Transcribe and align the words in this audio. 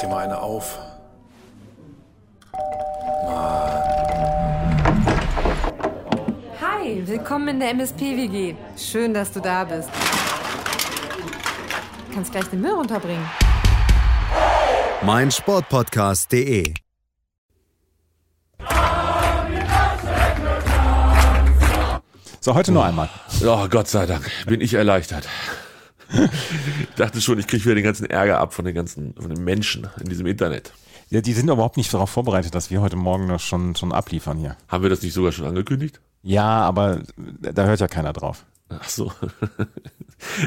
dir 0.00 0.08
mal 0.08 0.24
eine 0.24 0.40
auf. 0.40 0.78
Hi, 6.60 7.02
willkommen 7.06 7.48
in 7.48 7.60
der 7.60 7.70
MSP-WG. 7.70 8.54
Schön, 8.76 9.14
dass 9.14 9.32
du 9.32 9.40
da 9.40 9.64
bist. 9.64 9.88
Du 12.08 12.14
kannst 12.14 12.32
gleich 12.32 12.46
den 12.46 12.60
Müll 12.60 12.72
runterbringen. 12.72 13.28
mein 15.02 15.30
Sportpodcast.de. 15.30 16.74
So, 22.42 22.54
heute 22.54 22.72
nur 22.72 22.84
einmal. 22.84 23.10
Oh, 23.44 23.68
Gott 23.68 23.88
sei 23.88 24.06
Dank, 24.06 24.30
bin 24.46 24.62
ich 24.62 24.72
erleichtert. 24.74 25.28
Ich 26.12 26.94
dachte 26.96 27.20
schon, 27.20 27.38
ich 27.38 27.46
kriege 27.46 27.64
wieder 27.64 27.74
den 27.74 27.84
ganzen 27.84 28.06
Ärger 28.06 28.38
ab 28.38 28.52
von 28.52 28.64
den 28.64 28.74
ganzen 28.74 29.14
von 29.14 29.32
den 29.32 29.44
Menschen 29.44 29.88
in 30.00 30.08
diesem 30.08 30.26
Internet. 30.26 30.72
Ja, 31.08 31.20
die 31.20 31.32
sind 31.32 31.48
überhaupt 31.48 31.76
nicht 31.76 31.92
darauf 31.92 32.10
vorbereitet, 32.10 32.54
dass 32.54 32.70
wir 32.70 32.80
heute 32.80 32.96
Morgen 32.96 33.26
noch 33.26 33.40
schon, 33.40 33.74
schon 33.74 33.92
abliefern 33.92 34.38
hier. 34.38 34.56
Haben 34.68 34.84
wir 34.84 34.90
das 34.90 35.02
nicht 35.02 35.12
sogar 35.12 35.32
schon 35.32 35.46
angekündigt? 35.46 36.00
Ja, 36.22 36.62
aber 36.62 37.00
da 37.16 37.64
hört 37.64 37.80
ja 37.80 37.88
keiner 37.88 38.12
drauf. 38.12 38.44
Ach 38.68 38.88
so. 38.88 39.12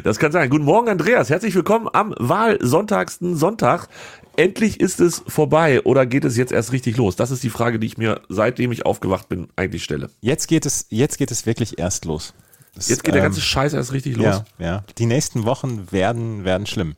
Das 0.03 0.19
kann 0.19 0.31
sein. 0.31 0.51
Guten 0.51 0.65
Morgen, 0.65 0.87
Andreas. 0.87 1.31
Herzlich 1.31 1.55
willkommen 1.55 1.89
am 1.91 2.13
Wahlsonntagsten 2.19 3.35
Sonntag. 3.35 3.87
Endlich 4.35 4.79
ist 4.79 4.99
es 4.99 5.23
vorbei 5.27 5.81
oder 5.81 6.05
geht 6.05 6.25
es 6.25 6.37
jetzt 6.37 6.51
erst 6.51 6.73
richtig 6.73 6.95
los? 6.97 7.15
Das 7.15 7.31
ist 7.31 7.43
die 7.43 7.49
Frage, 7.49 7.79
die 7.79 7.87
ich 7.87 7.97
mir 7.97 8.21
seitdem 8.29 8.71
ich 8.71 8.85
aufgewacht 8.85 9.29
bin 9.29 9.47
eigentlich 9.55 9.83
stelle. 9.83 10.11
Jetzt 10.21 10.47
geht 10.47 10.67
es, 10.67 10.85
jetzt 10.89 11.17
geht 11.17 11.31
es 11.31 11.47
wirklich 11.47 11.79
erst 11.79 12.05
los. 12.05 12.35
Das, 12.75 12.89
Jetzt 12.89 13.03
geht 13.03 13.13
der 13.13 13.21
ähm, 13.21 13.27
ganze 13.27 13.41
Scheiß 13.41 13.73
erst 13.73 13.93
richtig 13.93 14.15
los. 14.15 14.25
Ja, 14.25 14.45
ja. 14.59 14.83
Die 14.97 15.05
nächsten 15.05 15.45
Wochen 15.45 15.91
werden, 15.91 16.43
werden 16.43 16.65
schlimm. 16.65 16.95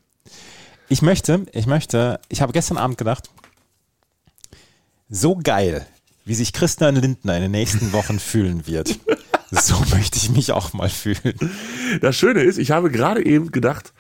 Ich 0.88 1.02
möchte, 1.02 1.46
ich 1.52 1.66
möchte, 1.66 2.20
ich 2.30 2.42
habe 2.42 2.54
gestern 2.54 2.78
Abend 2.78 2.98
gedacht, 2.98 3.30
so 5.10 5.36
geil, 5.36 5.86
wie 6.24 6.36
sich 6.36 6.54
Christian 6.54 6.96
Lindner 6.96 7.36
in 7.36 7.44
den 7.44 7.52
nächsten 7.52 7.92
Wochen 7.94 8.20
fühlen 8.20 8.68
wird. 8.68 9.00
So 9.52 9.76
möchte 9.92 10.18
ich 10.18 10.30
mich 10.32 10.52
auch 10.52 10.74
mal 10.74 10.90
fühlen. 10.90 11.36
Das 12.02 12.16
Schöne 12.16 12.42
ist, 12.42 12.58
ich 12.58 12.72
habe 12.72 12.90
gerade 12.90 13.26
eben 13.26 13.52
gedacht, 13.52 13.94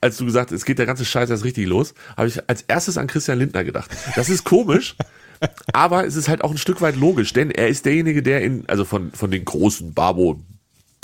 als 0.00 0.16
du 0.16 0.24
gesagt 0.24 0.50
hast, 0.50 0.56
es 0.56 0.64
geht 0.64 0.78
der 0.78 0.86
ganze 0.86 1.04
Scheiß 1.04 1.30
erst 1.30 1.44
richtig 1.44 1.66
los, 1.66 1.94
habe 2.16 2.28
ich 2.28 2.48
als 2.48 2.62
erstes 2.62 2.96
an 2.96 3.06
Christian 3.06 3.38
Lindner 3.38 3.64
gedacht. 3.64 3.90
Das 4.14 4.28
ist 4.28 4.44
komisch, 4.44 4.96
aber 5.72 6.06
es 6.06 6.16
ist 6.16 6.28
halt 6.28 6.42
auch 6.42 6.50
ein 6.50 6.58
Stück 6.58 6.80
weit 6.80 6.96
logisch, 6.96 7.32
denn 7.32 7.50
er 7.50 7.68
ist 7.68 7.84
derjenige, 7.84 8.22
der 8.22 8.42
in, 8.42 8.68
also 8.68 8.84
von, 8.84 9.12
von 9.12 9.30
den 9.30 9.44
großen 9.44 9.94
Barbo 9.94 10.40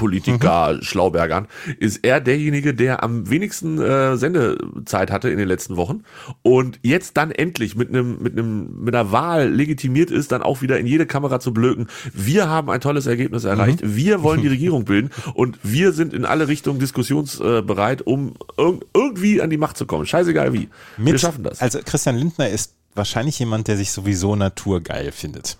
Politiker, 0.02 0.78
Schlaubergern, 0.80 1.46
ist 1.78 2.04
er 2.04 2.20
derjenige, 2.20 2.74
der 2.74 3.04
am 3.04 3.30
wenigsten 3.30 3.80
äh, 3.80 4.16
Sendezeit 4.16 5.12
hatte 5.12 5.30
in 5.30 5.38
den 5.38 5.46
letzten 5.46 5.76
Wochen 5.76 6.02
und 6.42 6.80
jetzt 6.82 7.16
dann 7.16 7.30
endlich 7.30 7.76
mit 7.76 7.88
einem 7.88 8.20
mit 8.20 8.32
einem 8.32 8.82
mit 8.82 8.94
einer 8.94 9.12
Wahl 9.12 9.48
legitimiert 9.48 10.10
ist, 10.10 10.32
dann 10.32 10.42
auch 10.42 10.60
wieder 10.60 10.78
in 10.80 10.86
jede 10.86 11.06
Kamera 11.06 11.38
zu 11.38 11.54
blöken. 11.54 11.86
Wir 12.12 12.48
haben 12.48 12.68
ein 12.68 12.80
tolles 12.80 13.06
Ergebnis 13.06 13.44
erreicht. 13.44 13.78
Wir 13.82 14.24
wollen 14.24 14.42
die 14.42 14.48
Regierung 14.56 14.84
bilden 14.84 15.10
und 15.34 15.58
wir 15.62 15.92
sind 15.92 16.12
in 16.12 16.24
alle 16.24 16.48
Richtungen 16.48 16.80
diskussionsbereit, 16.80 18.02
um 18.02 18.34
irg 18.56 18.82
irgendwie 18.92 19.40
an 19.40 19.50
die 19.50 19.56
Macht 19.56 19.76
zu 19.76 19.86
kommen. 19.86 20.04
Scheißegal 20.04 20.52
wie. 20.52 20.68
wir 20.96 21.18
schaffen 21.18 21.44
das. 21.44 21.60
Also 21.60 21.78
Christian 21.84 22.16
Lindner 22.16 22.48
ist 22.48 22.74
wahrscheinlich 22.94 23.38
jemand, 23.38 23.68
der 23.68 23.76
sich 23.76 23.92
sowieso 23.92 24.34
naturgeil 24.34 25.12
findet. 25.12 25.58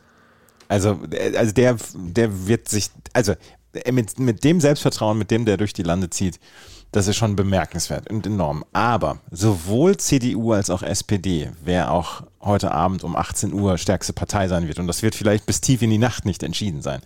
Also, 0.73 0.99
äh, 1.11 1.37
also 1.37 1.53
der, 1.53 1.77
der 1.95 2.47
wird 2.47 2.69
sich, 2.69 2.91
also 3.13 3.35
mit, 3.91 4.19
mit 4.19 4.45
dem 4.45 4.61
Selbstvertrauen, 4.61 5.19
mit 5.19 5.31
dem 5.31 5.45
der 5.45 5.57
durch 5.57 5.73
die 5.73 5.83
Lande 5.83 6.11
zieht, 6.11 6.39
das 6.93 7.07
ist 7.07 7.17
schon 7.17 7.37
bemerkenswert 7.37 8.11
und 8.11 8.27
enorm. 8.27 8.65
Aber 8.73 9.19
sowohl 9.31 9.97
CDU 9.97 10.53
als 10.53 10.69
auch 10.69 10.83
SPD, 10.83 11.51
wer 11.65 11.91
auch 11.91 12.23
heute 12.41 12.71
Abend 12.71 13.03
um 13.03 13.17
18 13.17 13.53
Uhr 13.53 13.79
stärkste 13.79 14.13
Partei 14.13 14.47
sein 14.47 14.69
wird, 14.69 14.79
und 14.79 14.87
das 14.87 15.03
wird 15.03 15.15
vielleicht 15.15 15.47
bis 15.47 15.63
tief 15.63 15.81
in 15.81 15.91
die 15.91 15.99
Nacht 15.99 16.27
nicht 16.27 16.43
entschieden 16.43 16.83
sein, 16.83 17.01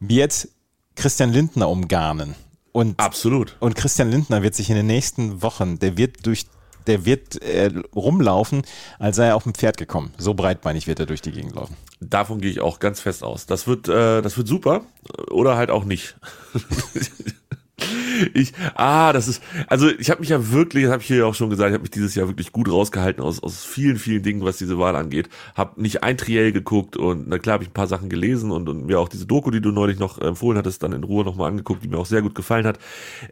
wird 0.00 0.48
Christian 0.96 1.32
Lindner 1.32 1.68
umgarnen. 1.68 2.34
Und 2.72 2.98
Absolut. 2.98 3.56
und 3.60 3.74
Christian 3.74 4.10
Lindner 4.10 4.42
wird 4.42 4.54
sich 4.54 4.70
in 4.70 4.76
den 4.76 4.86
nächsten 4.86 5.42
Wochen, 5.42 5.78
der 5.78 5.98
wird 5.98 6.24
durch, 6.24 6.46
der 6.86 7.04
wird 7.04 7.40
äh, 7.42 7.70
rumlaufen, 7.94 8.62
als 8.98 9.16
sei 9.16 9.26
er 9.26 9.36
auf 9.36 9.44
dem 9.44 9.54
Pferd 9.54 9.76
gekommen. 9.76 10.12
So 10.18 10.34
breitbeinig 10.34 10.86
wird 10.86 11.00
er 11.00 11.06
durch 11.06 11.22
die 11.22 11.32
Gegend 11.32 11.54
laufen. 11.54 11.76
Davon 12.00 12.40
gehe 12.40 12.50
ich 12.50 12.60
auch 12.60 12.78
ganz 12.78 13.00
fest 13.00 13.22
aus. 13.22 13.46
Das 13.46 13.66
wird, 13.66 13.88
äh, 13.88 14.22
das 14.22 14.36
wird 14.36 14.48
super 14.48 14.82
oder 15.30 15.56
halt 15.56 15.70
auch 15.70 15.84
nicht. 15.84 16.16
ich, 18.34 18.52
ah, 18.74 19.12
das 19.12 19.28
ist, 19.28 19.42
also 19.66 19.88
ich 19.88 20.10
habe 20.10 20.20
mich 20.20 20.30
ja 20.30 20.50
wirklich, 20.50 20.84
das 20.84 20.92
habe 20.92 21.02
ich 21.02 21.08
hier 21.08 21.26
auch 21.26 21.34
schon 21.34 21.50
gesagt, 21.50 21.70
ich 21.70 21.74
habe 21.74 21.82
mich 21.82 21.90
dieses 21.90 22.14
Jahr 22.14 22.28
wirklich 22.28 22.52
gut 22.52 22.70
rausgehalten 22.70 23.22
aus, 23.22 23.42
aus 23.42 23.64
vielen, 23.64 23.96
vielen 23.96 24.22
Dingen, 24.22 24.44
was 24.44 24.58
diese 24.58 24.78
Wahl 24.78 24.96
angeht. 24.96 25.28
Habe 25.54 25.80
nicht 25.80 26.02
ein 26.02 26.18
Triell 26.18 26.52
geguckt 26.52 26.96
und 26.96 27.28
na 27.28 27.38
klar 27.38 27.54
habe 27.54 27.64
ich 27.64 27.70
ein 27.70 27.74
paar 27.74 27.86
Sachen 27.86 28.08
gelesen 28.08 28.50
und, 28.50 28.68
und 28.68 28.86
mir 28.86 29.00
auch 29.00 29.08
diese 29.08 29.26
Doku, 29.26 29.50
die 29.50 29.60
du 29.60 29.70
neulich 29.70 29.98
noch 29.98 30.18
empfohlen 30.18 30.58
hattest, 30.58 30.82
dann 30.82 30.92
in 30.92 31.04
Ruhe 31.04 31.24
nochmal 31.24 31.50
angeguckt, 31.50 31.82
die 31.82 31.88
mir 31.88 31.98
auch 31.98 32.06
sehr 32.06 32.22
gut 32.22 32.34
gefallen 32.34 32.66
hat. 32.66 32.78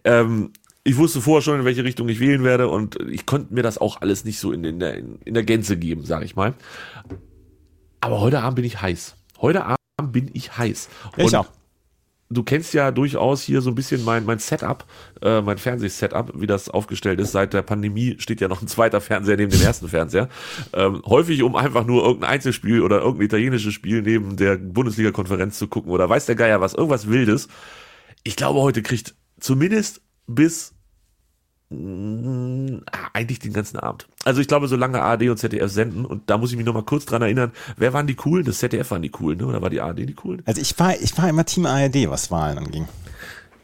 Ähm, 0.04 0.52
ich 0.84 0.96
wusste 0.96 1.20
vorher 1.20 1.42
schon, 1.42 1.60
in 1.60 1.64
welche 1.64 1.84
Richtung 1.84 2.08
ich 2.08 2.20
wählen 2.20 2.42
werde 2.42 2.68
und 2.68 2.96
ich 3.10 3.26
konnte 3.26 3.52
mir 3.52 3.62
das 3.62 3.78
auch 3.78 4.00
alles 4.00 4.24
nicht 4.24 4.38
so 4.38 4.52
in, 4.52 4.64
in, 4.64 4.80
der, 4.80 4.96
in 4.96 5.34
der 5.34 5.42
Gänze 5.42 5.76
geben, 5.76 6.04
sage 6.04 6.24
ich 6.24 6.36
mal. 6.36 6.54
Aber 8.00 8.20
heute 8.20 8.40
Abend 8.40 8.56
bin 8.56 8.64
ich 8.64 8.80
heiß. 8.80 9.16
Heute 9.40 9.64
Abend 9.64 10.12
bin 10.12 10.30
ich 10.32 10.56
heiß. 10.56 10.88
Ich 11.16 11.24
Und 11.24 11.34
auch. 11.34 11.48
Du 12.32 12.44
kennst 12.44 12.74
ja 12.74 12.92
durchaus 12.92 13.42
hier 13.42 13.60
so 13.60 13.70
ein 13.70 13.74
bisschen 13.74 14.04
mein, 14.04 14.24
mein 14.24 14.38
Setup, 14.38 14.86
äh, 15.20 15.40
mein 15.40 15.58
Fernsehsetup, 15.58 16.40
wie 16.40 16.46
das 16.46 16.68
aufgestellt 16.68 17.18
ist. 17.18 17.32
Seit 17.32 17.52
der 17.52 17.62
Pandemie 17.62 18.16
steht 18.20 18.40
ja 18.40 18.46
noch 18.46 18.62
ein 18.62 18.68
zweiter 18.68 19.00
Fernseher 19.00 19.36
neben 19.36 19.50
dem 19.50 19.60
ersten 19.60 19.88
Fernseher. 19.88 20.28
Ähm, 20.72 21.02
häufig, 21.04 21.42
um 21.42 21.56
einfach 21.56 21.84
nur 21.84 22.04
irgendein 22.04 22.30
Einzelspiel 22.30 22.82
oder 22.82 23.00
irgendein 23.00 23.26
italienisches 23.26 23.74
Spiel 23.74 24.02
neben 24.02 24.36
der 24.36 24.56
Bundesliga-Konferenz 24.58 25.58
zu 25.58 25.66
gucken 25.66 25.90
oder 25.90 26.08
weiß 26.08 26.26
der 26.26 26.36
Geier 26.36 26.60
was, 26.60 26.72
irgendwas 26.72 27.08
Wildes. 27.08 27.48
Ich 28.22 28.36
glaube, 28.36 28.60
heute 28.60 28.82
kriegt 28.82 29.16
zumindest 29.40 30.00
bis 30.34 30.74
mh, 31.70 32.82
eigentlich 33.12 33.38
den 33.38 33.52
ganzen 33.52 33.78
Abend. 33.78 34.06
Also 34.24 34.40
ich 34.40 34.48
glaube, 34.48 34.68
solange 34.68 35.00
ARD 35.00 35.28
und 35.28 35.38
ZDF 35.38 35.70
senden, 35.70 36.04
und 36.04 36.28
da 36.28 36.38
muss 36.38 36.50
ich 36.50 36.56
mich 36.56 36.66
noch 36.66 36.74
mal 36.74 36.84
kurz 36.84 37.06
dran 37.06 37.22
erinnern, 37.22 37.52
wer 37.76 37.92
waren 37.92 38.06
die 38.06 38.14
coolen? 38.14 38.44
Das 38.44 38.58
ZDF 38.58 38.90
waren 38.90 39.02
die 39.02 39.10
coolen, 39.10 39.38
ne? 39.38 39.46
oder 39.46 39.62
war 39.62 39.70
die 39.70 39.80
ARD 39.80 39.98
die 39.98 40.14
coolen? 40.14 40.42
Also 40.46 40.60
ich 40.60 40.78
war, 40.78 40.96
ich 41.00 41.16
war 41.16 41.28
immer 41.28 41.44
Team 41.44 41.66
ARD, 41.66 42.08
was 42.10 42.30
Wahlen 42.30 42.58
anging. 42.58 42.86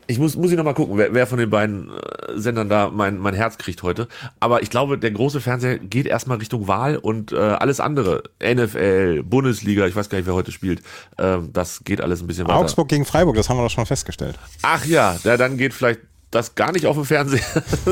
Ich 0.09 0.21
muss, 0.21 0.37
muss 0.37 0.53
ich 0.53 0.57
noch 0.57 0.63
mal 0.63 0.73
gucken, 0.73 0.97
wer, 0.99 1.13
wer 1.15 1.27
von 1.27 1.39
den 1.39 1.51
beiden 1.51 1.91
äh, 1.91 2.39
Sendern 2.39 2.69
da 2.69 2.91
mein, 2.91 3.19
mein 3.19 3.35
Herz 3.35 3.59
kriegt 3.59 3.83
heute. 3.83 4.07
Aber 4.39 4.63
ich 4.63 4.71
glaube, 4.71 4.99
der 4.99 5.11
große 5.11 5.41
Fernseher 5.41 5.79
geht 5.79 6.07
erstmal 6.07 6.39
Richtung 6.39 6.69
Wahl 6.69 6.97
und 6.97 7.33
äh, 7.33 7.37
alles 7.37 7.81
andere, 7.81 8.23
NFL, 8.41 9.25
Bundesliga, 9.25 9.85
ich 9.87 9.97
weiß 9.97 10.09
gar 10.09 10.19
nicht, 10.19 10.29
wer 10.29 10.35
heute 10.35 10.53
spielt, 10.53 10.81
ähm, 11.19 11.51
das 11.53 11.83
geht 11.83 12.01
alles 12.01 12.23
ein 12.23 12.29
bisschen 12.29 12.47
weiter. 12.47 12.59
Augsburg 12.59 12.89
gegen 12.89 13.05
Freiburg, 13.05 13.35
das 13.35 13.49
haben 13.49 13.57
wir 13.57 13.65
doch 13.65 13.71
schon 13.71 13.87
festgestellt. 13.87 14.39
Ach 14.63 14.85
ja, 14.85 15.17
der, 15.25 15.39
dann 15.39 15.57
geht 15.57 15.75
vielleicht 15.75 16.01
das 16.37 16.55
gar 16.55 16.73
nicht 16.73 16.87
auf 16.87 16.97
dem 16.97 17.05
Fernseher, 17.05 17.43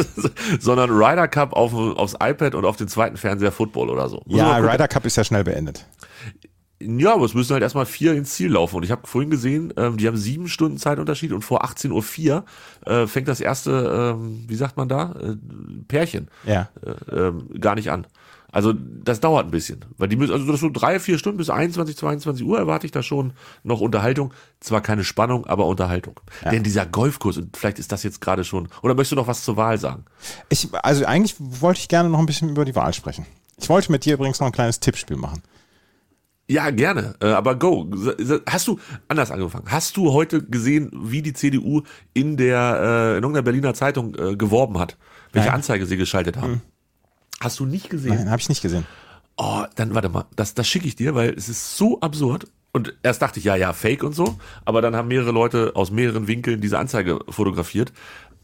sondern 0.61 0.91
Ryder 0.91 1.29
Cup 1.29 1.53
auf, 1.55 1.75
aufs 1.75 2.15
iPad 2.15 2.55
und 2.55 2.65
auf 2.65 2.77
den 2.77 2.89
zweiten 2.89 3.17
Fernseher 3.17 3.53
Football 3.53 3.91
oder 3.91 4.09
so. 4.09 4.23
Muss 4.27 4.39
Ja. 4.39 4.59
Ryder 4.59 4.89
Cup 4.89 5.05
ist 5.07 5.17
ja 5.17 5.25
schnell 5.25 5.45
beendet. 5.45 5.87
Ja, 6.81 7.15
aber 7.15 7.25
es 7.25 7.35
müssen 7.35 7.53
halt 7.55 7.63
erstmal 7.63 7.87
vier 7.87 8.13
ins 8.15 8.35
Ziel 8.35 8.53
laufen. 8.53 8.77
Und 8.77 8.83
ich 8.83 8.91
habe 8.91 9.07
vorhin 9.07 9.31
gesehen, 9.31 9.73
ähm, 9.77 9.97
die 9.97 10.07
haben 10.07 10.17
sieben 10.17 10.49
Stunden 10.49 10.77
Zeitunterschied 10.77 11.33
und 11.33 11.43
vor 11.43 11.65
18.04 11.65 12.31
Uhr 12.31 12.45
äh, 12.85 13.07
fängt 13.07 13.29
das 13.29 13.41
erste, 13.41 14.15
ähm, 14.17 14.45
wie 14.47 14.57
sagt 14.57 14.77
man 14.77 14.89
da, 14.89 15.15
äh, 15.21 15.37
Pärchen 15.89 16.29
Ja. 16.45 16.69
äh, 16.85 17.15
ähm, 17.17 17.49
gar 17.61 17.75
nicht 17.75 17.91
an. 17.91 18.07
Also 18.55 18.73
das 18.73 19.19
dauert 19.19 19.47
ein 19.47 19.51
bisschen, 19.51 19.85
weil 19.99 20.07
die 20.07 20.15
müssen, 20.15 20.33
also 20.33 20.47
das 20.47 20.61
so 20.61 20.71
drei, 20.71 21.01
vier 21.01 21.19
Stunden 21.19 21.39
bis 21.39 21.51
21, 21.51 21.97
22 21.97 22.47
Uhr 22.47 22.57
erwarte 22.57 22.87
ich 22.87 22.93
da 22.93 23.03
schon 23.03 23.33
noch 23.65 23.81
Unterhaltung. 23.81 24.33
Zwar 24.61 24.81
keine 24.81 25.03
Spannung, 25.03 25.45
aber 25.45 25.67
Unterhaltung. 25.67 26.21
Denn 26.49 26.63
dieser 26.63 26.87
Golfkurs, 26.87 27.37
und 27.37 27.57
vielleicht 27.57 27.81
ist 27.81 27.91
das 27.91 28.05
jetzt 28.05 28.21
gerade 28.21 28.45
schon, 28.45 28.69
oder 28.83 28.95
möchtest 28.95 29.11
du 29.11 29.17
noch 29.17 29.27
was 29.27 29.43
zur 29.43 29.57
Wahl 29.57 29.79
sagen? 29.79 30.05
Ich, 30.51 30.69
also 30.73 31.05
eigentlich 31.05 31.35
wollte 31.39 31.81
ich 31.81 31.89
gerne 31.89 32.09
noch 32.09 32.21
ein 32.21 32.27
bisschen 32.27 32.49
über 32.49 32.65
die 32.65 32.77
Wahl 32.77 32.95
sprechen. 32.95 33.27
Ich 33.57 33.69
wollte 33.69 33.91
mit 33.91 34.05
dir 34.05 34.15
übrigens 34.15 34.39
noch 34.39 34.47
ein 34.47 34.53
kleines 34.53 34.79
Tippspiel 34.79 35.17
machen. 35.17 35.43
Ja, 36.49 36.71
gerne, 36.71 37.17
äh, 37.21 37.27
aber 37.27 37.57
go. 37.57 37.91
Hast 38.47 38.69
du, 38.69 38.79
anders 39.09 39.33
angefangen, 39.33 39.65
hast 39.67 39.97
du 39.97 40.13
heute 40.13 40.45
gesehen, 40.45 40.93
wie 40.95 41.23
die 41.23 41.33
CDU 41.33 41.83
in 42.13 42.37
der, 42.37 42.79
äh, 42.81 43.09
in 43.17 43.25
irgendeiner 43.25 43.43
Berliner 43.43 43.75
Zeitung 43.75 44.15
äh, 44.15 44.37
geworben 44.37 44.79
hat? 44.79 44.97
Welche 45.33 45.49
Nein. 45.49 45.57
Anzeige 45.57 45.87
sie 45.87 45.97
geschaltet 45.97 46.37
haben? 46.37 46.63
Hast 47.41 47.61
du 47.61 47.67
nicht 47.67 47.91
gesehen? 47.91 48.15
Nein, 48.15 48.31
habe 48.31 48.41
ich 48.41 48.49
nicht 48.49 48.63
gesehen. 48.63 48.87
Oh, 49.37 49.65
dann 49.75 49.95
warte 49.95 50.09
mal, 50.09 50.27
das, 50.37 50.55
das 50.55 50.69
schicke 50.69 50.87
ich 50.87 50.97
dir, 50.97 51.15
weil 51.15 51.31
es 51.31 51.49
ist 51.49 51.77
so 51.77 52.01
absurd. 52.01 52.47
Und 52.73 52.95
erst 53.03 53.23
dachte 53.23 53.39
ich, 53.39 53.45
ja, 53.45 53.55
ja, 53.55 53.73
Fake 53.73 54.03
und 54.03 54.15
so, 54.15 54.37
aber 54.65 54.83
dann 54.83 54.97
haben 54.97 55.07
mehrere 55.09 55.31
Leute 55.31 55.73
aus 55.77 55.93
mehreren 55.93 56.27
Winkeln 56.27 56.61
diese 56.61 56.79
Anzeige 56.79 57.21
fotografiert. 57.29 57.93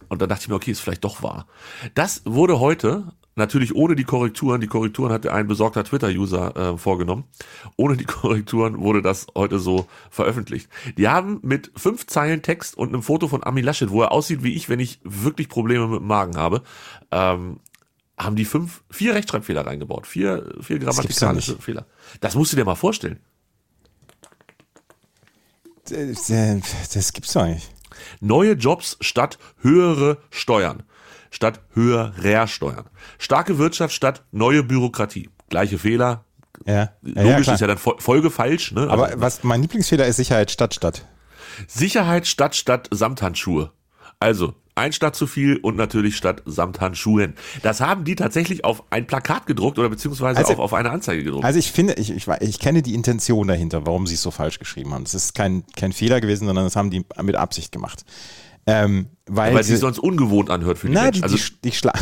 Und 0.08 0.22
dann 0.22 0.28
dachte 0.28 0.42
ich 0.42 0.48
mir, 0.48 0.54
okay, 0.54 0.70
ist 0.70 0.80
vielleicht 0.80 1.04
doch 1.04 1.22
wahr. 1.22 1.46
Das 1.94 2.22
wurde 2.24 2.60
heute, 2.60 3.12
natürlich 3.36 3.74
ohne 3.74 3.96
die 3.96 4.04
Korrekturen, 4.04 4.60
die 4.60 4.66
Korrekturen 4.66 5.12
hatte 5.12 5.32
ein 5.32 5.46
besorgter 5.46 5.84
Twitter-User 5.84 6.56
äh, 6.56 6.78
vorgenommen, 6.78 7.24
ohne 7.76 7.96
die 7.96 8.04
Korrekturen 8.06 8.78
wurde 8.80 9.02
das 9.02 9.26
heute 9.36 9.58
so 9.58 9.86
veröffentlicht. 10.10 10.68
Die 10.96 11.08
haben 11.08 11.38
mit 11.42 11.72
fünf 11.76 12.06
Zeilen 12.06 12.42
Text 12.42 12.76
und 12.76 12.88
einem 12.88 13.02
Foto 13.02 13.26
von 13.28 13.42
Ami 13.44 13.62
Laschet, 13.62 13.90
wo 13.90 14.02
er 14.02 14.12
aussieht 14.12 14.42
wie 14.42 14.54
ich, 14.54 14.68
wenn 14.68 14.80
ich 14.80 15.00
wirklich 15.04 15.48
Probleme 15.48 15.86
mit 15.86 16.00
dem 16.00 16.06
Magen 16.06 16.36
habe, 16.36 16.62
ähm, 17.10 17.60
haben 18.24 18.36
die 18.36 18.44
fünf, 18.44 18.82
vier 18.90 19.14
Rechtschreibfehler 19.14 19.66
reingebaut. 19.66 20.06
Vier, 20.06 20.52
vier 20.60 20.78
grammatikalische 20.78 21.52
nicht. 21.52 21.62
Fehler. 21.64 21.86
Das 22.20 22.34
musst 22.34 22.52
du 22.52 22.56
dir 22.56 22.64
mal 22.64 22.74
vorstellen. 22.74 23.18
Das, 25.88 26.30
das 26.92 27.12
gibt's 27.12 27.32
doch 27.32 27.46
nicht. 27.46 27.70
Neue 28.20 28.52
Jobs 28.52 28.96
statt 29.00 29.38
höhere 29.60 30.18
Steuern. 30.30 30.82
Statt 31.30 31.60
höherer 31.74 32.46
Steuern. 32.46 32.86
Starke 33.18 33.58
Wirtschaft 33.58 33.94
statt 33.94 34.24
neue 34.32 34.62
Bürokratie. 34.62 35.30
Gleiche 35.48 35.78
Fehler. 35.78 36.24
Ja, 36.66 36.74
ja, 36.74 36.88
ja 37.02 37.22
Logisch 37.22 37.42
klar. 37.44 37.54
ist 37.54 37.60
ja 37.60 37.66
dann 37.66 37.78
Fol- 37.78 38.00
Folge 38.00 38.30
falsch. 38.30 38.72
Ne? 38.72 38.88
Aber 38.88 39.06
Also 39.06 39.20
was 39.20 39.44
mein 39.44 39.62
Lieblingsfehler 39.62 40.06
ist 40.06 40.16
Sicherheit 40.16 40.50
Stadt 40.50 40.74
Stadt. 40.74 41.06
Sicherheit 41.66 42.26
statt 42.26 42.54
statt 42.56 42.88
Samthandschuhe. 42.90 43.72
Also 44.18 44.54
ein 44.80 44.92
statt 44.92 45.14
zu 45.14 45.26
viel 45.26 45.56
und 45.58 45.76
natürlich 45.76 46.16
statt 46.16 46.42
Samthandschuhen. 46.46 47.34
Das 47.62 47.80
haben 47.80 48.04
die 48.04 48.16
tatsächlich 48.16 48.64
auf 48.64 48.82
ein 48.90 49.06
Plakat 49.06 49.46
gedruckt 49.46 49.78
oder 49.78 49.88
beziehungsweise 49.88 50.38
Also- 50.38 50.54
auf, 50.54 50.58
auf 50.58 50.74
eine 50.74 50.90
Anzeige 50.90 51.22
gedruckt. 51.22 51.44
Also 51.44 51.58
ich 51.58 51.70
finde, 51.70 51.94
ich, 51.94 52.10
ich, 52.10 52.26
ich 52.40 52.58
kenne 52.58 52.82
die 52.82 52.94
Intention 52.94 53.46
dahinter, 53.48 53.86
warum 53.86 54.06
sie 54.06 54.14
es 54.14 54.22
so 54.22 54.30
falsch 54.30 54.58
geschrieben 54.58 54.92
haben. 54.92 55.04
Es 55.04 55.14
ist 55.14 55.34
kein, 55.34 55.64
kein 55.76 55.92
Fehler 55.92 56.20
gewesen, 56.20 56.46
sondern 56.46 56.64
das 56.64 56.76
haben 56.76 56.90
die 56.90 57.04
mit 57.22 57.36
Absicht 57.36 57.72
gemacht. 57.72 58.04
Ähm, 58.66 59.06
weil 59.26 59.54
weil 59.54 59.60
es 59.60 59.68
sie, 59.68 59.76
sonst 59.76 59.98
ungewohnt 59.98 60.50
anhört 60.50 60.78
für 60.78 60.88
die 60.88 60.94
Nein, 60.94 61.04
Menschen. 61.04 61.20
die, 61.20 61.24
Also 61.24 61.36
die, 61.36 61.60
die, 61.70 61.72
Schla 61.72 61.92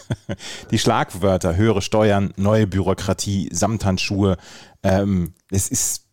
die 0.70 0.78
Schlagwörter, 0.78 1.56
höhere 1.56 1.82
Steuern, 1.82 2.32
neue 2.36 2.66
Bürokratie, 2.66 3.48
Samthandschuhe, 3.52 4.36
ähm, 4.82 5.32
es 5.50 5.68
ist, 5.68 6.06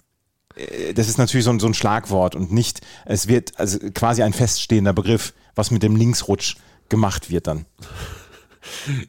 äh, 0.56 0.94
das 0.94 1.08
ist 1.10 1.18
natürlich 1.18 1.44
so 1.46 1.52
ein, 1.52 1.60
so 1.60 1.68
ein 1.68 1.74
Schlagwort 1.74 2.36
und 2.36 2.52
nicht, 2.52 2.82
es 3.06 3.28
wird 3.28 3.60
also 3.60 3.80
quasi 3.94 4.22
ein 4.22 4.34
feststehender 4.34 4.94
Begriff, 4.94 5.34
was 5.60 5.72
mit 5.72 5.84
dem 5.84 5.96
Linksrutsch 5.96 6.56
gemacht 6.90 7.30
wird 7.30 7.46
dann. 7.48 7.66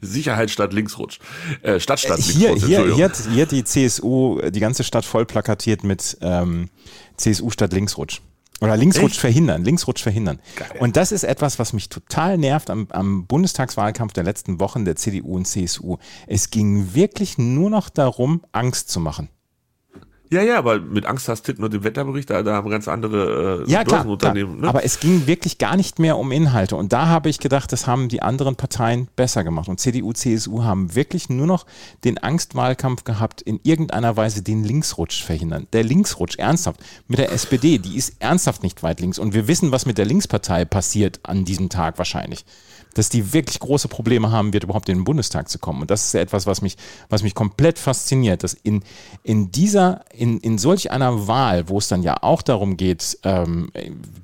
Sicherheit 0.00 0.50
statt 0.50 0.72
Linksrutsch. 0.72 1.18
Äh, 1.62 1.80
Stadt 1.80 2.00
statt 2.00 2.18
Äh, 2.18 2.22
Hier, 2.22 2.48
Linksrutsch, 2.50 2.68
hier, 2.68 2.94
hier, 2.94 3.04
hat, 3.06 3.16
hier 3.30 3.46
die 3.46 3.64
CSU 3.64 4.38
äh, 4.40 4.50
die 4.50 4.60
ganze 4.60 4.84
Stadt 4.84 5.04
voll 5.04 5.26
plakatiert 5.26 5.84
mit 5.84 6.18
ähm, 6.20 6.70
CSU 7.16 7.50
statt 7.50 7.72
Linksrutsch. 7.72 8.20
Oder 8.60 8.76
Linksrutsch 8.76 9.12
Echt? 9.12 9.20
verhindern, 9.20 9.64
Linksrutsch 9.64 10.02
verhindern. 10.02 10.38
Geil. 10.56 10.68
Und 10.80 10.96
das 10.96 11.12
ist 11.12 11.24
etwas, 11.24 11.58
was 11.58 11.72
mich 11.72 11.88
total 11.88 12.36
nervt 12.36 12.68
am, 12.68 12.88
am 12.90 13.26
Bundestagswahlkampf 13.26 14.12
der 14.12 14.24
letzten 14.24 14.60
Wochen 14.60 14.84
der 14.84 14.96
CDU 14.96 15.36
und 15.36 15.46
CSU. 15.46 15.96
Es 16.26 16.50
ging 16.50 16.94
wirklich 16.94 17.38
nur 17.38 17.70
noch 17.70 17.88
darum, 17.88 18.44
Angst 18.52 18.90
zu 18.90 19.00
machen. 19.00 19.30
Ja, 20.32 20.42
ja, 20.42 20.58
aber 20.58 20.78
mit 20.78 21.06
Angst 21.06 21.28
hast 21.28 21.42
Titten 21.42 21.64
und 21.64 21.74
dem 21.74 21.82
Wetterbericht, 21.82 22.30
da, 22.30 22.44
da 22.44 22.54
haben 22.54 22.70
ganz 22.70 22.86
andere 22.86 23.64
äh, 23.66 23.70
Ja, 23.70 23.82
klar, 23.82 24.06
klar. 24.16 24.32
Ne? 24.32 24.68
Aber 24.68 24.84
es 24.84 25.00
ging 25.00 25.26
wirklich 25.26 25.58
gar 25.58 25.76
nicht 25.76 25.98
mehr 25.98 26.16
um 26.16 26.30
Inhalte. 26.30 26.76
Und 26.76 26.92
da 26.92 27.06
habe 27.06 27.28
ich 27.28 27.40
gedacht, 27.40 27.72
das 27.72 27.88
haben 27.88 28.08
die 28.08 28.22
anderen 28.22 28.54
Parteien 28.54 29.08
besser 29.16 29.42
gemacht. 29.42 29.68
Und 29.68 29.80
CDU, 29.80 30.12
CSU 30.12 30.62
haben 30.62 30.94
wirklich 30.94 31.30
nur 31.30 31.48
noch 31.48 31.66
den 32.04 32.18
Angstwahlkampf 32.18 33.02
gehabt, 33.02 33.42
in 33.42 33.58
irgendeiner 33.64 34.16
Weise 34.16 34.42
den 34.42 34.62
Linksrutsch 34.62 35.24
verhindern. 35.24 35.66
Der 35.72 35.82
Linksrutsch, 35.82 36.38
ernsthaft, 36.38 36.80
mit 37.08 37.18
der 37.18 37.32
SPD, 37.32 37.78
die 37.78 37.96
ist 37.96 38.14
ernsthaft 38.20 38.62
nicht 38.62 38.84
weit 38.84 39.00
links. 39.00 39.18
Und 39.18 39.34
wir 39.34 39.48
wissen, 39.48 39.72
was 39.72 39.84
mit 39.84 39.98
der 39.98 40.06
Linkspartei 40.06 40.64
passiert 40.64 41.18
an 41.24 41.44
diesem 41.44 41.70
Tag 41.70 41.98
wahrscheinlich. 41.98 42.44
Dass 42.94 43.08
die 43.08 43.32
wirklich 43.32 43.60
große 43.60 43.88
Probleme 43.88 44.30
haben 44.30 44.52
wird, 44.52 44.64
überhaupt 44.64 44.88
in 44.88 44.98
den 44.98 45.04
Bundestag 45.04 45.48
zu 45.48 45.58
kommen. 45.58 45.82
Und 45.82 45.90
das 45.90 46.06
ist 46.06 46.14
ja 46.14 46.20
etwas, 46.20 46.46
was 46.46 46.62
mich, 46.62 46.76
was 47.08 47.22
mich 47.22 47.34
komplett 47.34 47.78
fasziniert, 47.78 48.42
dass 48.42 48.54
in, 48.54 48.82
in 49.22 49.52
dieser, 49.52 50.04
in, 50.12 50.38
in 50.40 50.58
solch 50.58 50.90
einer 50.90 51.26
Wahl, 51.28 51.68
wo 51.68 51.78
es 51.78 51.88
dann 51.88 52.02
ja 52.02 52.22
auch 52.22 52.42
darum 52.42 52.76
geht, 52.76 53.18
ähm, 53.22 53.70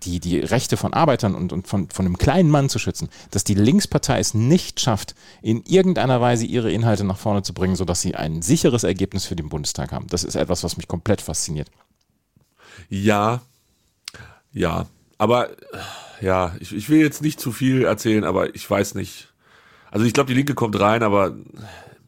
die, 0.02 0.20
die 0.20 0.38
Rechte 0.38 0.76
von 0.76 0.92
Arbeitern 0.94 1.34
und, 1.34 1.52
und 1.52 1.68
von, 1.68 1.88
von 1.88 2.06
einem 2.06 2.18
kleinen 2.18 2.50
Mann 2.50 2.68
zu 2.68 2.78
schützen, 2.78 3.08
dass 3.30 3.44
die 3.44 3.54
Linkspartei 3.54 4.18
es 4.18 4.34
nicht 4.34 4.80
schafft, 4.80 5.14
in 5.42 5.62
irgendeiner 5.66 6.20
Weise 6.20 6.46
ihre 6.46 6.72
Inhalte 6.72 7.04
nach 7.04 7.18
vorne 7.18 7.42
zu 7.42 7.54
bringen, 7.54 7.76
sodass 7.76 8.00
sie 8.00 8.14
ein 8.14 8.42
sicheres 8.42 8.84
Ergebnis 8.84 9.26
für 9.26 9.36
den 9.36 9.48
Bundestag 9.48 9.92
haben. 9.92 10.06
Das 10.08 10.24
ist 10.24 10.34
etwas, 10.34 10.64
was 10.64 10.76
mich 10.76 10.88
komplett 10.88 11.20
fasziniert. 11.20 11.70
Ja, 12.88 13.42
ja, 14.52 14.86
aber 15.18 15.50
ja, 16.20 16.54
ich, 16.60 16.74
ich 16.74 16.88
will 16.88 17.00
jetzt 17.00 17.22
nicht 17.22 17.40
zu 17.40 17.52
viel 17.52 17.84
erzählen, 17.84 18.24
aber 18.24 18.54
ich 18.54 18.68
weiß 18.68 18.94
nicht. 18.94 19.32
Also 19.90 20.04
ich 20.06 20.12
glaube, 20.12 20.28
die 20.28 20.34
Linke 20.34 20.54
kommt 20.54 20.78
rein, 20.78 21.02
aber 21.02 21.36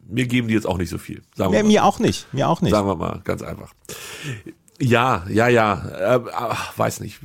mir 0.08 0.26
geben 0.26 0.48
die 0.48 0.54
jetzt 0.54 0.66
auch 0.66 0.78
nicht 0.78 0.90
so 0.90 0.98
viel. 0.98 1.22
Sagen 1.34 1.52
wir 1.52 1.58
Mir, 1.58 1.64
mal. 1.64 1.68
mir 1.68 1.84
auch 1.84 1.98
nicht, 1.98 2.32
mir 2.32 2.48
auch 2.48 2.60
nicht. 2.60 2.72
Sagen 2.72 2.88
wir 2.88 2.96
mal, 2.96 3.20
ganz 3.24 3.42
einfach. 3.42 3.72
Ja, 4.80 5.24
ja, 5.28 5.48
ja, 5.48 6.16
äh, 6.16 6.20
weiß 6.76 7.00
nicht. 7.00 7.20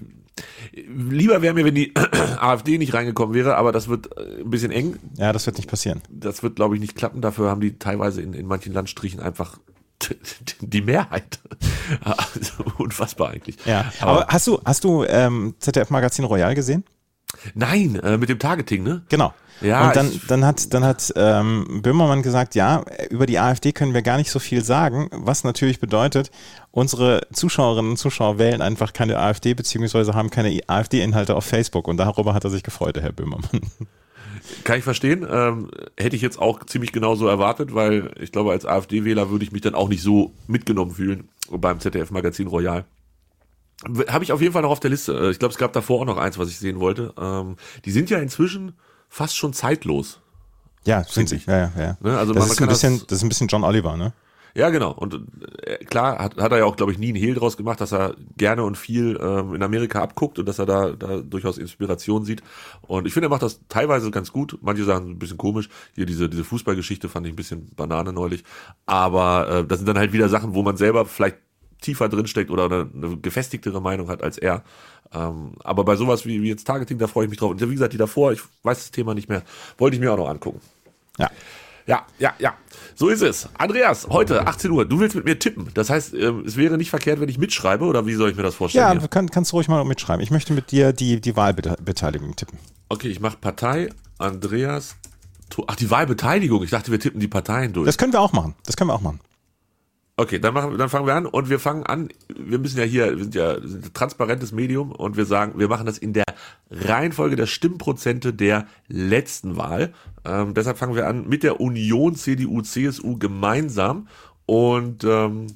Lieber 0.73 1.41
wäre 1.41 1.53
mir, 1.53 1.65
wenn 1.65 1.75
die 1.75 1.93
AfD 2.39 2.77
nicht 2.77 2.93
reingekommen 2.93 3.35
wäre, 3.35 3.55
aber 3.55 3.71
das 3.71 3.87
wird 3.87 4.17
äh, 4.17 4.41
ein 4.41 4.49
bisschen 4.49 4.71
eng. 4.71 4.97
Ja, 5.17 5.31
das 5.31 5.45
wird 5.45 5.57
nicht 5.57 5.69
passieren. 5.69 6.01
Das 6.09 6.41
wird, 6.43 6.55
glaube 6.55 6.75
ich, 6.75 6.81
nicht 6.81 6.95
klappen. 6.95 7.21
Dafür 7.21 7.49
haben 7.49 7.61
die 7.61 7.77
teilweise 7.77 8.21
in, 8.21 8.33
in 8.33 8.47
manchen 8.47 8.73
Landstrichen 8.73 9.19
einfach 9.19 9.59
die 10.61 10.81
Mehrheit. 10.81 11.39
Also, 12.01 12.63
unfassbar 12.77 13.31
eigentlich. 13.31 13.57
Ja, 13.65 13.91
aber 13.99 14.27
hast 14.29 14.47
du, 14.47 14.59
hast 14.63 14.83
du 14.85 15.03
ähm, 15.03 15.55
ZDF 15.59 15.89
Magazin 15.89 16.23
Royal 16.23 16.55
gesehen? 16.55 16.85
Nein, 17.55 17.95
äh, 17.95 18.17
mit 18.17 18.29
dem 18.29 18.39
Targeting, 18.39 18.83
ne? 18.83 19.01
Genau. 19.09 19.33
Ja, 19.61 19.87
und 19.87 19.95
dann, 19.95 20.21
dann 20.27 20.45
hat, 20.45 20.73
dann 20.73 20.83
hat 20.83 21.13
ähm, 21.15 21.81
Böhmermann 21.81 22.21
gesagt, 22.21 22.55
ja, 22.55 22.83
über 23.09 23.25
die 23.25 23.39
AfD 23.39 23.71
können 23.71 23.93
wir 23.93 24.01
gar 24.01 24.17
nicht 24.17 24.31
so 24.31 24.39
viel 24.39 24.63
sagen, 24.63 25.09
was 25.11 25.43
natürlich 25.43 25.79
bedeutet, 25.79 26.31
unsere 26.71 27.27
Zuschauerinnen 27.31 27.91
und 27.91 27.97
Zuschauer 27.97 28.39
wählen 28.39 28.61
einfach 28.61 28.93
keine 28.93 29.19
AfD, 29.19 29.53
beziehungsweise 29.53 30.13
haben 30.13 30.29
keine 30.29 30.59
AfD-Inhalte 30.67 31.35
auf 31.35 31.45
Facebook. 31.45 31.87
Und 31.87 31.97
darüber 31.97 32.33
hat 32.33 32.43
er 32.43 32.49
sich 32.49 32.63
gefreut, 32.63 32.95
der 32.95 33.03
Herr 33.03 33.13
Böhmermann. 33.13 33.61
Kann 34.63 34.77
ich 34.77 34.83
verstehen. 34.83 35.25
Ähm, 35.29 35.69
hätte 35.97 36.15
ich 36.15 36.21
jetzt 36.21 36.39
auch 36.39 36.63
ziemlich 36.65 36.91
genau 36.91 37.15
so 37.15 37.27
erwartet, 37.27 37.73
weil 37.73 38.11
ich 38.19 38.31
glaube, 38.31 38.51
als 38.51 38.65
AfD-Wähler 38.65 39.29
würde 39.29 39.45
ich 39.45 39.51
mich 39.51 39.61
dann 39.61 39.75
auch 39.75 39.89
nicht 39.89 40.01
so 40.03 40.31
mitgenommen 40.47 40.91
fühlen 40.91 41.29
beim 41.49 41.79
ZDF-Magazin 41.79 42.47
Royal. 42.47 42.85
Habe 44.07 44.23
ich 44.23 44.31
auf 44.31 44.41
jeden 44.41 44.53
Fall 44.53 44.61
noch 44.61 44.69
auf 44.71 44.79
der 44.79 44.91
Liste. 44.91 45.13
Äh, 45.13 45.31
Ich 45.31 45.39
glaube, 45.39 45.51
es 45.51 45.57
gab 45.57 45.73
davor 45.73 46.01
auch 46.01 46.05
noch 46.05 46.17
eins, 46.17 46.37
was 46.37 46.49
ich 46.49 46.57
sehen 46.57 46.79
wollte. 46.79 47.13
Ähm, 47.19 47.57
die 47.85 47.91
sind 47.91 48.09
ja 48.09 48.19
inzwischen 48.19 48.73
fast 49.09 49.35
schon 49.35 49.53
zeitlos. 49.53 50.21
Ja, 50.85 51.03
sind 51.03 51.29
sie. 51.29 51.37
ich. 51.37 51.45
Ja, 51.45 51.57
ja, 51.57 51.71
ja. 51.77 51.97
Ne, 52.01 52.17
also 52.17 52.33
das, 52.33 52.43
man 52.43 52.51
ist 52.51 52.57
kann 52.57 52.67
ein 52.67 52.69
bisschen, 52.69 52.97
das- 52.99 53.07
das 53.07 53.17
ist 53.19 53.23
ein 53.23 53.29
bisschen 53.29 53.47
John 53.47 53.63
Oliver, 53.63 53.95
ne? 53.97 54.13
Ja, 54.55 54.69
genau. 54.69 54.91
Und 54.91 55.19
äh, 55.63 55.77
klar 55.85 56.19
hat, 56.19 56.37
hat 56.37 56.51
er 56.51 56.59
ja 56.59 56.65
auch, 56.65 56.75
glaube 56.75 56.91
ich, 56.91 56.99
nie 56.99 57.07
einen 57.07 57.17
Hehl 57.17 57.33
draus 57.33 57.57
gemacht, 57.57 57.81
dass 57.81 57.91
er 57.91 58.15
gerne 58.37 58.63
und 58.63 58.77
viel 58.77 59.19
ähm, 59.19 59.55
in 59.55 59.63
Amerika 59.63 60.01
abguckt 60.01 60.37
und 60.37 60.45
dass 60.47 60.59
er 60.59 60.67
da, 60.67 60.91
da 60.91 61.17
durchaus 61.21 61.57
Inspiration 61.57 62.23
sieht. 62.23 62.43
Und 62.81 63.07
ich 63.07 63.13
finde, 63.13 63.27
er 63.27 63.29
macht 63.29 63.41
das 63.41 63.61
teilweise 63.67 64.11
ganz 64.11 64.31
gut. 64.31 64.59
Manche 64.61 64.83
sagen 64.83 65.09
ein 65.09 65.19
bisschen 65.19 65.37
komisch. 65.37 65.69
Hier 65.95 66.05
diese, 66.05 66.29
diese 66.29 66.43
Fußballgeschichte 66.43 67.09
fand 67.09 67.25
ich 67.25 67.33
ein 67.33 67.35
bisschen 67.35 67.71
Banane 67.75 68.13
neulich. 68.13 68.43
Aber 68.85 69.49
äh, 69.49 69.65
das 69.65 69.79
sind 69.79 69.87
dann 69.87 69.97
halt 69.97 70.13
wieder 70.13 70.29
Sachen, 70.29 70.53
wo 70.53 70.61
man 70.61 70.77
selber 70.77 71.05
vielleicht 71.05 71.37
tiefer 71.81 72.07
drinsteckt 72.07 72.51
oder 72.51 72.65
eine, 72.65 72.89
eine 72.93 73.17
gefestigtere 73.17 73.81
Meinung 73.81 74.07
hat 74.09 74.21
als 74.21 74.37
er. 74.37 74.63
Ähm, 75.11 75.53
aber 75.63 75.83
bei 75.83 75.95
sowas 75.95 76.25
wie, 76.25 76.43
wie 76.43 76.49
jetzt 76.49 76.65
Targeting, 76.65 76.99
da 76.99 77.07
freue 77.07 77.25
ich 77.25 77.29
mich 77.31 77.39
drauf. 77.39 77.51
Und 77.51 77.61
wie 77.61 77.73
gesagt, 77.73 77.93
die 77.93 77.97
davor, 77.97 78.31
ich 78.31 78.41
weiß 78.61 78.77
das 78.77 78.91
Thema 78.91 79.15
nicht 79.15 79.29
mehr, 79.29 79.41
wollte 79.79 79.95
ich 79.95 79.99
mir 79.99 80.13
auch 80.13 80.17
noch 80.17 80.29
angucken. 80.29 80.61
Ja. 81.17 81.29
Ja, 81.85 82.05
ja, 82.19 82.33
ja. 82.39 82.53
So 82.95 83.09
ist 83.09 83.21
es. 83.21 83.49
Andreas, 83.57 84.07
heute 84.09 84.47
18 84.47 84.71
Uhr, 84.71 84.85
du 84.85 84.99
willst 84.99 85.15
mit 85.15 85.25
mir 85.25 85.37
tippen. 85.37 85.69
Das 85.73 85.89
heißt, 85.89 86.13
ähm, 86.13 86.43
es 86.45 86.55
wäre 86.55 86.77
nicht 86.77 86.89
verkehrt, 86.89 87.19
wenn 87.19 87.29
ich 87.29 87.37
mitschreibe, 87.37 87.85
oder 87.85 88.05
wie 88.05 88.13
soll 88.13 88.29
ich 88.29 88.37
mir 88.37 88.43
das 88.43 88.55
vorstellen? 88.55 88.99
Ja, 89.01 89.07
kann, 89.07 89.29
kannst 89.29 89.51
du 89.51 89.57
ruhig 89.57 89.67
mal 89.67 89.83
mitschreiben. 89.83 90.21
Ich 90.21 90.31
möchte 90.31 90.53
mit 90.53 90.71
dir 90.71 90.93
die, 90.93 91.19
die 91.19 91.35
Wahlbeteiligung 91.35 92.35
tippen. 92.35 92.59
Okay, 92.89 93.09
ich 93.09 93.19
mache 93.19 93.37
Partei, 93.37 93.89
Andreas. 94.17 94.95
Ach, 95.67 95.75
die 95.75 95.89
Wahlbeteiligung. 95.89 96.63
Ich 96.63 96.71
dachte, 96.71 96.91
wir 96.91 96.99
tippen 96.99 97.19
die 97.19 97.27
Parteien 97.27 97.73
durch. 97.73 97.85
Das 97.85 97.97
können 97.97 98.13
wir 98.13 98.21
auch 98.21 98.33
machen. 98.33 98.55
Das 98.65 98.77
können 98.77 98.89
wir 98.89 98.95
auch 98.95 99.01
machen. 99.01 99.19
Okay, 100.15 100.37
dann, 100.37 100.53
machen, 100.53 100.77
dann 100.77 100.89
fangen 100.89 101.07
wir 101.07 101.15
an 101.15 101.25
und 101.25 101.49
wir 101.49 101.59
fangen 101.59 101.83
an. 101.83 102.09
Wir 102.27 102.59
müssen 102.59 102.77
ja 102.77 102.83
hier, 102.83 103.17
wir 103.17 103.23
sind 103.23 103.33
ja 103.33 103.59
wir 103.59 103.67
sind 103.67 103.85
ein 103.85 103.93
transparentes 103.93 104.51
Medium 104.51 104.91
und 104.91 105.17
wir 105.17 105.25
sagen, 105.25 105.57
wir 105.57 105.67
machen 105.67 105.87
das 105.87 105.97
in 105.97 106.13
der 106.13 106.25
Reihenfolge 106.69 107.35
der 107.35 107.47
Stimmprozente 107.47 108.31
der 108.31 108.67
letzten 108.87 109.57
Wahl. 109.57 109.91
Ähm, 110.23 110.53
deshalb 110.53 110.77
fangen 110.77 110.95
wir 110.95 111.07
an 111.07 111.27
mit 111.27 111.41
der 111.41 111.59
Union 111.59 112.15
CDU 112.15 112.61
CSU 112.61 113.17
gemeinsam 113.17 114.07
und 114.45 115.03
ähm, 115.03 115.47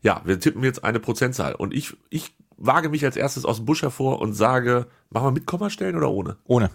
ja, 0.00 0.22
wir 0.24 0.38
tippen 0.38 0.62
jetzt 0.62 0.84
eine 0.84 1.00
Prozentzahl 1.00 1.54
und 1.56 1.74
ich 1.74 1.96
ich 2.08 2.36
wage 2.56 2.88
mich 2.88 3.04
als 3.04 3.16
erstes 3.16 3.44
aus 3.44 3.56
dem 3.56 3.64
Busch 3.64 3.82
hervor 3.82 4.20
und 4.20 4.34
sage, 4.34 4.86
machen 5.08 5.26
wir 5.26 5.32
mit 5.32 5.46
Kommastellen 5.46 5.96
oder 5.96 6.10
ohne? 6.10 6.36
Ohne. 6.44 6.70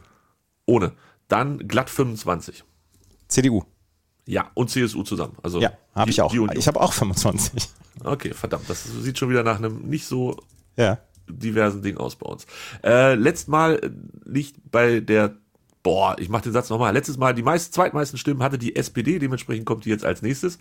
Ohne. 0.65 0.91
Dann 1.29 1.59
glatt 1.59 1.89
25. 1.89 2.65
CDU. 3.29 3.63
Ja, 4.27 4.49
und 4.55 4.69
CSU 4.69 5.03
zusammen. 5.03 5.37
Also 5.43 5.59
Ja, 5.61 5.71
habe 5.93 6.09
ich 6.09 6.21
auch. 6.21 6.33
Ich 6.53 6.67
habe 6.67 6.81
auch 6.81 6.93
25. 6.93 7.69
Okay, 8.03 8.33
verdammt, 8.33 8.69
das 8.69 8.83
sieht 8.83 9.17
schon 9.19 9.29
wieder 9.29 9.43
nach 9.43 9.57
einem 9.57 9.81
nicht 9.87 10.05
so 10.05 10.37
Ja. 10.77 10.97
diversen 11.29 11.81
Ding 11.81 11.97
aus 11.97 12.15
bei 12.15 12.27
uns. 12.27 12.45
Äh, 12.83 13.15
letztes 13.15 13.47
Mal 13.47 13.79
liegt 14.25 14.55
bei 14.71 14.99
der, 14.99 15.35
boah, 15.83 16.15
ich 16.19 16.27
mach 16.29 16.41
den 16.41 16.51
Satz 16.53 16.69
nochmal, 16.69 16.93
letztes 16.93 17.17
Mal 17.17 17.33
die 17.33 17.43
meist, 17.43 17.73
zweitmeisten 17.73 18.17
Stimmen 18.17 18.41
hatte 18.43 18.57
die 18.57 18.75
SPD, 18.75 19.19
dementsprechend 19.19 19.65
kommt 19.65 19.85
die 19.85 19.89
jetzt 19.89 20.03
als 20.05 20.21
nächstes. 20.23 20.57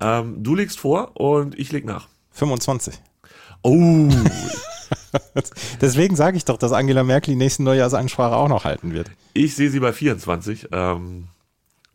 Ähm, 0.00 0.42
du 0.42 0.54
legst 0.54 0.78
vor 0.78 1.16
und 1.20 1.58
ich 1.58 1.72
leg 1.72 1.84
nach. 1.84 2.08
25. 2.32 2.94
Oh, 3.62 4.08
Deswegen 5.80 6.16
sage 6.16 6.36
ich 6.36 6.44
doch, 6.44 6.56
dass 6.58 6.72
Angela 6.72 7.02
Merkel 7.04 7.32
die 7.32 7.38
nächste 7.38 7.62
Neujahrsansprache 7.62 8.34
auch 8.36 8.48
noch 8.48 8.64
halten 8.64 8.92
wird. 8.92 9.10
ich 9.34 9.54
sehe 9.56 9.70
sie 9.70 9.80
bei 9.80 9.92
24. 9.92 10.68
Ähm, 10.72 11.28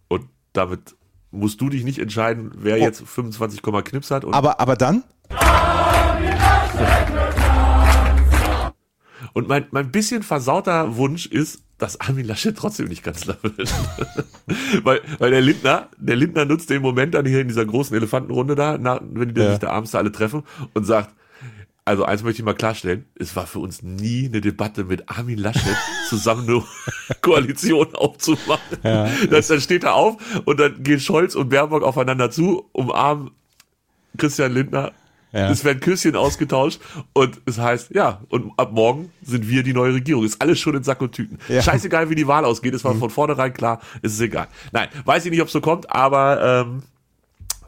und 0.07 0.25
damit 0.53 0.95
musst 1.33 1.59
du 1.61 1.69
dich 1.69 1.83
nicht 1.83 1.99
entscheiden, 1.99 2.51
wer 2.55 2.75
Oh. 2.75 2.79
jetzt 2.79 3.01
25, 3.05 3.61
Knips 3.83 4.11
hat. 4.11 4.23
Aber, 4.25 4.59
aber 4.59 4.75
dann? 4.75 5.03
und 9.33 9.47
mein, 9.47 9.65
mein 9.71 9.91
bisschen 9.91 10.21
versauter 10.23 10.95
Wunsch 10.97 11.25
ist, 11.25 11.63
dass 11.79 11.99
Armin 11.99 12.25
Laschet 12.27 12.55
trotzdem 12.55 12.87
nicht 12.87 13.03
Kanzler 13.03 13.37
wird. 13.41 13.73
weil, 14.83 15.01
weil 15.19 15.31
der 15.31 15.41
Lindner, 15.41 15.89
der 15.97 16.15
Lindner 16.15 16.45
nutzt 16.45 16.69
den 16.69 16.81
Moment 16.81 17.13
dann 17.15 17.25
hier 17.25 17.41
in 17.41 17.47
dieser 17.47 17.65
großen 17.65 17.95
Elefantenrunde 17.95 18.55
da, 18.55 18.77
nach, 18.77 19.01
wenn 19.03 19.33
die 19.33 19.41
Ja. 19.41 19.49
sich 19.51 19.59
da 19.59 19.69
abends 19.71 19.91
da 19.91 19.97
alle 19.97 20.11
treffen 20.11 20.43
und 20.73 20.85
sagt, 20.85 21.13
also 21.85 22.05
eins 22.05 22.23
möchte 22.23 22.41
ich 22.41 22.45
mal 22.45 22.53
klarstellen, 22.53 23.05
es 23.15 23.35
war 23.35 23.45
für 23.45 23.59
uns 23.59 23.83
nie 23.83 24.27
eine 24.27 24.41
Debatte 24.41 24.85
mit 24.85 25.09
Armin 25.09 25.37
Laschet 25.37 25.75
zusammen 26.09 26.47
eine 26.47 26.63
Koalition 27.21 27.93
aufzumachen. 27.95 28.77
Ja. 28.83 29.09
das, 29.29 29.47
dann 29.47 29.59
steht 29.59 29.83
er 29.83 29.95
auf 29.95 30.17
und 30.45 30.59
dann 30.59 30.81
gehen 30.83 30.99
Scholz 30.99 31.35
und 31.35 31.49
Baerbock 31.49 31.83
aufeinander 31.83 32.31
zu, 32.31 32.69
umarmen 32.71 33.31
Christian 34.17 34.53
Lindner. 34.53 34.93
Ja. 35.33 35.49
Es 35.49 35.65
werden 35.65 35.79
Küsschen 35.79 36.15
ausgetauscht 36.15 36.79
und 37.13 37.41
es 37.47 37.57
heißt, 37.57 37.89
ja, 37.95 38.21
und 38.29 38.51
ab 38.57 38.71
morgen 38.71 39.11
sind 39.23 39.49
wir 39.49 39.63
die 39.63 39.73
neue 39.73 39.95
Regierung. 39.95 40.23
Ist 40.23 40.39
alles 40.39 40.59
schon 40.59 40.75
in 40.75 40.83
Sack 40.83 41.01
und 41.01 41.11
Tüten. 41.11 41.39
Ja. 41.49 41.55
Mhm. 41.55 41.61
Scheißegal, 41.63 42.09
wie 42.11 42.15
die 42.15 42.27
Wahl 42.27 42.45
ausgeht, 42.45 42.75
es 42.75 42.83
war 42.83 42.93
von 42.93 43.09
vornherein 43.09 43.51
klar, 43.51 43.81
es 44.03 44.13
ist 44.13 44.21
egal. 44.21 44.47
Nein, 44.71 44.89
weiß 45.05 45.25
ich 45.25 45.31
nicht, 45.31 45.41
ob 45.41 45.47
es 45.47 45.53
so 45.53 45.59
kommt, 45.59 45.89
aber 45.89 46.65
ähm, 46.67 46.83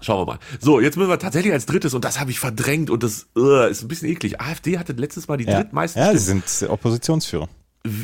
schauen 0.06 0.22
wir 0.22 0.34
mal. 0.34 0.40
So, 0.60 0.80
jetzt 0.80 0.98
müssen 0.98 1.10
wir 1.10 1.20
tatsächlich 1.20 1.52
als 1.54 1.66
drittes, 1.66 1.94
und 1.94 2.06
das 2.06 2.20
habe 2.20 2.32
ich 2.32 2.40
verdrängt 2.40 2.90
und 2.90 3.04
das 3.04 3.28
äh, 3.38 3.70
ist 3.70 3.82
ein 3.84 3.88
bisschen 3.88 4.10
eklig. 4.10 4.40
AfD 4.40 4.78
hatte 4.78 4.94
letztes 4.94 5.28
Mal 5.28 5.38
die 5.38 5.46
Ja, 5.46 5.62
drittmeisten 5.62 6.02
ja 6.02 6.12
sie 6.14 6.20
sind 6.20 6.44
Oppositionsführer. 6.70 7.50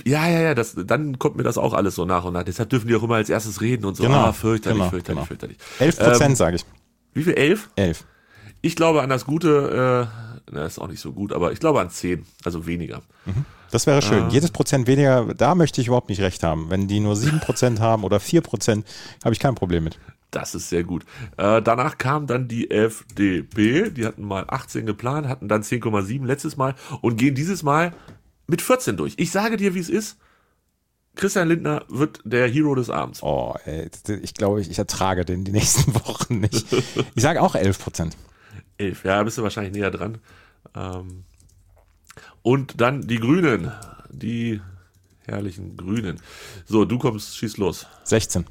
Ja, 0.05 0.27
ja, 0.27 0.41
ja, 0.41 0.53
das, 0.53 0.75
dann 0.75 1.17
kommt 1.17 1.38
mir 1.38 1.43
das 1.43 1.58
auch 1.58 1.74
alles 1.74 1.96
so 1.96 2.05
nach 2.05 2.24
und 2.24 2.34
nach. 2.34 2.43
Deshalb 2.43 2.70
dürfen 2.70 2.88
die 2.88 2.96
auch 2.96 3.03
immer 3.03 3.15
als 3.15 3.29
erstes 3.29 3.62
reden 3.62 3.86
und 3.86 3.96
so. 3.96 4.03
Genau, 4.03 4.15
ah, 4.15 4.34
fürchterlich, 4.34 4.77
genau, 4.77 4.89
fürchterlich, 4.89 5.17
genau. 5.17 5.25
fürchterlich. 5.25 5.58
11 5.79 5.98
Prozent, 5.98 6.29
Ähm, 6.31 6.36
sage 6.36 6.55
ich. 6.58 6.65
Wie 7.13 7.24
viel? 7.24 7.34
Elf? 7.34 7.70
11. 7.75 8.05
Ich 8.62 8.75
glaube 8.75 9.01
an 9.01 9.10
das 9.10 9.25
Gute, 9.25 10.08
äh, 10.08 10.51
na, 10.51 10.65
ist 10.65 10.77
auch 10.77 10.88
nicht 10.88 11.00
so 11.00 11.13
gut, 11.13 11.34
aber 11.34 11.51
ich 11.51 11.60
glaube 11.60 11.81
an 11.81 11.89
zehn, 11.89 12.25
also 12.43 12.67
weniger. 12.67 13.01
Das 13.72 13.88
wäre 13.88 14.01
schön. 14.01 14.29
Jedes 14.29 14.51
Prozent 14.51 14.86
weniger, 14.86 15.34
da 15.34 15.55
möchte 15.55 15.81
ich 15.81 15.88
überhaupt 15.88 16.10
nicht 16.10 16.22
recht 16.22 16.43
haben. 16.43 16.70
Wenn 16.70 16.88
die 16.88 17.00
nur 17.00 17.15
7 17.15 17.39
Prozent 17.39 17.79
haben 17.79 18.03
oder 18.03 18.20
4 18.20 18.41
Prozent, 18.41 18.86
habe 19.24 19.34
ich 19.34 19.39
kein 19.39 19.55
Problem 19.55 19.84
mit. 19.84 19.98
Das 20.32 20.56
ist 20.56 20.70
sehr 20.70 20.86
gut. 20.86 21.06
Äh, 21.38 21.62
danach 21.62 21.98
kam 21.98 22.26
dann 22.26 22.48
die 22.48 22.72
FDP, 22.72 23.90
die 23.92 24.06
hatten 24.06 24.24
mal 24.24 24.46
18 24.48 24.86
geplant, 24.86 25.28
hatten 25.28 25.50
dann 25.50 25.62
10,7 25.62 26.26
letztes 26.26 26.56
Mal 26.56 26.76
und 27.02 27.18
gehen 27.18 27.36
dieses 27.36 27.64
Mal 27.64 27.94
mit 28.48 28.62
14 28.62 28.96
durch. 28.96 29.14
Ich 29.18 29.32
sage 29.32 29.58
dir, 29.58 29.76
wie 29.76 29.80
es 29.80 29.90
ist. 29.90 30.18
Christian 31.16 31.50
Lindner 31.50 31.84
wird 31.90 32.22
der 32.24 32.48
Hero 32.48 32.74
des 32.74 32.90
Abends. 32.90 33.22
Oh, 33.22 33.56
ey, 33.66 33.90
ich 34.22 34.34
glaube, 34.34 34.62
ich, 34.62 34.72
ich 34.72 34.80
ertrage 34.80 35.26
den 35.26 35.44
die 35.44 35.52
nächsten 35.52 35.94
Wochen 36.06 36.40
nicht. 36.40 36.66
Ich 37.16 37.22
sage 37.22 37.42
auch 37.42 37.56
11 37.56 37.80
Prozent. 37.80 38.18
Elf, 38.78 39.04
ja, 39.04 39.22
bist 39.24 39.38
du 39.38 39.44
wahrscheinlich 39.44 39.74
näher 39.74 39.92
dran. 39.92 40.20
Ähm, 40.74 41.26
und 42.42 42.80
dann 42.80 43.02
die 43.02 43.20
Grünen, 43.20 43.72
die 44.10 44.62
herrlichen 45.26 45.76
Grünen. 45.76 46.22
So, 46.66 46.86
du 46.86 46.98
kommst, 46.98 47.38
schieß 47.38 47.58
los. 47.58 47.86
16. 48.06 48.46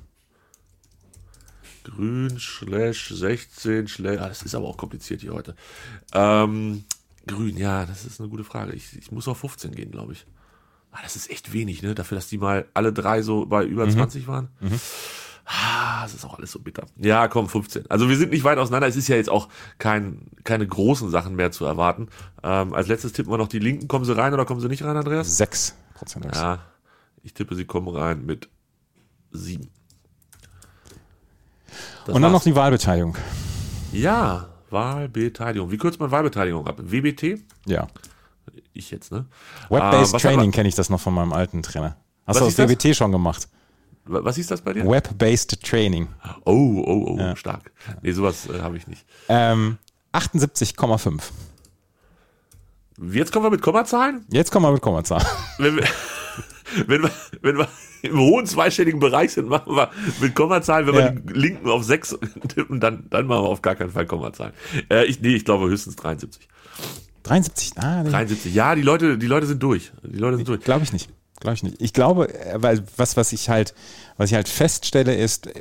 Grün, 1.95 2.39
slash 2.39 3.09
16, 3.11 3.89
slash, 3.89 4.19
ah, 4.21 4.29
das 4.29 4.43
ist 4.43 4.55
aber 4.55 4.67
auch 4.69 4.77
kompliziert 4.77 5.21
hier 5.21 5.33
heute. 5.33 5.55
Ähm, 6.13 6.85
grün, 7.27 7.57
ja, 7.57 7.87
das 7.87 8.05
ist 8.05 8.21
eine 8.21 8.29
gute 8.29 8.45
Frage. 8.45 8.73
Ich, 8.73 8.97
ich 8.97 9.11
muss 9.13 9.29
auf 9.29 9.39
15 9.39 9.73
gehen, 9.75 9.91
glaube 9.91 10.13
ich. 10.13 10.27
Ah, 10.93 10.99
das 11.03 11.17
ist 11.17 11.31
echt 11.31 11.53
wenig, 11.53 11.83
ne? 11.83 11.95
Dafür, 11.95 12.17
dass 12.17 12.29
die 12.29 12.39
mal 12.39 12.67
alle 12.75 12.93
drei 12.93 13.23
so 13.23 13.47
bei 13.47 13.65
über 13.65 13.89
20 13.89 14.27
waren. 14.27 14.49
Ah, 15.45 16.03
das 16.03 16.15
ist 16.15 16.25
auch 16.25 16.39
alles 16.39 16.53
so 16.53 16.61
bitter. 16.61 16.87
Ja, 16.97 17.27
komm, 17.29 17.49
15. 17.49 17.91
Also 17.91 18.09
wir 18.09 18.17
sind 18.17 18.31
nicht 18.31 18.45
weit 18.45 18.59
auseinander. 18.59 18.87
Es 18.87 18.97
ist 18.97 19.09
ja 19.09 19.17
jetzt 19.17 19.31
auch 19.31 19.49
kein, 19.79 20.29
keine 20.45 20.67
großen 20.67 21.11
Sachen 21.11 21.35
mehr 21.35 21.51
zu 21.51 21.65
erwarten. 21.65 22.09
Ähm, 22.43 22.73
als 22.73 22.89
letztes 22.89 23.13
tippen 23.13 23.33
wir 23.33 23.39
noch 23.39 23.49
die 23.49 23.59
Linken. 23.59 23.89
Kommen 23.89 24.05
sie 24.05 24.17
rein 24.17 24.33
oder 24.33 24.45
kommen 24.45 24.61
sie 24.61 24.69
nicht 24.69 24.85
rein, 24.85 24.97
Andreas? 24.97 25.37
6 25.39 25.75
Prozent. 25.95 26.27
Ja, 26.35 26.61
ich 27.23 27.35
tippe, 27.35 27.55
sie 27.57 27.65
kommen 27.65 27.89
rein 27.89 28.25
mit 28.25 28.49
7. 29.33 29.69
Das 32.07 32.15
Und 32.15 32.23
dann 32.23 32.33
war's. 32.33 32.41
noch 32.41 32.45
die 32.45 32.57
Wahlbeteiligung. 32.57 33.17
Ja, 33.93 34.49
Wahlbeteiligung. 34.71 35.71
Wie 35.71 35.77
kürzt 35.79 35.99
man 36.01 36.11
Wahlbeteiligung 36.11 36.67
ab? 36.67 36.77
WBT? 36.81 37.41
Ja. 37.67 37.87
Ich 38.73 38.91
jetzt, 38.91 39.11
ne? 39.13 39.27
Web-Based 39.69 40.13
was 40.13 40.23
Training 40.23 40.51
kenne 40.53 40.69
ich 40.69 40.75
das 40.75 40.91
noch 40.91 41.01
von 41.01 41.13
meinem 41.15 41.33
alten 41.33 41.63
Trainer. 41.63 41.97
Hast 42.27 42.41
du 42.41 42.45
das 42.45 42.55
das? 42.57 42.69
WBT 42.71 42.95
schon 42.97 43.13
gemacht? 43.13 43.49
Wa- 44.05 44.21
Was 44.25 44.37
hieß 44.37 44.47
das 44.47 44.61
bei 44.63 44.73
dir? 44.73 44.87
Web-Based 44.89 45.61
Training. 45.63 46.09
Oh, 46.45 46.83
oh, 46.87 47.17
oh, 47.21 47.37
stark. 47.37 47.73
Nee, 48.03 48.13
sowas 48.13 48.49
äh, 48.49 48.61
habe 48.61 48.77
ich 48.77 48.87
nicht. 48.87 49.05
Ähm, 49.29 49.79
78,5. 50.13 51.21
Jetzt 53.13 53.33
kommen 53.33 53.47
wir 53.47 53.51
mit 53.51 53.63
Kommazahlen. 53.63 54.25
Jetzt 54.31 54.51
kommen 54.53 54.67
wir 54.67 54.73
mit 54.73 54.83
Kommazahlen. 54.83 55.27
Wenn 56.87 57.03
wir, 57.03 57.11
wenn 57.43 57.59
wir, 57.59 57.69
im 58.03 58.19
hohen 58.19 58.47
zweistelligen 58.47 59.01
Bereich 59.01 59.33
sind, 59.33 59.49
machen 59.49 59.75
wir 59.77 59.91
mit 60.21 60.35
Kommazahlen. 60.35 60.87
Wenn 60.87 60.95
Ja. 60.95 61.15
wir 61.15 61.21
die 61.21 61.33
Linken 61.39 61.69
auf 61.69 61.85
6 61.85 62.19
tippen, 62.49 62.81
dann, 62.81 63.05
dann 63.11 63.27
machen 63.27 63.45
wir 63.45 63.49
auf 63.49 63.63
gar 63.63 63.75
keinen 63.75 63.91
Fall 63.91 64.07
Kommazahlen. 64.07 64.53
Äh, 64.91 65.05
ich, 65.07 65.21
nee, 65.21 65.35
ich 65.37 65.45
glaube 65.45 65.69
höchstens 65.69 65.97
73. 65.97 66.49
73. 67.23 67.73
Ah, 67.77 68.03
nee. 68.03 68.11
73. 68.11 68.55
Ja, 68.55 68.75
die 68.75 68.83
Leute, 68.83 69.19
die 69.19 69.27
Leute 69.27 69.47
sind 69.47 69.63
durch. 69.63 69.93
Die 70.03 70.19
Leute 70.19 70.37
sind 70.37 70.49
durch. 70.49 70.61
Glaube 70.61 70.85
ich 70.85 70.93
nicht. 70.93 71.11
Glaube 71.41 71.55
ich 71.55 71.63
nicht. 71.63 71.77
Ich 71.81 71.93
glaube, 71.93 72.33
äh, 72.35 72.63
weil 72.63 72.83
was, 72.97 73.17
was 73.17 73.33
ich 73.33 73.49
halt, 73.49 73.75
was 74.21 74.31
ich 74.31 74.35
halt 74.35 74.49
feststelle, 74.49 75.15
ist, 75.15 75.47
äh, 75.47 75.53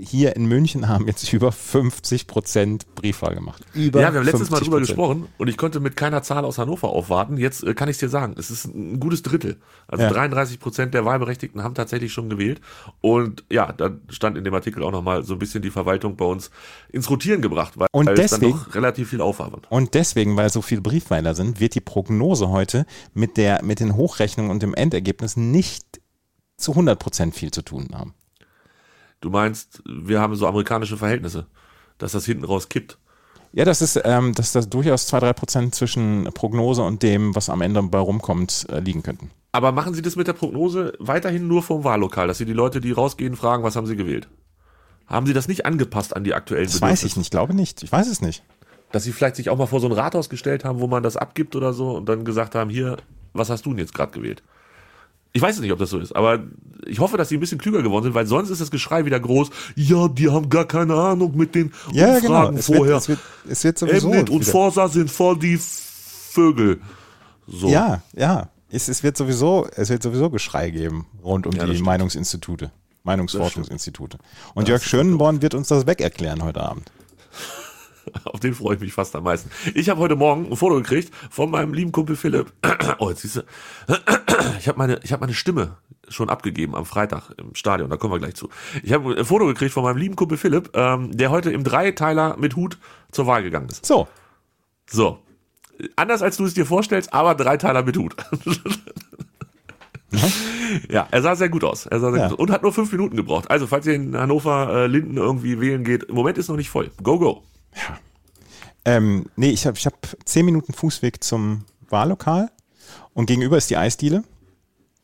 hier 0.00 0.34
in 0.36 0.46
München 0.46 0.88
haben 0.88 1.06
jetzt 1.06 1.30
über 1.34 1.52
50 1.52 2.26
Prozent 2.26 2.94
Briefwahl 2.94 3.34
gemacht. 3.34 3.62
Über 3.74 4.00
Ja, 4.00 4.12
wir 4.12 4.20
haben 4.20 4.24
letztes 4.26 4.48
Mal 4.50 4.60
drüber 4.60 4.78
50%. 4.78 4.80
gesprochen 4.80 5.26
und 5.36 5.48
ich 5.48 5.56
konnte 5.58 5.80
mit 5.80 5.96
keiner 5.96 6.22
Zahl 6.22 6.44
aus 6.46 6.56
Hannover 6.56 6.88
aufwarten. 6.88 7.36
Jetzt 7.36 7.62
äh, 7.62 7.74
kann 7.74 7.88
ich 7.90 7.98
dir 7.98 8.08
sagen, 8.08 8.34
es 8.38 8.50
ist 8.50 8.64
ein 8.64 8.98
gutes 9.00 9.22
Drittel. 9.22 9.58
Also 9.86 10.04
Ja. 10.04 10.10
33 10.10 10.58
Prozent 10.60 10.94
der 10.94 11.04
Wahlberechtigten 11.04 11.62
haben 11.62 11.74
tatsächlich 11.74 12.12
schon 12.12 12.30
gewählt. 12.30 12.60
Und 13.02 13.44
ja, 13.50 13.70
da 13.72 13.90
stand 14.08 14.38
in 14.38 14.44
dem 14.44 14.54
Artikel 14.54 14.82
auch 14.82 14.92
nochmal 14.92 15.22
so 15.22 15.34
ein 15.34 15.38
bisschen 15.38 15.60
die 15.62 15.70
Verwaltung 15.70 16.16
bei 16.16 16.24
uns 16.24 16.50
ins 16.90 17.10
Rotieren 17.10 17.42
gebracht, 17.42 17.74
weil, 17.76 17.88
Und 17.92 18.06
weil 18.06 18.18
es 18.18 18.30
dann 18.30 18.40
deswegen- 18.40 18.58
doch 18.58 18.74
relativ 18.74 19.10
viel 19.10 19.20
Aufwand. 19.20 19.66
Und 19.68 19.92
deswegen, 19.94 20.36
weil 20.36 20.48
so 20.48 20.62
viele 20.62 20.80
Briefwahler 20.80 21.34
sind, 21.34 21.60
wird 21.60 21.74
die 21.74 21.80
Prognose 21.82 22.48
heute 22.48 22.86
mit, 23.12 23.36
der, 23.36 23.62
mit 23.62 23.78
den 23.80 23.94
Hochrechnungen 23.94 24.50
und 24.50 24.62
dem 24.62 24.72
Endergebnis 24.72 25.36
nicht 25.36 25.84
zu 26.56 26.72
100 26.72 26.98
Prozent 26.98 27.34
viel 27.34 27.50
zu 27.50 27.62
tun 27.62 27.88
haben. 27.92 28.14
Du 29.20 29.30
meinst, 29.30 29.82
wir 29.86 30.20
haben 30.20 30.36
so 30.36 30.46
amerikanische 30.46 30.96
Verhältnisse, 30.96 31.46
dass 31.98 32.12
das 32.12 32.26
hinten 32.26 32.44
raus 32.44 32.68
kippt. 32.68 32.98
Ja, 33.52 33.64
das 33.64 33.80
ist, 33.80 33.98
ähm, 34.04 34.34
dass 34.34 34.52
das 34.52 34.68
durchaus 34.68 35.06
2-3 35.12 35.32
Prozent 35.32 35.74
zwischen 35.74 36.24
Prognose 36.34 36.82
und 36.82 37.02
dem, 37.02 37.34
was 37.34 37.48
am 37.48 37.62
Ende 37.62 37.82
bei 37.82 37.98
rumkommt, 37.98 38.66
äh, 38.70 38.80
liegen 38.80 39.02
könnten. 39.02 39.30
Aber 39.52 39.72
machen 39.72 39.94
Sie 39.94 40.02
das 40.02 40.16
mit 40.16 40.26
der 40.26 40.34
Prognose 40.34 40.92
weiterhin 40.98 41.48
nur 41.48 41.62
vom 41.62 41.82
Wahllokal, 41.82 42.28
dass 42.28 42.36
Sie 42.38 42.44
die 42.44 42.52
Leute, 42.52 42.80
die 42.82 42.92
rausgehen, 42.92 43.36
fragen, 43.36 43.62
was 43.62 43.74
haben 43.76 43.86
Sie 43.86 43.96
gewählt? 43.96 44.28
Haben 45.06 45.26
Sie 45.26 45.32
das 45.32 45.48
nicht 45.48 45.64
angepasst 45.64 46.14
an 46.14 46.24
die 46.24 46.34
aktuellen 46.34 46.66
Das 46.66 46.82
weiß 46.82 47.04
ich 47.04 47.16
nicht, 47.16 47.30
glaube 47.30 47.54
nicht. 47.54 47.82
Ich 47.82 47.90
weiß 47.92 48.08
es 48.08 48.20
nicht. 48.20 48.42
dass 48.92 49.04
sie 49.04 49.12
vielleicht 49.12 49.36
sich 49.36 49.48
auch 49.48 49.56
mal 49.56 49.66
vor 49.66 49.80
so 49.80 49.86
ein 49.86 49.92
Rathaus 49.92 50.28
gestellt 50.28 50.64
haben, 50.64 50.80
wo 50.80 50.86
man 50.86 51.02
das 51.02 51.16
abgibt 51.16 51.56
oder 51.56 51.72
so 51.72 51.92
und 51.96 52.08
dann 52.08 52.24
gesagt 52.24 52.54
haben, 52.54 52.68
hier, 52.70 52.98
was 53.32 53.48
hast 53.48 53.64
du 53.64 53.70
denn 53.70 53.78
jetzt 53.78 53.94
gerade 53.94 54.12
gewählt? 54.12 54.42
Ich 55.36 55.42
weiß 55.42 55.56
es 55.56 55.60
nicht, 55.60 55.72
ob 55.72 55.78
das 55.78 55.90
so 55.90 55.98
ist, 55.98 56.16
aber 56.16 56.44
ich 56.86 56.98
hoffe, 56.98 57.18
dass 57.18 57.28
sie 57.28 57.36
ein 57.36 57.40
bisschen 57.40 57.58
klüger 57.58 57.82
geworden 57.82 58.04
sind, 58.04 58.14
weil 58.14 58.26
sonst 58.26 58.48
ist 58.48 58.60
das 58.60 58.70
Geschrei 58.70 59.04
wieder 59.04 59.20
groß. 59.20 59.50
Ja, 59.74 60.08
die 60.08 60.30
haben 60.30 60.48
gar 60.48 60.64
keine 60.64 60.94
Ahnung 60.94 61.36
mit 61.36 61.54
den 61.54 61.72
Ja, 61.92 62.18
genau. 62.18 62.48
Umfragen 62.48 62.56
wird, 62.56 62.64
vorher. 62.64 62.96
es, 62.96 63.08
wird, 63.08 63.18
es 63.48 63.64
wird 63.64 63.78
sowieso. 63.78 64.10
Emnet 64.10 64.30
und 64.30 64.44
Forsa 64.44 64.88
sind 64.88 65.10
voll 65.10 65.38
die 65.38 65.58
Vögel. 65.58 66.80
So. 67.46 67.68
Ja, 67.68 68.02
ja. 68.14 68.48
Es, 68.70 68.88
es, 68.88 69.02
wird 69.02 69.16
sowieso, 69.16 69.66
es 69.76 69.90
wird 69.90 70.02
sowieso 70.02 70.30
Geschrei 70.30 70.70
geben 70.70 71.06
rund 71.22 71.46
um 71.46 71.52
Ja, 71.52 71.66
das 71.66 71.76
die. 71.76 71.82
Meinungsinstitute, 71.82 72.72
Meinungsforschungsinstitute. 73.04 74.18
Und 74.54 74.68
Jörg 74.68 74.82
Schönenborn 74.82 75.42
wird 75.42 75.54
uns 75.54 75.68
das 75.68 75.86
weg 75.86 76.00
erklären 76.00 76.42
heute 76.42 76.62
Abend. 76.62 76.90
Auf 78.24 78.40
den 78.40 78.54
freue 78.54 78.74
ich 78.76 78.80
mich 78.80 78.92
fast 78.92 79.14
am 79.16 79.24
meisten. 79.24 79.50
Ich 79.74 79.88
habe 79.88 80.00
heute 80.00 80.16
Morgen 80.16 80.46
ein 80.50 80.56
Foto 80.56 80.76
gekriegt 80.76 81.12
von 81.30 81.50
meinem 81.50 81.74
lieben 81.74 81.92
Kumpel 81.92 82.16
Philipp. 82.16 82.52
Oh, 82.98 83.10
jetzt 83.10 83.22
siehst 83.22 83.36
du. 83.36 83.42
Ich 84.60 84.68
habe 84.68 84.78
meine, 84.78 85.00
ich 85.02 85.12
habe 85.12 85.20
meine 85.20 85.34
Stimme 85.34 85.76
schon 86.08 86.28
abgegeben 86.30 86.74
am 86.76 86.84
Freitag 86.86 87.30
im 87.38 87.54
Stadion. 87.54 87.90
Da 87.90 87.96
kommen 87.96 88.12
wir 88.14 88.18
gleich 88.18 88.34
zu. 88.34 88.48
Ich 88.82 88.92
habe 88.92 89.16
ein 89.16 89.24
Foto 89.24 89.46
gekriegt 89.46 89.72
von 89.72 89.82
meinem 89.82 89.96
lieben 89.96 90.14
Kumpel 90.16 90.38
Philipp, 90.38 90.70
ähm, 90.74 91.16
der 91.16 91.30
heute 91.30 91.50
im 91.50 91.64
Dreiteiler 91.64 92.36
mit 92.36 92.54
Hut 92.56 92.78
zur 93.12 93.26
Wahl 93.26 93.42
gegangen 93.42 93.68
ist. 93.68 93.84
So, 93.86 94.06
So. 94.90 95.18
Anders 95.96 96.22
als 96.22 96.36
du 96.36 96.44
es 96.44 96.54
dir 96.54 96.64
vorstellst, 96.66 97.12
aber 97.12 97.34
Dreiteiler 97.34 97.82
mit 97.82 97.96
Hut. 97.98 98.14
Ja, 100.88 101.06
er 101.10 101.22
sah 101.22 101.34
sehr 101.36 101.48
gut 101.48 101.64
aus. 101.64 101.86
Er 101.86 102.00
sah 102.00 102.10
sehr 102.12 102.20
Ja. 102.20 102.28
gut 102.28 102.38
aus. 102.38 102.42
Und 102.42 102.50
hat 102.50 102.62
nur 102.62 102.72
fünf 102.72 102.90
Minuten 102.92 103.16
gebraucht. 103.16 103.50
Also, 103.50 103.66
falls 103.66 103.86
ihr 103.86 103.94
in 103.94 104.16
Hannover 104.16 104.68
äh, 104.74 104.86
Linden 104.86 105.16
irgendwie 105.16 105.60
wählen 105.60 105.84
geht, 105.84 106.04
im 106.04 106.14
Moment 106.14 106.38
ist 106.38 106.48
noch 106.48 106.56
nicht 106.56 106.70
voll. 106.70 106.90
Go, 107.02 107.18
go. 107.18 107.42
Ähm, 108.84 109.26
nee, 109.36 109.50
ich 109.50 109.66
habe 109.66 109.76
ich 109.76 109.86
hab 109.86 109.94
zehn 110.24 110.44
Minuten 110.44 110.72
Fußweg 110.72 111.22
zum 111.22 111.64
Wahllokal 111.88 112.50
und 113.14 113.26
gegenüber 113.26 113.56
ist 113.56 113.70
die 113.70 113.76
Eisdiele. 113.76 114.22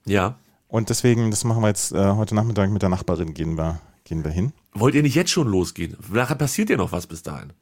Ja. 0.04 0.36
Und 0.68 0.88
deswegen, 0.88 1.30
das 1.30 1.44
machen 1.44 1.62
wir 1.62 1.68
jetzt 1.68 1.92
äh, 1.92 2.12
heute 2.12 2.34
Nachmittag 2.34 2.70
mit 2.70 2.82
der 2.82 2.88
Nachbarin, 2.88 3.34
gehen 3.34 3.56
wir, 3.56 3.80
Gehen 4.04 4.24
wir 4.24 4.32
hin? 4.32 4.52
Wollt 4.74 4.96
ihr 4.96 5.02
nicht 5.02 5.14
jetzt 5.14 5.30
schon 5.30 5.46
losgehen? 5.46 5.96
Nachher 6.12 6.34
passiert 6.34 6.68
dir 6.68 6.76
noch 6.76 6.90
was 6.90 7.06
bis 7.06 7.22
dahin. 7.22 7.52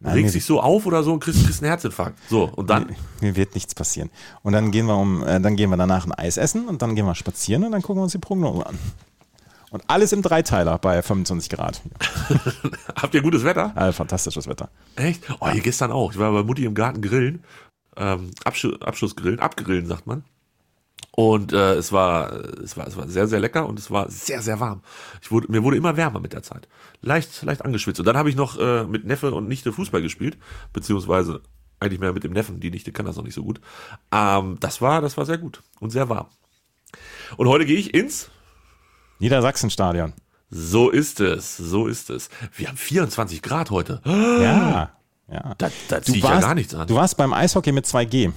Nein, 0.00 0.12
regst 0.12 0.34
mir- 0.34 0.38
dich 0.38 0.44
so 0.44 0.60
auf 0.60 0.84
oder 0.84 1.02
so 1.02 1.14
und 1.14 1.20
kriegst, 1.20 1.42
kriegst 1.44 1.62
einen 1.62 1.70
Herzinfarkt. 1.70 2.18
So, 2.28 2.44
und 2.44 2.68
dann, 2.68 2.94
Mir 3.22 3.36
wird 3.36 3.54
nichts 3.54 3.74
passieren. 3.74 4.10
Und 4.42 4.52
dann 4.52 4.70
gehen 4.70 4.84
wir 4.86 4.96
um, 4.96 5.22
äh, 5.26 5.40
dann 5.40 5.56
gehen 5.56 5.70
wir 5.70 5.76
danach 5.78 6.04
ein 6.04 6.12
Eis 6.12 6.36
essen 6.36 6.68
und 6.68 6.82
dann 6.82 6.94
gehen 6.94 7.06
wir 7.06 7.14
spazieren 7.14 7.64
und 7.64 7.72
dann 7.72 7.80
gucken 7.80 7.96
wir 8.00 8.02
uns 8.04 8.12
die 8.12 8.18
Prognose 8.18 8.66
an. 8.66 8.78
Und 9.70 9.84
alles 9.86 10.12
im 10.12 10.22
Dreiteiler 10.22 10.78
bei 10.78 11.02
25 11.02 11.50
Grad. 11.50 11.82
habt 12.96 13.14
ihr 13.14 13.22
gutes 13.22 13.44
Wetter? 13.44 13.72
Äh, 13.76 13.92
fantastisches 13.92 14.48
Wetter. 14.48 14.70
Echt? 14.96 15.22
Oh, 15.40 15.48
hier 15.48 15.60
gestern 15.60 15.92
auch. 15.92 16.12
Ich 16.12 16.18
war 16.18 16.32
bei 16.32 16.42
Mutti 16.42 16.64
im 16.64 16.74
Garten 16.74 17.02
grillen. 17.02 17.44
Ähm, 17.96 18.30
Abschu 18.44 18.74
Abschussgrillen, 18.80 19.40
abgrillen, 19.40 19.86
sagt 19.86 20.06
man. 20.06 20.24
Und 21.10 21.52
äh, 21.52 21.74
es 21.74 21.90
war 21.90 22.32
es 22.32 22.76
war 22.76 22.86
es 22.86 22.96
war 22.96 23.08
sehr 23.08 23.26
sehr 23.26 23.40
lecker 23.40 23.66
und 23.66 23.78
es 23.78 23.90
war 23.90 24.08
sehr 24.08 24.40
sehr 24.40 24.60
warm. 24.60 24.82
Ich 25.20 25.32
wurde 25.32 25.50
mir 25.50 25.64
wurde 25.64 25.76
immer 25.76 25.96
wärmer 25.96 26.20
mit 26.20 26.32
der 26.32 26.44
Zeit. 26.44 26.68
Leicht 27.02 27.42
leicht 27.42 27.64
angeschwitzt. 27.64 27.98
Und 27.98 28.06
dann 28.06 28.16
habe 28.16 28.30
ich 28.30 28.36
noch 28.36 28.58
äh, 28.58 28.84
mit 28.84 29.04
Neffe 29.04 29.34
und 29.34 29.48
Nichte 29.48 29.72
Fußball 29.72 30.00
gespielt, 30.00 30.38
beziehungsweise 30.72 31.42
eigentlich 31.80 31.98
mehr 32.00 32.12
mit 32.12 32.24
dem 32.24 32.32
Neffen. 32.32 32.60
Die 32.60 32.70
Nichte 32.70 32.92
kann 32.92 33.04
das 33.04 33.16
noch 33.16 33.24
nicht 33.24 33.34
so 33.34 33.42
gut. 33.42 33.60
Ähm, 34.12 34.58
das 34.60 34.80
war 34.80 35.00
das 35.00 35.16
war 35.16 35.26
sehr 35.26 35.38
gut 35.38 35.62
und 35.80 35.90
sehr 35.90 36.08
warm. 36.08 36.28
Und 37.36 37.48
heute 37.48 37.66
gehe 37.66 37.76
ich 37.76 37.94
ins 37.94 38.30
Niedersachsenstadion. 39.18 40.12
so 40.50 40.90
ist 40.90 41.20
es, 41.20 41.56
so 41.56 41.86
ist 41.86 42.10
es. 42.10 42.28
Wir 42.54 42.68
haben 42.68 42.76
24 42.76 43.42
Grad 43.42 43.70
heute. 43.70 44.00
Ja. 44.04 44.90
ja. 45.30 45.54
Da, 45.58 45.70
da 45.88 46.02
ziehe 46.02 46.18
ich 46.18 46.24
ja 46.24 46.40
gar 46.40 46.54
nichts 46.54 46.74
an. 46.74 46.86
Du 46.86 46.94
warst 46.94 47.16
beim 47.16 47.32
Eishockey 47.32 47.72
mit 47.72 47.86
2G. 47.86 48.32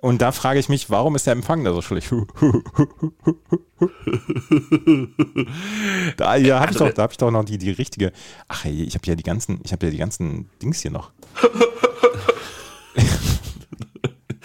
Und 0.00 0.22
da 0.22 0.30
frage 0.30 0.60
ich 0.60 0.68
mich, 0.68 0.90
warum 0.90 1.16
ist 1.16 1.26
der 1.26 1.32
Empfang 1.32 1.64
da 1.64 1.72
so 1.72 1.82
schlecht? 1.82 2.12
da 6.16 6.36
ja, 6.36 6.60
hab 6.60 6.70
ich 6.70 6.76
doch, 6.76 6.92
da 6.92 7.02
habe 7.02 7.12
ich 7.12 7.16
doch 7.16 7.32
noch 7.32 7.44
die, 7.44 7.58
die 7.58 7.72
richtige. 7.72 8.12
Ach 8.46 8.64
ich 8.64 8.94
habe 8.94 9.06
ja 9.06 9.16
die 9.16 9.24
ganzen, 9.24 9.60
ich 9.64 9.72
habe 9.72 9.86
ja 9.86 9.90
die 9.90 9.98
ganzen 9.98 10.48
Dings 10.62 10.82
hier 10.82 10.92
noch. 10.92 11.10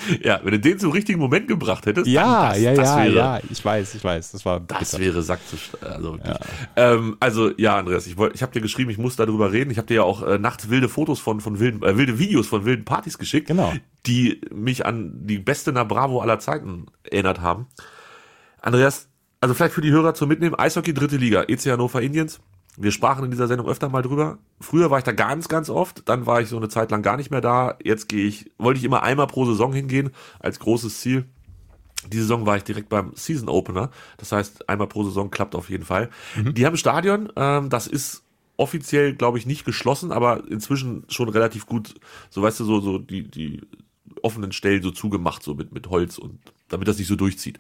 Ja, 0.24 0.39
wenn 0.43 0.51
du 0.51 0.60
den 0.60 0.79
zum 0.79 0.91
richtigen 0.91 1.19
Moment 1.19 1.48
gebracht 1.48 1.86
hättest, 1.86 2.07
Ja, 2.07 2.50
das, 2.50 2.60
ja, 2.62 2.74
das 2.74 2.89
ja, 2.89 2.98
wäre, 3.03 3.15
ja, 3.15 3.39
ich 3.50 3.63
weiß, 3.63 3.95
ich 3.95 4.03
weiß, 4.03 4.31
das 4.31 4.45
war 4.45 4.60
Das 4.60 4.91
bitter. 4.91 5.00
wäre 5.03 5.22
Sack 5.22 5.39
zu 5.48 5.55
also, 5.86 6.13
wirklich. 6.13 6.38
ähm, 6.75 7.17
also 7.19 7.51
ja, 7.57 7.77
Andreas, 7.77 8.07
ich 8.07 8.17
wollte, 8.17 8.36
ich 8.36 8.41
habe 8.41 8.51
dir 8.51 8.62
geschrieben, 8.62 8.89
ich 8.91 8.98
muss 8.98 9.15
darüber 9.15 9.51
reden. 9.51 9.72
Ich 9.72 9.77
habe 9.77 9.88
dir 9.88 9.95
ja 9.95 10.03
auch 10.03 10.22
äh, 10.24 10.38
nachts 10.38 10.69
wilde 10.69 10.89
Fotos 10.89 11.19
von 11.19 11.41
von 11.41 11.60
wilden, 11.60 11.83
äh, 11.83 11.98
wilde 11.98 12.19
Videos 12.19 12.48
von 12.48 12.65
wilden 12.65 12.86
Partys 12.86 13.17
geschickt, 13.17 13.48
Genau. 13.48 13.74
die 14.05 14.41
mich 14.53 14.86
an 14.86 15.12
die 15.25 15.39
beste 15.39 15.72
Na 15.72 15.83
Bravo 15.83 16.22
aller 16.22 16.39
Zeiten 16.39 16.86
erinnert 17.03 17.41
haben. 17.41 17.67
Andreas, 18.62 19.07
also 19.41 19.53
vielleicht 19.53 19.74
für 19.74 19.81
die 19.81 19.91
Hörer 19.91 20.13
zum 20.13 20.29
Mitnehmen, 20.29 20.55
Eishockey 20.55 20.93
dritte 20.93 21.17
Liga, 21.17 21.43
EC 21.48 21.65
Hannover 21.72 22.01
Indians. 22.01 22.39
Wir 22.75 22.91
sprachen 22.91 23.25
in 23.25 23.31
dieser 23.31 23.47
Sendung 23.47 23.67
öfter 23.67 23.89
mal 23.89 24.01
drüber. 24.01 24.39
Früher 24.59 24.89
war 24.89 24.97
ich 24.97 25.03
da 25.03 25.11
ganz, 25.11 25.47
ganz 25.47 25.69
oft, 25.69 26.07
dann 26.09 26.25
war 26.25 26.41
ich 26.41 26.49
so 26.49 26.57
eine 26.57 26.69
Zeit 26.69 26.89
lang 26.91 27.03
gar 27.03 27.17
nicht 27.17 27.29
mehr 27.29 27.41
da. 27.41 27.77
Jetzt 27.83 28.09
gehe 28.09 28.25
ich, 28.25 28.51
wollte 28.57 28.79
ich 28.79 28.83
immer 28.83 29.03
einmal 29.03 29.27
pro 29.27 29.45
Saison 29.45 29.73
hingehen, 29.73 30.09
als 30.39 30.59
großes 30.59 30.99
Ziel. 30.99 31.25
Die 32.07 32.17
Saison 32.17 32.45
war 32.45 32.57
ich 32.57 32.63
direkt 32.63 32.89
beim 32.89 33.11
Season 33.15 33.47
Opener. 33.47 33.91
Das 34.17 34.31
heißt, 34.31 34.69
einmal 34.69 34.87
pro 34.87 35.03
Saison 35.03 35.29
klappt 35.29 35.55
auf 35.55 35.69
jeden 35.69 35.85
Fall. 35.85 36.09
Die 36.35 36.65
haben 36.65 36.73
ein 36.73 36.77
Stadion, 36.77 37.31
ähm, 37.35 37.69
das 37.69 37.87
ist 37.87 38.23
offiziell, 38.57 39.13
glaube 39.15 39.37
ich, 39.37 39.45
nicht 39.45 39.65
geschlossen, 39.65 40.11
aber 40.11 40.43
inzwischen 40.49 41.05
schon 41.09 41.29
relativ 41.29 41.65
gut, 41.65 41.95
so 42.29 42.41
weißt 42.41 42.59
du, 42.59 42.65
so, 42.65 42.79
so 42.81 42.97
die, 42.97 43.29
die 43.29 43.61
offenen 44.21 44.51
Stellen 44.51 44.83
so 44.83 44.91
zugemacht, 44.91 45.43
so 45.43 45.55
mit, 45.55 45.73
mit 45.73 45.89
Holz 45.89 46.17
und 46.17 46.39
damit 46.73 46.87
das 46.87 46.97
nicht 46.97 47.07
so 47.07 47.15
durchzieht. 47.15 47.59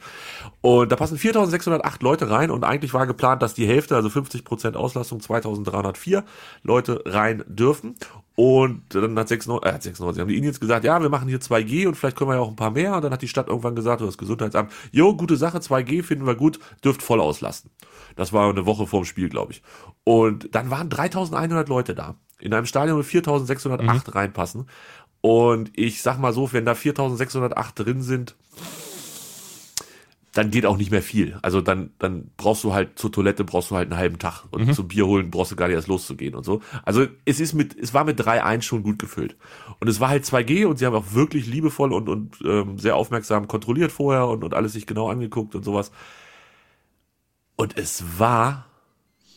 Und 0.61 0.91
da 0.91 0.95
passen 0.95 1.17
4608 1.17 2.03
Leute 2.03 2.29
rein 2.29 2.51
und 2.51 2.63
eigentlich 2.63 2.93
war 2.93 3.07
geplant, 3.07 3.41
dass 3.41 3.53
die 3.53 3.67
Hälfte, 3.67 3.95
also 3.95 4.09
50% 4.09 4.75
Auslastung, 4.75 5.21
2304 5.21 6.23
Leute 6.63 7.03
rein 7.05 7.43
dürfen. 7.47 7.95
Und 8.35 8.81
dann 8.89 9.17
hat 9.17 9.27
96, 9.27 9.71
äh, 9.71 9.81
96 9.81 10.21
haben 10.21 10.27
die 10.27 10.37
Indians 10.37 10.59
gesagt, 10.59 10.83
ja, 10.83 10.99
wir 11.01 11.09
machen 11.09 11.29
hier 11.29 11.39
2G 11.39 11.87
und 11.87 11.95
vielleicht 11.95 12.17
können 12.17 12.31
wir 12.31 12.35
ja 12.35 12.41
auch 12.41 12.49
ein 12.49 12.55
paar 12.55 12.71
mehr. 12.71 12.95
Und 12.95 13.03
dann 13.03 13.13
hat 13.13 13.21
die 13.21 13.27
Stadt 13.27 13.47
irgendwann 13.47 13.75
gesagt, 13.75 14.01
oder 14.01 14.07
das 14.07 14.17
Gesundheitsamt, 14.17 14.71
jo, 14.91 15.15
gute 15.15 15.37
Sache, 15.37 15.59
2G 15.59 16.01
finden 16.01 16.25
wir 16.25 16.35
gut, 16.35 16.59
dürft 16.83 17.03
voll 17.03 17.21
auslasten. 17.21 17.69
Das 18.15 18.33
war 18.33 18.49
eine 18.49 18.65
Woche 18.65 18.87
vorm 18.87 19.05
Spiel, 19.05 19.29
glaube 19.29 19.53
ich. 19.53 19.61
Und 20.03 20.53
dann 20.55 20.71
waren 20.71 20.89
3100 20.89 21.69
Leute 21.69 21.93
da. 21.93 22.15
In 22.39 22.53
einem 22.53 22.65
Stadion 22.65 22.97
mit 22.97 23.05
4608 23.05 24.15
reinpassen. 24.15 24.65
Und 25.21 25.71
ich 25.77 26.01
sag 26.01 26.19
mal 26.19 26.33
so, 26.33 26.51
wenn 26.51 26.65
da 26.65 26.75
4608 26.75 27.79
drin 27.79 28.01
sind, 28.01 28.35
dann 30.33 30.49
geht 30.49 30.65
auch 30.65 30.77
nicht 30.77 30.89
mehr 30.89 31.03
viel. 31.03 31.37
Also 31.43 31.61
dann, 31.61 31.91
dann 31.99 32.31
brauchst 32.37 32.63
du 32.63 32.73
halt 32.73 32.97
zur 32.97 33.11
Toilette 33.11 33.43
brauchst 33.43 33.69
du 33.69 33.75
halt 33.75 33.91
einen 33.91 33.99
halben 33.99 34.17
Tag 34.17 34.45
und 34.51 34.73
zum 34.73 34.87
Bier 34.87 35.05
holen 35.05 35.29
brauchst 35.29 35.51
du 35.51 35.55
gar 35.55 35.67
nicht 35.67 35.75
erst 35.75 35.87
loszugehen 35.87 36.33
und 36.33 36.43
so. 36.43 36.61
Also 36.83 37.05
es 37.25 37.39
ist 37.39 37.53
mit, 37.53 37.77
es 37.77 37.93
war 37.93 38.03
mit 38.03 38.19
3-1 38.19 38.63
schon 38.63 38.81
gut 38.81 38.97
gefüllt. 38.97 39.37
Und 39.79 39.87
es 39.87 39.99
war 39.99 40.09
halt 40.09 40.25
2G 40.25 40.65
und 40.65 40.77
sie 40.79 40.85
haben 40.87 40.95
auch 40.95 41.13
wirklich 41.13 41.45
liebevoll 41.45 41.93
und, 41.93 42.09
und 42.09 42.39
ähm, 42.43 42.79
sehr 42.79 42.95
aufmerksam 42.95 43.47
kontrolliert 43.47 43.91
vorher 43.91 44.27
und, 44.27 44.43
und 44.43 44.55
alles 44.55 44.73
sich 44.73 44.87
genau 44.87 45.07
angeguckt 45.09 45.53
und 45.53 45.63
sowas. 45.63 45.91
Und 47.55 47.77
es 47.77 48.03
war, 48.17 48.65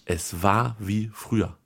es 0.07 0.43
war 0.43 0.77
wie 0.79 1.11
früher. 1.13 1.57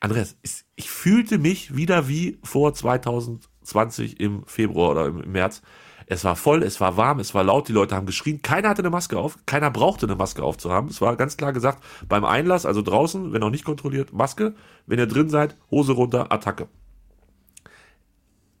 Andreas, 0.00 0.36
es- 0.42 0.64
ich 0.76 0.90
fühlte 0.90 1.38
mich 1.38 1.74
wieder 1.76 2.08
wie 2.08 2.38
vor 2.44 2.72
2020 2.72 4.20
im 4.20 4.44
Februar 4.46 4.90
oder 4.92 5.06
im 5.06 5.22
im 5.22 5.32
März. 5.32 5.62
Es 6.10 6.24
war 6.24 6.36
voll, 6.36 6.62
es 6.62 6.80
war 6.80 6.96
warm, 6.96 7.20
es 7.20 7.34
war 7.34 7.44
laut, 7.44 7.68
die 7.68 7.72
Leute 7.72 7.94
haben 7.94 8.06
geschrien. 8.06 8.40
Keiner 8.40 8.70
hatte 8.70 8.80
eine 8.80 8.88
Maske 8.90 9.18
auf, 9.18 9.36
keiner 9.44 9.70
brauchte 9.70 10.06
eine 10.06 10.16
Maske 10.16 10.42
aufzuhaben. 10.42 10.88
Es 10.88 11.02
war 11.02 11.14
ganz 11.16 11.36
klar 11.36 11.52
gesagt, 11.52 11.84
beim 12.08 12.24
Einlass, 12.24 12.64
also 12.64 12.80
draußen, 12.80 13.32
wenn 13.34 13.40
noch 13.40 13.50
nicht 13.50 13.64
kontrolliert, 13.64 14.12
Maske. 14.14 14.54
Wenn 14.86 14.98
ihr 14.98 15.06
drin 15.06 15.28
seid, 15.28 15.56
Hose 15.70 15.92
runter, 15.92 16.32
Attacke. 16.32 16.68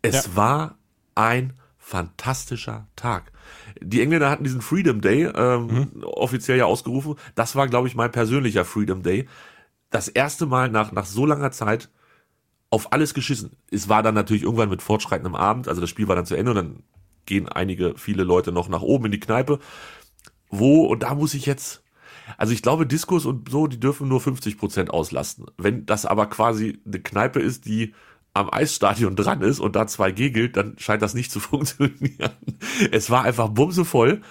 Es 0.02 0.26
Ja. 0.26 0.36
war 0.36 0.78
ein 1.14 1.54
fantastischer 1.78 2.86
Tag. 2.96 3.32
Die 3.80 4.02
Engländer 4.02 4.28
hatten 4.28 4.44
diesen 4.44 4.60
Freedom 4.60 5.00
Day 5.00 5.24
ähm, 5.24 6.02
offiziell 6.04 6.58
ja 6.58 6.66
ausgerufen. 6.66 7.14
Das 7.34 7.56
war, 7.56 7.66
glaube 7.66 7.88
ich, 7.88 7.94
mein 7.94 8.12
persönlicher 8.12 8.66
Freedom 8.66 9.02
Day. 9.02 9.26
Das 9.88 10.08
erste 10.08 10.44
Mal 10.44 10.68
nach, 10.68 10.92
nach 10.92 11.06
so 11.06 11.24
langer 11.24 11.50
Zeit 11.50 11.88
auf 12.68 12.92
alles 12.92 13.14
geschissen. 13.14 13.56
Es 13.70 13.88
war 13.88 14.02
dann 14.02 14.14
natürlich 14.14 14.42
irgendwann 14.42 14.68
mit 14.68 14.82
fortschreitendem 14.82 15.34
Abend, 15.34 15.66
also 15.66 15.80
das 15.80 15.88
Spiel 15.88 16.08
war 16.08 16.16
dann 16.16 16.26
zu 16.26 16.34
Ende 16.36 16.50
und 16.50 16.56
dann 16.56 16.82
gehen 17.28 17.48
einige, 17.48 17.94
viele 17.96 18.24
Leute 18.24 18.50
noch 18.50 18.68
nach 18.68 18.82
oben 18.82 19.06
in 19.06 19.12
die 19.12 19.20
Kneipe. 19.20 19.60
Wo, 20.50 20.86
und 20.86 21.04
da 21.04 21.14
muss 21.14 21.34
ich 21.34 21.46
jetzt, 21.46 21.84
also 22.36 22.52
ich 22.52 22.62
glaube, 22.62 22.86
Diskos 22.86 23.26
und 23.26 23.48
so, 23.50 23.66
die 23.68 23.78
dürfen 23.78 24.08
nur 24.08 24.20
50% 24.20 24.88
auslasten. 24.88 25.46
Wenn 25.56 25.86
das 25.86 26.06
aber 26.06 26.26
quasi 26.26 26.80
eine 26.84 27.00
Kneipe 27.00 27.38
ist, 27.38 27.66
die 27.66 27.94
am 28.34 28.50
Eisstadion 28.50 29.16
dran 29.16 29.42
ist 29.42 29.60
und 29.60 29.76
da 29.76 29.82
2G 29.82 30.30
gilt, 30.30 30.56
dann 30.56 30.78
scheint 30.78 31.02
das 31.02 31.14
nicht 31.14 31.30
zu 31.30 31.40
funktionieren. 31.40 32.32
Es 32.90 33.10
war 33.10 33.24
einfach 33.24 33.48
bumsevoll. 33.48 34.22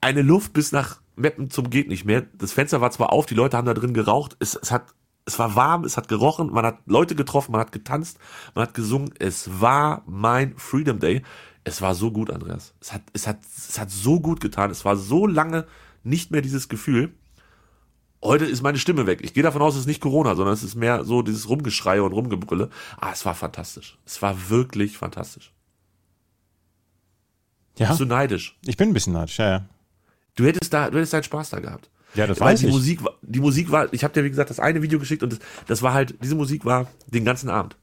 Eine 0.00 0.22
Luft 0.22 0.52
bis 0.52 0.72
nach 0.72 1.00
Meppen 1.14 1.50
zum 1.50 1.70
geht 1.70 1.88
nicht 1.88 2.04
mehr. 2.04 2.22
Das 2.34 2.52
Fenster 2.52 2.80
war 2.80 2.90
zwar 2.90 3.12
auf, 3.12 3.26
die 3.26 3.34
Leute 3.34 3.56
haben 3.56 3.66
da 3.66 3.74
drin 3.74 3.94
geraucht. 3.94 4.36
Es, 4.40 4.58
es 4.60 4.70
hat, 4.70 4.94
es 5.24 5.38
war 5.38 5.54
warm, 5.54 5.84
es 5.84 5.96
hat 5.96 6.08
gerochen, 6.08 6.50
man 6.50 6.64
hat 6.64 6.78
Leute 6.86 7.14
getroffen, 7.14 7.52
man 7.52 7.60
hat 7.60 7.72
getanzt, 7.72 8.18
man 8.54 8.66
hat 8.66 8.74
gesungen. 8.74 9.12
Es 9.18 9.60
war 9.60 10.02
mein 10.06 10.56
Freedom 10.56 10.98
Day. 10.98 11.22
Es 11.64 11.80
war 11.80 11.94
so 11.94 12.10
gut, 12.10 12.30
Andreas. 12.30 12.74
Es 12.80 12.92
hat, 12.92 13.02
es 13.12 13.26
hat, 13.26 13.38
es 13.56 13.78
hat 13.78 13.90
so 13.90 14.20
gut 14.20 14.40
getan. 14.40 14.70
Es 14.70 14.84
war 14.84 14.96
so 14.96 15.26
lange 15.26 15.66
nicht 16.02 16.30
mehr 16.30 16.42
dieses 16.42 16.68
Gefühl. 16.68 17.14
Heute 18.22 18.44
ist 18.44 18.62
meine 18.62 18.78
Stimme 18.78 19.06
weg. 19.06 19.20
Ich 19.22 19.34
gehe 19.34 19.42
davon 19.42 19.62
aus, 19.62 19.74
es 19.74 19.80
ist 19.82 19.86
nicht 19.86 20.00
Corona, 20.00 20.34
sondern 20.34 20.54
es 20.54 20.62
ist 20.62 20.74
mehr 20.74 21.04
so 21.04 21.22
dieses 21.22 21.48
Rumgeschreie 21.48 22.02
und 22.02 22.12
Rumgebrülle. 22.12 22.70
Ah, 23.00 23.10
es 23.12 23.24
war 23.24 23.34
fantastisch. 23.34 23.98
Es 24.04 24.20
war 24.22 24.48
wirklich 24.50 24.96
fantastisch. 24.98 25.52
Ja, 27.78 27.88
Bist 27.88 28.00
du 28.00 28.04
neidisch? 28.04 28.58
ich 28.66 28.76
bin 28.76 28.90
ein 28.90 28.94
bisschen 28.94 29.14
neidisch, 29.14 29.38
ja, 29.38 29.48
ja. 29.50 29.68
Du 30.34 30.44
hättest 30.44 30.72
da, 30.72 30.90
du 30.90 30.98
hättest 30.98 31.12
deinen 31.14 31.22
Spaß 31.24 31.50
da 31.50 31.60
gehabt. 31.60 31.90
Ja, 32.14 32.26
das 32.26 32.38
Weil 32.40 32.52
weiß 32.52 32.60
die 32.60 32.66
ich. 32.66 32.72
Musik, 32.72 33.02
war- 33.04 33.14
die 33.22 33.40
Musik 33.40 33.70
war, 33.70 33.92
ich 33.92 34.04
habe 34.04 34.12
dir 34.12 34.24
wie 34.24 34.30
gesagt 34.30 34.50
das 34.50 34.60
eine 34.60 34.82
Video 34.82 34.98
geschickt 34.98 35.22
und 35.22 35.32
das, 35.32 35.38
das 35.66 35.82
war 35.82 35.94
halt, 35.94 36.16
diese 36.22 36.34
Musik 36.34 36.64
war 36.64 36.88
den 37.06 37.24
ganzen 37.24 37.48
Abend. 37.48 37.76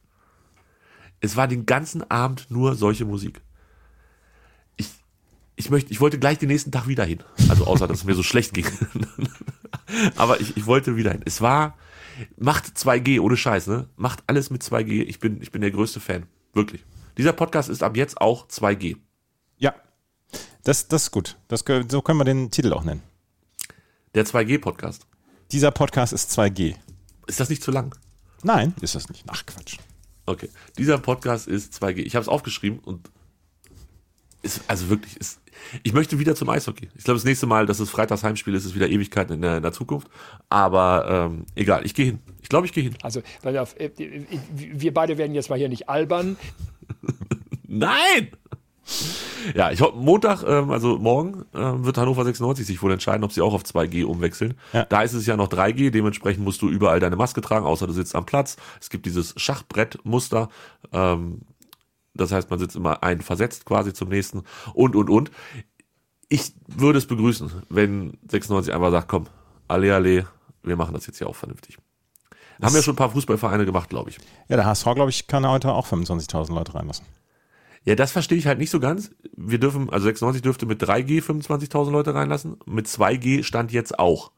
Es 1.21 1.35
war 1.35 1.47
den 1.47 1.65
ganzen 1.65 2.09
Abend 2.09 2.45
nur 2.49 2.75
solche 2.75 3.05
Musik. 3.05 3.41
Ich, 5.59 5.69
möchte, 5.69 5.91
ich 5.91 5.99
wollte 5.99 6.17
gleich 6.17 6.37
den 6.37 6.47
nächsten 6.47 6.71
Tag 6.71 6.87
wieder 6.87 7.03
hin. 7.03 7.21
Also 7.49 7.65
außer, 7.67 7.85
dass 7.85 7.97
es 7.97 8.03
mir 8.05 8.15
so 8.15 8.23
schlecht 8.23 8.53
ging. 8.53 8.65
Aber 10.15 10.39
ich, 10.39 10.55
ich 10.55 10.65
wollte 10.65 10.95
wieder 10.95 11.11
hin. 11.11 11.21
Es 11.25 11.41
war, 11.41 11.77
macht 12.37 12.77
2G, 12.77 13.19
ohne 13.19 13.35
Scheiß, 13.35 13.67
ne? 13.67 13.89
Macht 13.97 14.23
alles 14.27 14.51
mit 14.51 14.63
2G. 14.63 15.03
Ich 15.03 15.19
bin, 15.19 15.41
ich 15.41 15.51
bin 15.51 15.59
der 15.59 15.71
größte 15.71 15.99
Fan. 15.99 16.27
Wirklich. 16.53 16.85
Dieser 17.17 17.33
Podcast 17.33 17.67
ist 17.67 17.83
ab 17.83 17.97
jetzt 17.97 18.21
auch 18.21 18.47
2G. 18.47 18.95
Ja, 19.57 19.75
das, 20.63 20.87
das 20.87 21.03
ist 21.03 21.11
gut. 21.11 21.37
Das, 21.49 21.65
so 21.89 22.01
können 22.01 22.19
wir 22.19 22.23
den 22.23 22.51
Titel 22.51 22.71
auch 22.71 22.85
nennen. 22.85 23.03
Der 24.15 24.25
2G-Podcast. 24.25 25.07
Dieser 25.51 25.71
Podcast 25.71 26.13
ist 26.13 26.31
2G. 26.39 26.75
Ist 27.27 27.41
das 27.41 27.49
nicht 27.49 27.61
zu 27.61 27.71
lang? 27.71 27.93
Nein, 28.43 28.73
ist 28.79 28.95
das 28.95 29.09
nicht. 29.09 29.25
Ach, 29.27 29.45
Quatsch. 29.45 29.77
Okay. 30.25 30.49
Dieser 30.77 30.99
Podcast 30.99 31.49
ist 31.49 31.73
2G. 31.73 31.97
Ich 31.97 32.15
habe 32.15 32.23
es 32.23 32.29
aufgeschrieben 32.29 32.79
und 32.79 33.11
ist, 34.41 34.61
also 34.67 34.89
wirklich, 34.89 35.17
ist, 35.17 35.38
ich 35.83 35.93
möchte 35.93 36.19
wieder 36.19 36.35
zum 36.35 36.49
Eishockey. 36.49 36.89
Ich 36.95 37.03
glaube, 37.03 37.17
das 37.17 37.25
nächste 37.25 37.45
Mal, 37.45 37.65
dass 37.65 37.79
es 37.79 37.89
Freitags 37.89 38.23
Heimspiel 38.23 38.53
ist, 38.55 38.65
ist 38.65 38.75
wieder 38.75 38.89
Ewigkeiten 38.89 39.33
in 39.33 39.41
der, 39.41 39.57
in 39.57 39.63
der 39.63 39.71
Zukunft. 39.71 40.07
Aber 40.49 41.29
ähm, 41.29 41.45
egal, 41.55 41.85
ich 41.85 41.93
gehe 41.93 42.05
hin. 42.05 42.19
Ich 42.41 42.49
glaube, 42.49 42.65
ich 42.65 42.73
gehe 42.73 42.83
hin. 42.83 42.95
Also, 43.03 43.21
weil 43.43 43.57
auf, 43.57 43.79
äh, 43.79 43.91
wir 44.51 44.93
beide 44.93 45.17
werden 45.17 45.33
jetzt 45.33 45.49
mal 45.49 45.57
hier 45.57 45.69
nicht 45.69 45.89
albern. 45.89 46.37
Nein! 47.67 48.29
Ja, 49.55 49.71
ich 49.71 49.81
hoffe, 49.81 49.95
Montag, 49.95 50.43
ähm, 50.43 50.71
also 50.71 50.97
morgen, 50.97 51.45
ähm, 51.53 51.85
wird 51.85 51.97
Hannover 51.97 52.25
96 52.25 52.65
sich 52.65 52.81
wohl 52.81 52.91
entscheiden, 52.91 53.23
ob 53.23 53.31
sie 53.31 53.41
auch 53.41 53.53
auf 53.53 53.63
2G 53.63 54.03
umwechseln. 54.03 54.55
Ja. 54.73 54.85
Da 54.85 55.03
ist 55.03 55.13
es 55.13 55.25
ja 55.25 55.37
noch 55.37 55.47
3G, 55.47 55.91
dementsprechend 55.91 56.43
musst 56.43 56.61
du 56.61 56.69
überall 56.69 56.99
deine 56.99 57.15
Maske 57.15 57.41
tragen, 57.41 57.65
außer 57.65 57.87
du 57.87 57.93
sitzt 57.93 58.15
am 58.15 58.25
Platz. 58.25 58.57
Es 58.81 58.89
gibt 58.89 59.05
dieses 59.05 59.33
Schachbrettmuster. 59.37 60.49
Ähm, 60.91 61.41
das 62.19 62.31
heißt, 62.31 62.49
man 62.49 62.59
sitzt 62.59 62.75
immer 62.75 63.03
ein 63.03 63.21
versetzt 63.21 63.65
quasi 63.65 63.93
zum 63.93 64.09
nächsten 64.09 64.43
und, 64.73 64.95
und, 64.95 65.09
und. 65.09 65.31
Ich 66.27 66.53
würde 66.67 66.99
es 66.99 67.07
begrüßen, 67.07 67.63
wenn 67.69 68.17
96 68.29 68.73
einfach 68.73 68.91
sagt, 68.91 69.07
komm, 69.07 69.27
alle, 69.67 69.93
alle, 69.95 70.27
wir 70.63 70.75
machen 70.75 70.93
das 70.93 71.07
jetzt 71.07 71.17
hier 71.17 71.27
auch 71.27 71.35
vernünftig. 71.35 71.77
Haben 72.61 72.75
ja 72.75 72.81
schon 72.81 72.93
ein 72.93 72.97
paar 72.97 73.11
Fußballvereine 73.11 73.65
gemacht, 73.65 73.89
glaube 73.89 74.09
ich. 74.09 74.17
Ja, 74.49 74.57
der 74.57 74.65
HSV, 74.65 74.83
glaube 74.83 75.09
ich, 75.09 75.27
kann 75.27 75.47
heute 75.47 75.71
auch 75.71 75.87
25.000 75.87 76.53
Leute 76.53 76.75
reinlassen. 76.75 77.05
Ja, 77.85 77.95
das 77.95 78.11
verstehe 78.11 78.37
ich 78.37 78.47
halt 78.47 78.59
nicht 78.59 78.69
so 78.69 78.79
ganz. 78.79 79.11
Wir 79.35 79.59
dürfen, 79.59 79.89
also 79.89 80.05
96 80.05 80.41
dürfte 80.41 80.65
mit 80.65 80.83
3G 80.83 81.23
25.000 81.23 81.91
Leute 81.91 82.13
reinlassen, 82.13 82.57
mit 82.65 82.87
2G 82.87 83.43
stand 83.43 83.71
jetzt 83.71 83.97
auch. 83.97 84.31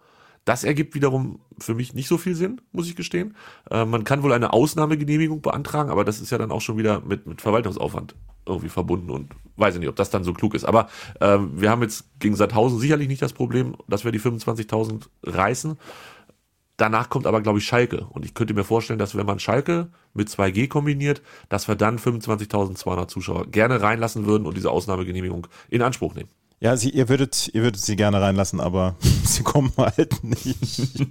Das 0.45 0.63
ergibt 0.63 0.95
wiederum 0.95 1.39
für 1.59 1.75
mich 1.75 1.93
nicht 1.93 2.07
so 2.07 2.17
viel 2.17 2.35
Sinn, 2.35 2.61
muss 2.71 2.87
ich 2.87 2.95
gestehen. 2.95 3.35
Äh, 3.69 3.85
man 3.85 4.03
kann 4.03 4.23
wohl 4.23 4.33
eine 4.33 4.53
Ausnahmegenehmigung 4.53 5.41
beantragen, 5.41 5.91
aber 5.91 6.03
das 6.03 6.19
ist 6.19 6.31
ja 6.31 6.37
dann 6.37 6.51
auch 6.51 6.61
schon 6.61 6.77
wieder 6.77 7.01
mit, 7.01 7.27
mit 7.27 7.41
Verwaltungsaufwand 7.41 8.15
irgendwie 8.45 8.69
verbunden 8.69 9.11
und 9.11 9.31
weiß 9.57 9.75
ich 9.75 9.79
nicht, 9.79 9.89
ob 9.89 9.95
das 9.95 10.09
dann 10.09 10.23
so 10.23 10.33
klug 10.33 10.55
ist. 10.55 10.65
Aber 10.65 10.89
äh, 11.19 11.37
wir 11.53 11.69
haben 11.69 11.83
jetzt 11.83 12.05
gegen 12.19 12.35
Sandhausen 12.35 12.79
sicherlich 12.79 13.07
nicht 13.07 13.21
das 13.21 13.33
Problem, 13.33 13.75
dass 13.87 14.03
wir 14.03 14.11
die 14.11 14.19
25.000 14.19 15.03
reißen. 15.23 15.77
Danach 16.77 17.09
kommt 17.09 17.27
aber, 17.27 17.41
glaube 17.41 17.59
ich, 17.59 17.65
Schalke. 17.65 18.07
Und 18.09 18.25
ich 18.25 18.33
könnte 18.33 18.55
mir 18.55 18.63
vorstellen, 18.63 18.97
dass 18.97 19.15
wenn 19.15 19.27
man 19.27 19.37
Schalke 19.37 19.91
mit 20.15 20.29
2G 20.29 20.67
kombiniert, 20.67 21.21
dass 21.49 21.67
wir 21.67 21.75
dann 21.75 21.99
25.200 21.99 23.07
Zuschauer 23.07 23.45
gerne 23.45 23.81
reinlassen 23.81 24.25
würden 24.25 24.47
und 24.47 24.57
diese 24.57 24.71
Ausnahmegenehmigung 24.71 25.45
in 25.69 25.83
Anspruch 25.83 26.15
nehmen. 26.15 26.29
Ja, 26.61 26.77
sie, 26.77 26.91
ihr, 26.91 27.09
würdet, 27.09 27.49
ihr 27.55 27.63
würdet 27.63 27.81
sie 27.81 27.95
gerne 27.95 28.21
reinlassen, 28.21 28.59
aber 28.59 28.95
sie 29.25 29.41
kommen 29.41 29.73
halt 29.77 30.23
nicht. 30.23 31.07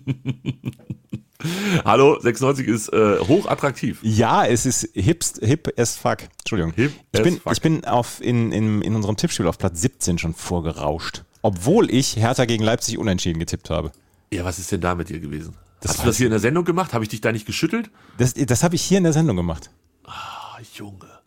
Hallo, 1.84 2.20
96 2.20 2.68
ist 2.68 2.92
äh, 2.92 3.18
hochattraktiv. 3.18 3.98
Ja, 4.02 4.46
es 4.46 4.64
ist 4.64 4.90
hipst, 4.94 5.40
hip 5.42 5.72
as 5.76 5.96
fuck. 5.96 6.18
Entschuldigung. 6.38 6.72
Hip 6.74 6.92
ich, 7.10 7.22
bin, 7.22 7.40
fuck. 7.40 7.52
ich 7.52 7.60
bin 7.60 7.84
auf, 7.84 8.20
in, 8.20 8.52
in, 8.52 8.80
in 8.80 8.94
unserem 8.94 9.16
Tippspiel 9.16 9.48
auf 9.48 9.58
Platz 9.58 9.80
17 9.80 10.18
schon 10.18 10.34
vorgerauscht. 10.34 11.24
Obwohl 11.42 11.90
ich 11.90 12.14
Hertha 12.16 12.44
gegen 12.44 12.62
Leipzig 12.62 12.96
unentschieden 12.96 13.40
getippt 13.40 13.70
habe. 13.70 13.90
Ja, 14.32 14.44
was 14.44 14.60
ist 14.60 14.70
denn 14.70 14.82
da 14.82 14.94
mit 14.94 15.08
dir 15.08 15.18
gewesen? 15.18 15.56
Das 15.80 15.92
Hast 15.92 16.02
du 16.02 16.06
das 16.06 16.16
hier 16.18 16.26
in 16.26 16.32
der 16.32 16.40
Sendung 16.40 16.64
gemacht? 16.64 16.92
Habe 16.92 17.02
ich 17.02 17.08
dich 17.08 17.22
da 17.22 17.32
nicht 17.32 17.46
geschüttelt? 17.46 17.90
Das, 18.18 18.34
das 18.34 18.62
habe 18.62 18.76
ich 18.76 18.82
hier 18.82 18.98
in 18.98 19.04
der 19.04 19.14
Sendung 19.14 19.36
gemacht. 19.36 19.70
Ah, 20.04 20.58
Junge. 20.74 21.19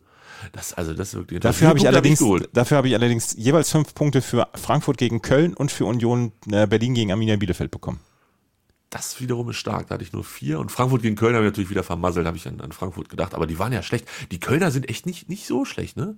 Das, 0.54 0.72
also 0.72 0.94
das 0.94 1.14
wirklich. 1.14 1.40
Dafür 1.40 1.66
habe 1.66 1.78
ich, 1.78 1.84
hab 1.84 1.92
allerdings, 1.92 2.20
geholt. 2.20 2.48
dafür 2.52 2.76
habe 2.76 2.86
ich 2.86 2.94
allerdings 2.94 3.34
jeweils 3.36 3.70
fünf 3.70 3.92
Punkte 3.92 4.22
für 4.22 4.48
Frankfurt 4.54 4.98
gegen 4.98 5.20
Köln 5.20 5.52
und 5.52 5.72
für 5.72 5.84
Union 5.84 6.32
äh, 6.50 6.68
Berlin 6.68 6.94
gegen 6.94 7.10
Arminia 7.10 7.36
Bielefeld 7.36 7.72
bekommen. 7.72 7.98
Das 8.88 9.20
wiederum 9.20 9.50
ist 9.50 9.56
stark. 9.56 9.88
Da 9.88 9.94
hatte 9.94 10.04
ich 10.04 10.12
nur 10.12 10.22
vier. 10.22 10.60
Und 10.60 10.70
Frankfurt 10.70 11.02
gegen 11.02 11.16
Köln 11.16 11.34
habe 11.34 11.44
ich 11.44 11.50
natürlich 11.50 11.70
wieder 11.70 11.82
vermasselt, 11.82 12.24
habe 12.26 12.36
ich 12.36 12.46
an, 12.46 12.60
an 12.60 12.70
Frankfurt 12.70 13.08
gedacht. 13.08 13.34
Aber 13.34 13.48
die 13.48 13.58
waren 13.58 13.72
ja 13.72 13.82
schlecht. 13.82 14.06
Die 14.30 14.38
Kölner 14.38 14.70
sind 14.70 14.88
echt 14.88 15.06
nicht, 15.06 15.28
nicht 15.28 15.46
so 15.48 15.64
schlecht, 15.64 15.96
ne? 15.96 16.16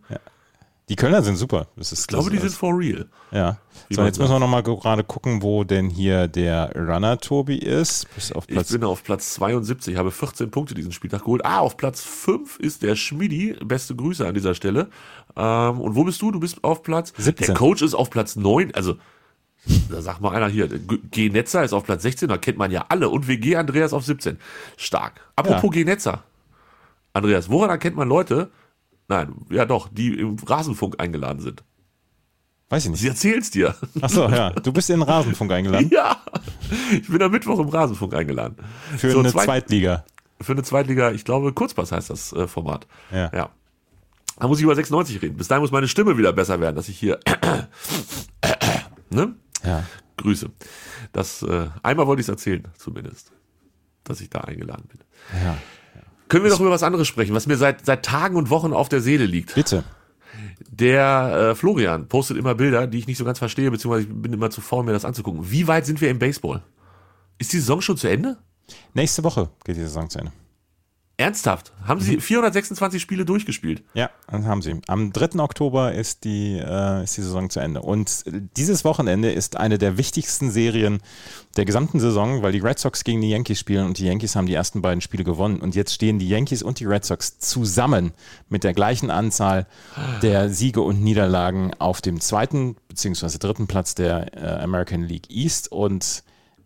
Die 0.88 0.94
Kölner 0.94 1.20
sind 1.20 1.34
super. 1.36 1.66
Das 1.74 1.90
ist, 1.90 2.02
Ich 2.02 2.06
glaube, 2.06 2.30
die 2.30 2.38
sind 2.38 2.52
for 2.52 2.72
real. 2.78 3.06
Ja. 3.32 3.58
So, 3.90 4.04
jetzt 4.04 4.20
müssen 4.20 4.30
wir 4.32 4.38
nochmal 4.38 4.62
gerade 4.62 5.02
gucken, 5.02 5.42
wo 5.42 5.64
denn 5.64 5.90
hier 5.90 6.28
der 6.28 6.70
Runner 6.76 7.18
Tobi 7.18 7.56
ist. 7.58 8.06
Bis 8.14 8.30
auf 8.30 8.44
Ich 8.46 8.54
Platz. 8.54 8.70
bin 8.70 8.84
auf 8.84 9.02
Platz 9.02 9.34
72, 9.34 9.96
habe 9.96 10.12
14 10.12 10.50
Punkte 10.52 10.74
diesen 10.74 10.92
Spieltag 10.92 11.22
geholt. 11.24 11.44
Ah, 11.44 11.58
auf 11.58 11.76
Platz 11.76 12.02
5 12.02 12.60
ist 12.60 12.82
der 12.84 12.94
Schmidi. 12.94 13.56
Beste 13.64 13.96
Grüße 13.96 14.24
an 14.26 14.34
dieser 14.34 14.54
Stelle. 14.54 14.88
Ähm, 15.36 15.80
und 15.80 15.96
wo 15.96 16.04
bist 16.04 16.22
du? 16.22 16.30
Du 16.30 16.38
bist 16.38 16.62
auf 16.62 16.84
Platz 16.84 17.12
17. 17.18 17.46
Der 17.48 17.56
Coach 17.56 17.82
ist 17.82 17.94
auf 17.94 18.08
Platz 18.08 18.36
9. 18.36 18.72
Also, 18.74 18.94
da 19.90 20.00
sagt 20.00 20.20
mal 20.20 20.36
einer 20.36 20.48
hier, 20.48 20.68
G. 20.68 21.30
Netzer 21.30 21.64
ist 21.64 21.72
auf 21.72 21.82
Platz 21.82 22.02
16, 22.02 22.28
da 22.28 22.38
kennt 22.38 22.58
man 22.58 22.70
ja 22.70 22.84
alle. 22.88 23.08
Und 23.08 23.26
WG 23.26 23.56
Andreas 23.56 23.92
auf 23.92 24.04
17. 24.04 24.38
Stark. 24.76 25.20
Apropos 25.34 25.62
Ja. 25.64 25.70
G. 25.70 25.84
Netzer. 25.84 26.22
Andreas, 27.12 27.48
woran 27.50 27.70
erkennt 27.70 27.96
man 27.96 28.08
Leute? 28.08 28.50
Nein, 29.08 29.34
ja 29.50 29.64
doch, 29.64 29.88
die 29.90 30.18
im 30.18 30.36
Rasenfunk 30.36 31.00
eingeladen 31.00 31.40
sind. 31.40 31.62
Weiß 32.68 32.84
ich 32.84 32.96
Sie 32.96 33.04
nicht. 33.04 33.04
erzählen's 33.14 33.50
dir. 33.52 33.76
Achso, 34.00 34.28
ja. 34.28 34.50
Du 34.50 34.72
bist 34.72 34.90
in 34.90 34.98
den 34.98 35.08
Rasenfunk 35.08 35.52
eingeladen. 35.52 35.88
ja, 35.92 36.16
ich 36.90 37.06
bin 37.08 37.22
am 37.22 37.30
Mittwoch 37.30 37.60
im 37.60 37.68
Rasenfunk 37.68 38.12
eingeladen. 38.14 38.56
Für 38.96 39.12
So, 39.12 39.20
eine 39.20 39.30
Zweit- 39.30 39.44
Zweitliga. 39.44 40.04
für 40.40 40.52
eine 40.52 40.64
Zweitliga, 40.64 41.12
ich 41.12 41.24
glaube, 41.24 41.52
Kurzpass 41.52 41.92
heißt 41.92 42.10
das 42.10 42.32
äh, 42.32 42.48
Format. 42.48 42.88
Ja. 43.12 43.30
ja. 43.32 43.50
Da 44.38 44.48
muss 44.48 44.58
ich 44.58 44.64
über 44.64 44.74
96 44.74 45.22
reden. 45.22 45.36
Bis 45.36 45.46
dahin 45.48 45.62
muss 45.62 45.70
meine 45.70 45.86
Stimme 45.88 46.18
wieder 46.18 46.32
besser 46.32 46.60
werden, 46.60 46.74
dass 46.76 46.88
ich 46.88 46.98
hier. 46.98 47.20
ne? 49.10 49.34
Ja. 49.64 49.84
Grüße. 50.16 50.50
Das, 51.12 51.42
äh, 51.42 51.68
einmal 51.82 52.06
wollte 52.06 52.20
ich 52.20 52.24
es 52.26 52.30
erzählen, 52.30 52.66
zumindest. 52.76 53.32
Dass 54.04 54.20
ich 54.20 54.28
da 54.30 54.40
eingeladen 54.40 54.88
bin. 54.88 55.00
ja. 55.42 55.56
Können 56.28 56.44
wir 56.44 56.50
doch 56.50 56.60
über 56.60 56.70
was 56.70 56.82
anderes 56.82 57.06
sprechen, 57.06 57.34
was 57.34 57.46
mir 57.46 57.56
seit, 57.56 57.86
seit 57.86 58.04
Tagen 58.04 58.36
und 58.36 58.50
Wochen 58.50 58.72
auf 58.72 58.88
der 58.88 59.00
Seele 59.00 59.26
liegt. 59.26 59.54
Bitte. 59.54 59.84
Der 60.70 61.50
äh, 61.50 61.54
Florian 61.54 62.08
postet 62.08 62.36
immer 62.36 62.54
Bilder, 62.54 62.86
die 62.86 62.98
ich 62.98 63.06
nicht 63.06 63.18
so 63.18 63.24
ganz 63.24 63.38
verstehe, 63.38 63.70
beziehungsweise 63.70 64.08
ich 64.08 64.14
bin 64.14 64.32
immer 64.32 64.50
zu 64.50 64.60
faul, 64.60 64.84
mir 64.84 64.92
das 64.92 65.04
anzugucken. 65.04 65.50
Wie 65.50 65.66
weit 65.66 65.86
sind 65.86 66.00
wir 66.00 66.10
im 66.10 66.18
Baseball? 66.18 66.62
Ist 67.38 67.52
die 67.52 67.58
Saison 67.58 67.80
schon 67.80 67.96
zu 67.96 68.08
Ende? 68.08 68.36
Nächste 68.94 69.22
Woche 69.24 69.50
geht 69.64 69.76
die 69.76 69.82
Saison 69.82 70.10
zu 70.10 70.18
Ende. 70.18 70.32
Ernsthaft? 71.18 71.72
Haben 71.86 72.00
Mhm. 72.00 72.04
sie 72.04 72.20
426 72.20 73.00
Spiele 73.00 73.24
durchgespielt? 73.24 73.82
Ja, 73.94 74.10
haben 74.30 74.60
sie. 74.60 74.78
Am 74.86 75.14
3. 75.14 75.40
Oktober 75.42 75.92
ist 75.92 76.24
die, 76.24 76.58
äh, 76.58 77.04
ist 77.04 77.16
die 77.16 77.22
Saison 77.22 77.48
zu 77.48 77.58
Ende. 77.60 77.80
Und 77.80 78.24
dieses 78.58 78.84
Wochenende 78.84 79.32
ist 79.32 79.56
eine 79.56 79.78
der 79.78 79.96
wichtigsten 79.96 80.50
Serien 80.50 81.00
der 81.56 81.64
gesamten 81.64 82.00
Saison, 82.00 82.42
weil 82.42 82.52
die 82.52 82.58
Red 82.58 82.78
Sox 82.78 83.02
gegen 83.02 83.22
die 83.22 83.30
Yankees 83.30 83.58
spielen 83.58 83.86
und 83.86 83.96
die 83.98 84.04
Yankees 84.04 84.36
haben 84.36 84.46
die 84.46 84.52
ersten 84.52 84.82
beiden 84.82 85.00
Spiele 85.00 85.24
gewonnen. 85.24 85.60
Und 85.60 85.74
jetzt 85.74 85.94
stehen 85.94 86.18
die 86.18 86.28
Yankees 86.28 86.62
und 86.62 86.80
die 86.80 86.84
Red 86.84 87.06
Sox 87.06 87.38
zusammen 87.38 88.12
mit 88.50 88.62
der 88.62 88.74
gleichen 88.74 89.10
Anzahl 89.10 89.66
der 90.20 90.50
Siege 90.50 90.82
und 90.82 91.02
Niederlagen 91.02 91.72
auf 91.78 92.02
dem 92.02 92.20
zweiten 92.20 92.76
bzw. 92.88 93.38
dritten 93.38 93.66
Platz 93.66 93.94
der 93.94 94.34
äh, 94.36 94.62
American 94.62 95.02
League 95.04 95.30
East 95.30 95.72
und 95.72 96.24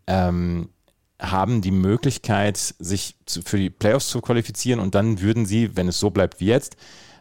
ähm, 0.09 0.71
haben 1.20 1.61
die 1.61 1.70
Möglichkeit, 1.70 2.56
sich 2.56 3.16
zu, 3.26 3.42
für 3.42 3.59
die 3.59 3.70
Playoffs 3.70 4.09
zu 4.09 4.20
qualifizieren 4.20 4.80
und 4.80 4.94
dann 4.94 5.20
würden 5.20 5.46
sie, 5.46 5.76
wenn 5.76 5.88
es 5.88 6.00
so 6.00 6.11
bleibt 6.11 6.40
wie 6.40 6.46
jetzt, 6.46 6.76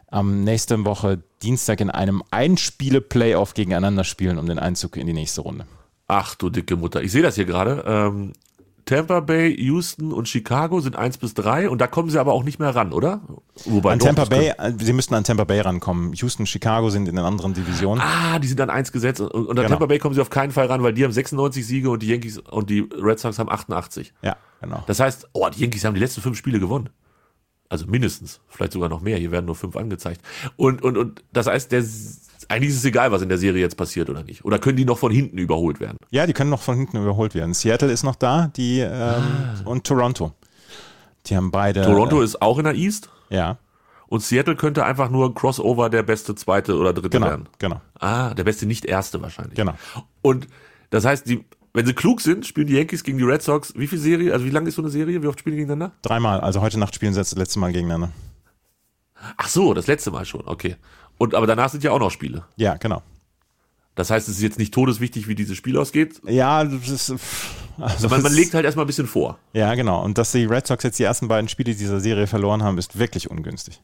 am 0.08 0.42
nächsten 0.42 0.84
Woche 0.84 1.22
Dienstag 1.42 1.80
in 1.80 1.90
einem 1.90 2.22
Einspiele-Playoff 2.30 3.54
gegeneinander 3.54 4.04
spielen 4.04 4.38
um 4.38 4.46
den 4.46 4.58
Einzug 4.58 4.96
in 4.96 5.06
die 5.06 5.12
nächste 5.12 5.42
Runde. 5.42 5.66
Ach 6.08 6.34
du 6.34 6.50
dicke 6.50 6.76
Mutter. 6.76 7.02
Ich 7.02 7.12
sehe 7.12 7.22
das 7.22 7.36
hier 7.36 7.44
gerade. 7.44 7.84
Ähm, 7.86 8.32
Tampa 8.90 9.20
Bay, 9.20 9.54
Houston 9.56 10.12
und 10.12 10.28
Chicago 10.28 10.80
sind 10.80 10.96
1 10.96 11.18
bis 11.18 11.34
3 11.34 11.70
und 11.70 11.80
da 11.80 11.86
kommen 11.86 12.10
sie 12.10 12.18
aber 12.18 12.32
auch 12.32 12.42
nicht 12.42 12.58
mehr 12.58 12.74
ran, 12.74 12.92
oder? 12.92 13.20
Wobei 13.64 13.92
An 13.92 14.00
doch, 14.00 14.06
Tampa 14.06 14.24
Bay, 14.24 14.48
äh, 14.58 14.72
sie 14.80 14.92
müssten 14.92 15.14
an 15.14 15.22
Tampa 15.22 15.44
Bay 15.44 15.60
rankommen. 15.60 16.12
Houston, 16.14 16.44
Chicago 16.44 16.90
sind 16.90 17.08
in 17.08 17.14
den 17.14 17.24
anderen 17.24 17.54
Divisionen. 17.54 18.02
Ah, 18.02 18.40
die 18.40 18.48
sind 18.48 18.60
an 18.60 18.68
1 18.68 18.90
gesetzt 18.90 19.20
und, 19.20 19.30
und 19.30 19.48
an 19.50 19.56
Genau. 19.56 19.68
Tampa 19.68 19.86
Bay 19.86 20.00
kommen 20.00 20.16
sie 20.16 20.20
auf 20.20 20.30
keinen 20.30 20.50
Fall 20.50 20.66
ran, 20.66 20.82
weil 20.82 20.92
die 20.92 21.04
haben 21.04 21.12
96 21.12 21.64
Siege 21.64 21.88
und 21.88 22.02
die 22.02 22.08
Yankees 22.08 22.38
und 22.38 22.68
die 22.68 22.80
Red 22.80 23.20
Sox 23.20 23.38
haben 23.38 23.48
88. 23.48 24.12
Ja, 24.22 24.36
genau. 24.60 24.82
Das 24.88 24.98
heißt, 24.98 25.28
oh, 25.34 25.48
die 25.48 25.60
Yankees 25.60 25.84
haben 25.84 25.94
die 25.94 26.00
letzten 26.00 26.20
fünf 26.20 26.36
Spiele 26.36 26.58
gewonnen. 26.58 26.88
Also 27.68 27.86
mindestens, 27.86 28.40
vielleicht 28.48 28.72
sogar 28.72 28.88
noch 28.88 29.02
mehr. 29.02 29.18
Hier 29.18 29.30
werden 29.30 29.46
nur 29.46 29.54
fünf 29.54 29.76
angezeigt. 29.76 30.20
Und, 30.56 30.82
und, 30.82 30.98
und 30.98 31.22
das 31.32 31.46
heißt, 31.46 31.70
der, 31.70 31.84
eigentlich 32.50 32.70
ist 32.70 32.76
es 32.78 32.84
egal, 32.84 33.12
was 33.12 33.22
in 33.22 33.28
der 33.28 33.38
Serie 33.38 33.60
jetzt 33.62 33.76
passiert 33.76 34.10
oder 34.10 34.22
nicht. 34.24 34.44
Oder 34.44 34.58
können 34.58 34.76
die 34.76 34.84
noch 34.84 34.98
von 34.98 35.12
hinten 35.12 35.38
überholt 35.38 35.80
werden? 35.80 35.96
Ja, 36.10 36.26
die 36.26 36.32
können 36.32 36.50
noch 36.50 36.60
von 36.62 36.76
hinten 36.76 36.98
überholt 36.98 37.34
werden. 37.34 37.54
Seattle 37.54 37.90
ist 37.90 38.02
noch 38.02 38.16
da, 38.16 38.48
die 38.56 38.80
ähm, 38.80 39.22
und 39.64 39.86
Toronto. 39.86 40.32
Die 41.26 41.36
haben 41.36 41.50
beide. 41.50 41.82
Toronto 41.82 42.20
ist 42.22 42.42
auch 42.42 42.58
in 42.58 42.64
der 42.64 42.74
East 42.74 43.08
Äh, 43.30 43.36
ja, 43.36 43.58
und 44.08 44.22
Seattle 44.22 44.56
könnte 44.56 44.84
einfach 44.84 45.08
nur 45.08 45.32
Crossover 45.34 45.88
der 45.88 46.02
beste 46.02 46.34
zweite 46.34 46.76
oder 46.76 46.92
dritte 46.92 47.10
genau, 47.10 47.26
werden. 47.26 47.48
genau, 47.60 47.80
Ah, 48.00 48.34
der 48.34 48.42
beste 48.42 48.66
nicht 48.66 48.84
erste 48.84 49.22
wahrscheinlich. 49.22 49.54
genau. 49.54 49.74
Und 50.20 50.48
das 50.90 51.04
heißt, 51.04 51.28
die, 51.28 51.44
wenn 51.72 51.86
sie 51.86 51.92
klug 51.94 52.20
sind, 52.20 52.44
spielen 52.44 52.66
die 52.66 52.74
Yankees 52.74 53.04
gegen 53.04 53.18
die 53.18 53.24
Red 53.24 53.42
Sox. 53.42 53.72
Wie 53.76 53.86
viel 53.86 54.00
Serie? 54.00 54.32
Also 54.32 54.44
wie 54.44 54.50
lang 54.50 54.66
ist 54.66 54.74
so 54.74 54.82
eine 54.82 54.90
Serie? 54.90 55.22
Wie 55.22 55.28
oft 55.28 55.38
spielen 55.38 55.54
die 55.54 55.62
gegeneinander? 55.62 55.94
Dreimal. 56.02 56.40
Also 56.40 56.60
heute 56.60 56.80
Nacht 56.80 56.96
spielen 56.96 57.12
sie 57.12 57.20
das 57.20 57.32
letzte 57.36 57.60
Mal 57.60 57.70
gegeneinander. 57.72 58.10
Ach 59.36 59.48
so, 59.48 59.74
das 59.74 59.86
letzte 59.86 60.10
Mal 60.10 60.24
schon. 60.24 60.42
Okay. 60.46 60.74
Und 61.20 61.34
aber 61.34 61.46
danach 61.46 61.68
sind 61.68 61.84
ja 61.84 61.90
auch 61.90 61.98
noch 61.98 62.10
Spiele. 62.10 62.44
Ja, 62.56 62.76
genau. 62.76 63.02
Das 63.94 64.08
heißt, 64.08 64.26
es 64.28 64.36
ist 64.36 64.42
jetzt 64.42 64.58
nicht 64.58 64.72
todeswichtig, 64.72 65.28
wie 65.28 65.34
dieses 65.34 65.54
Spiel 65.56 65.76
ausgeht. 65.76 66.20
Ja, 66.26 66.64
das 66.64 66.88
ist. 66.88 67.14
Also 67.78 68.08
Man, 68.08 68.22
man 68.22 68.32
legt 68.32 68.54
halt 68.54 68.64
erstmal 68.64 68.84
ein 68.84 68.86
bisschen 68.86 69.06
vor. 69.06 69.38
Ja, 69.52 69.74
genau. 69.74 70.02
Und 70.02 70.16
dass 70.16 70.32
die 70.32 70.44
Red 70.46 70.66
Sox 70.66 70.82
jetzt 70.84 70.98
die 70.98 71.02
ersten 71.02 71.28
beiden 71.28 71.48
Spiele 71.48 71.74
dieser 71.74 72.00
Serie 72.00 72.26
verloren 72.26 72.62
haben, 72.62 72.78
ist 72.78 72.98
wirklich 72.98 73.30
ungünstig. 73.30 73.82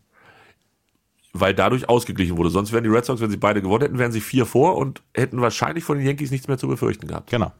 weil 1.35 1.53
dadurch 1.55 1.89
ausgeglichen 1.91 2.39
wurde. 2.39 2.49
Sonst 2.49 2.73
wären 2.73 2.85
die 2.85 2.91
Red 2.91 3.05
Sox, 3.05 3.21
wenn 3.21 3.31
sie 3.31 3.37
beide 3.37 3.61
gewonnen 3.61 3.83
hätten, 3.83 3.99
wären 3.99 4.13
sie 4.13 4.23
vier 4.23 4.47
vor 4.47 4.77
und 4.79 5.03
hätten 5.15 5.41
wahrscheinlich 5.43 5.85
von 5.85 5.99
den 5.99 6.07
Yankees 6.07 6.31
nichts 6.31 6.49
mehr 6.49 6.57
zu 6.57 6.69
befürchten 6.69 7.07
gehabt. 7.07 7.29
Genau. 7.31 7.53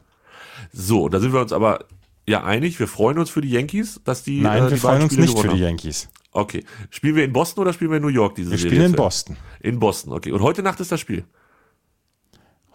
So, 0.73 1.09
da 1.09 1.19
sind 1.19 1.33
wir 1.33 1.41
uns 1.41 1.53
aber 1.53 1.85
ja 2.25 2.43
einig. 2.43 2.79
Wir 2.79 2.87
freuen 2.87 3.19
uns 3.19 3.29
für 3.29 3.41
die 3.41 3.51
Yankees, 3.51 4.01
dass 4.03 4.23
die. 4.23 4.41
Nein, 4.41 4.59
äh, 4.59 4.65
wir 4.65 4.69
die 4.71 4.77
freuen 4.77 5.01
beiden 5.01 5.09
uns 5.09 5.17
nicht 5.17 5.37
für 5.39 5.49
die. 5.49 5.59
Yankees. 5.61 6.09
Okay. 6.37 6.63
Spielen 6.91 7.15
wir 7.15 7.23
in 7.25 7.33
Boston 7.33 7.61
oder 7.63 7.73
spielen 7.73 7.89
wir 7.91 7.97
in 7.97 8.03
New 8.03 8.09
York 8.09 8.35
diese 8.35 8.51
Wir 8.51 8.57
Serie 8.57 8.71
spielen 8.77 8.91
in? 8.91 8.95
Boston. 8.95 9.37
In 9.59 9.79
Boston, 9.79 10.13
okay. 10.13 10.31
Und 10.31 10.41
heute 10.41 10.61
Nacht 10.61 10.79
ist 10.79 10.91
das 10.91 10.99
Spiel. 10.99 11.23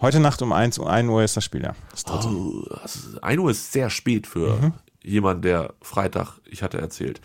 Heute 0.01 0.19
Nacht 0.19 0.43
um 0.43 0.53
1, 0.53 0.79
um 0.79 0.87
1 0.89 1.09
Uhr 1.09 1.23
ist 1.23 1.37
das 1.37 1.45
Spiel, 1.45 1.63
ja. 1.63 1.75
Das. 1.93 2.05
Oh, 2.09 2.65
das 2.83 2.97
ist- 2.97 3.23
1 3.23 3.39
Uhr 3.41 3.51
ist 3.53 3.71
sehr 3.73 3.89
spät 3.89 4.27
für 4.27 4.57
Mhm. 4.57 4.73
jemanden, 5.05 5.43
der 5.43 5.75
Freitag, 5.81 6.41
ich 6.51 6.63
hatte 6.63 6.79
erzählt. 6.79 7.21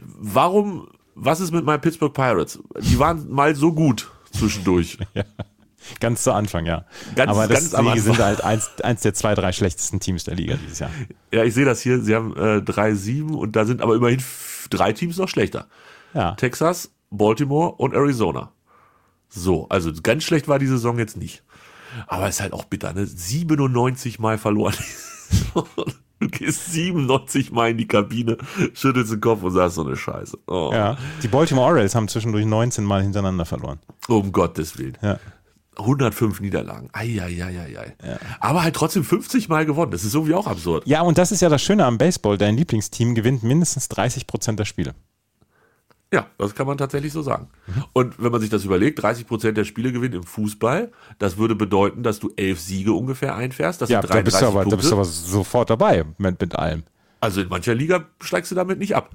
Warum, 0.00 0.88
was 1.14 1.40
ist 1.40 1.52
mit 1.52 1.64
meinen 1.66 1.80
Pittsburgh 1.82 2.14
Pirates? 2.14 2.58
Die 2.80 2.98
waren 2.98 3.30
mal 3.30 3.54
so 3.54 3.72
gut 3.72 4.10
zwischendurch. 4.32 4.96
Ganz 6.00 6.22
zu 6.24 6.32
Anfang, 6.32 6.64
ja. 6.66 6.84
Ganz- 7.14 7.30
Aber 7.30 7.46
das, 7.46 7.60
ganz 7.60 7.74
am 7.74 7.84
die 7.84 7.90
Anfang. 7.92 8.04
sind 8.14 8.18
halt 8.24 8.42
eins, 8.42 8.70
eins 8.82 9.02
der 9.02 9.12
zwei, 9.14 9.34
drei 9.34 9.52
schlechtesten 9.52 10.00
Teams 10.00 10.24
der 10.24 10.34
Liga 10.34 10.56
dieses 10.56 10.78
Jahr. 10.80 10.90
ja, 11.32 11.44
ich 11.44 11.54
sehe 11.54 11.64
das 11.66 11.80
hier. 11.82 12.00
Sie 12.00 12.14
haben 12.14 12.34
äh, 12.36 12.60
3-7 12.62 13.34
und 13.34 13.54
da 13.54 13.64
sind 13.66 13.82
aber 13.82 13.94
immerhin 13.94 14.20
drei 14.68 14.92
Teams 14.92 15.16
noch 15.18 15.28
schlechter. 15.28 15.68
Ja. 16.14 16.32
Texas, 16.32 16.90
Baltimore 17.10 17.72
und 17.72 17.94
Arizona. 17.94 18.52
So, 19.28 19.68
also 19.68 19.92
ganz 20.02 20.24
schlecht 20.24 20.48
war 20.48 20.58
die 20.58 20.66
Saison 20.66 20.98
jetzt 20.98 21.16
nicht. 21.16 21.42
Aber 22.06 22.28
ist 22.28 22.40
halt 22.40 22.52
auch 22.52 22.64
bitter, 22.64 22.92
ne? 22.92 23.06
97 23.06 24.18
Mal 24.18 24.38
verloren. 24.38 24.74
du 26.20 26.28
gehst 26.28 26.72
97 26.72 27.52
Mal 27.52 27.70
in 27.70 27.78
die 27.78 27.88
Kabine, 27.88 28.36
schüttelst 28.74 29.12
den 29.12 29.20
Kopf 29.20 29.42
und 29.42 29.52
sagst 29.52 29.76
so 29.76 29.84
eine 29.84 29.96
Scheiße. 29.96 30.38
Oh, 30.46 30.70
Ja. 30.72 30.96
Die 31.22 31.28
Baltimore 31.28 31.66
Orioles 31.66 31.94
haben 31.94 32.08
zwischendurch 32.08 32.44
19 32.46 32.84
Mal 32.84 33.02
hintereinander 33.02 33.44
verloren. 33.44 33.78
Um 34.08 34.32
Gottes 34.32 34.78
Willen. 34.78 34.96
Ja. 35.02 35.18
105 35.78 36.40
Niederlagen. 36.40 36.88
Eieieiei. 36.92 37.96
Aber 38.40 38.62
halt 38.62 38.74
trotzdem 38.74 39.04
50 39.04 39.48
Mal 39.48 39.66
gewonnen. 39.66 39.92
Das 39.92 40.04
ist 40.04 40.14
irgendwie 40.14 40.34
auch 40.34 40.46
absurd. 40.46 40.86
Ja, 40.86 41.02
und 41.02 41.18
das 41.18 41.32
ist 41.32 41.42
ja 41.42 41.48
das 41.48 41.62
Schöne 41.62 41.84
am 41.84 41.98
Baseball. 41.98 42.38
Dein 42.38 42.56
Lieblingsteam 42.56 43.14
gewinnt 43.14 43.42
mindestens 43.42 43.88
30 43.88 44.26
Prozent 44.26 44.58
der 44.58 44.64
Spiele. 44.64 44.94
Ja, 46.12 46.26
das 46.38 46.54
kann 46.54 46.66
man 46.66 46.78
tatsächlich 46.78 47.12
so 47.12 47.22
sagen. 47.22 47.48
Mhm. 47.66 47.84
Und 47.92 48.22
wenn 48.22 48.30
man 48.30 48.40
sich 48.40 48.48
das 48.48 48.64
überlegt, 48.64 49.02
30 49.02 49.26
Prozent 49.26 49.56
der 49.58 49.64
Spiele 49.64 49.92
gewinnen 49.92 50.14
im 50.14 50.22
Fußball, 50.22 50.92
das 51.18 51.36
würde 51.36 51.56
bedeuten, 51.56 52.02
dass 52.02 52.20
du 52.20 52.32
elf 52.36 52.60
Siege 52.60 52.92
ungefähr 52.92 53.34
einfährst. 53.34 53.82
Das 53.82 53.90
Ja, 53.90 54.00
da 54.00 54.20
bist, 54.22 54.40
33 54.40 54.40
du 54.40 54.46
aber, 54.46 54.70
da 54.70 54.76
bist 54.76 54.90
du 54.90 54.94
aber 54.94 55.04
sofort 55.04 55.68
dabei 55.68 56.04
mit, 56.18 56.40
mit 56.40 56.54
allem. 56.54 56.84
Also 57.20 57.40
in 57.40 57.48
mancher 57.48 57.74
Liga 57.74 58.04
steigst 58.20 58.52
du 58.52 58.54
damit 58.54 58.78
nicht 58.78 58.94
ab. 58.94 59.10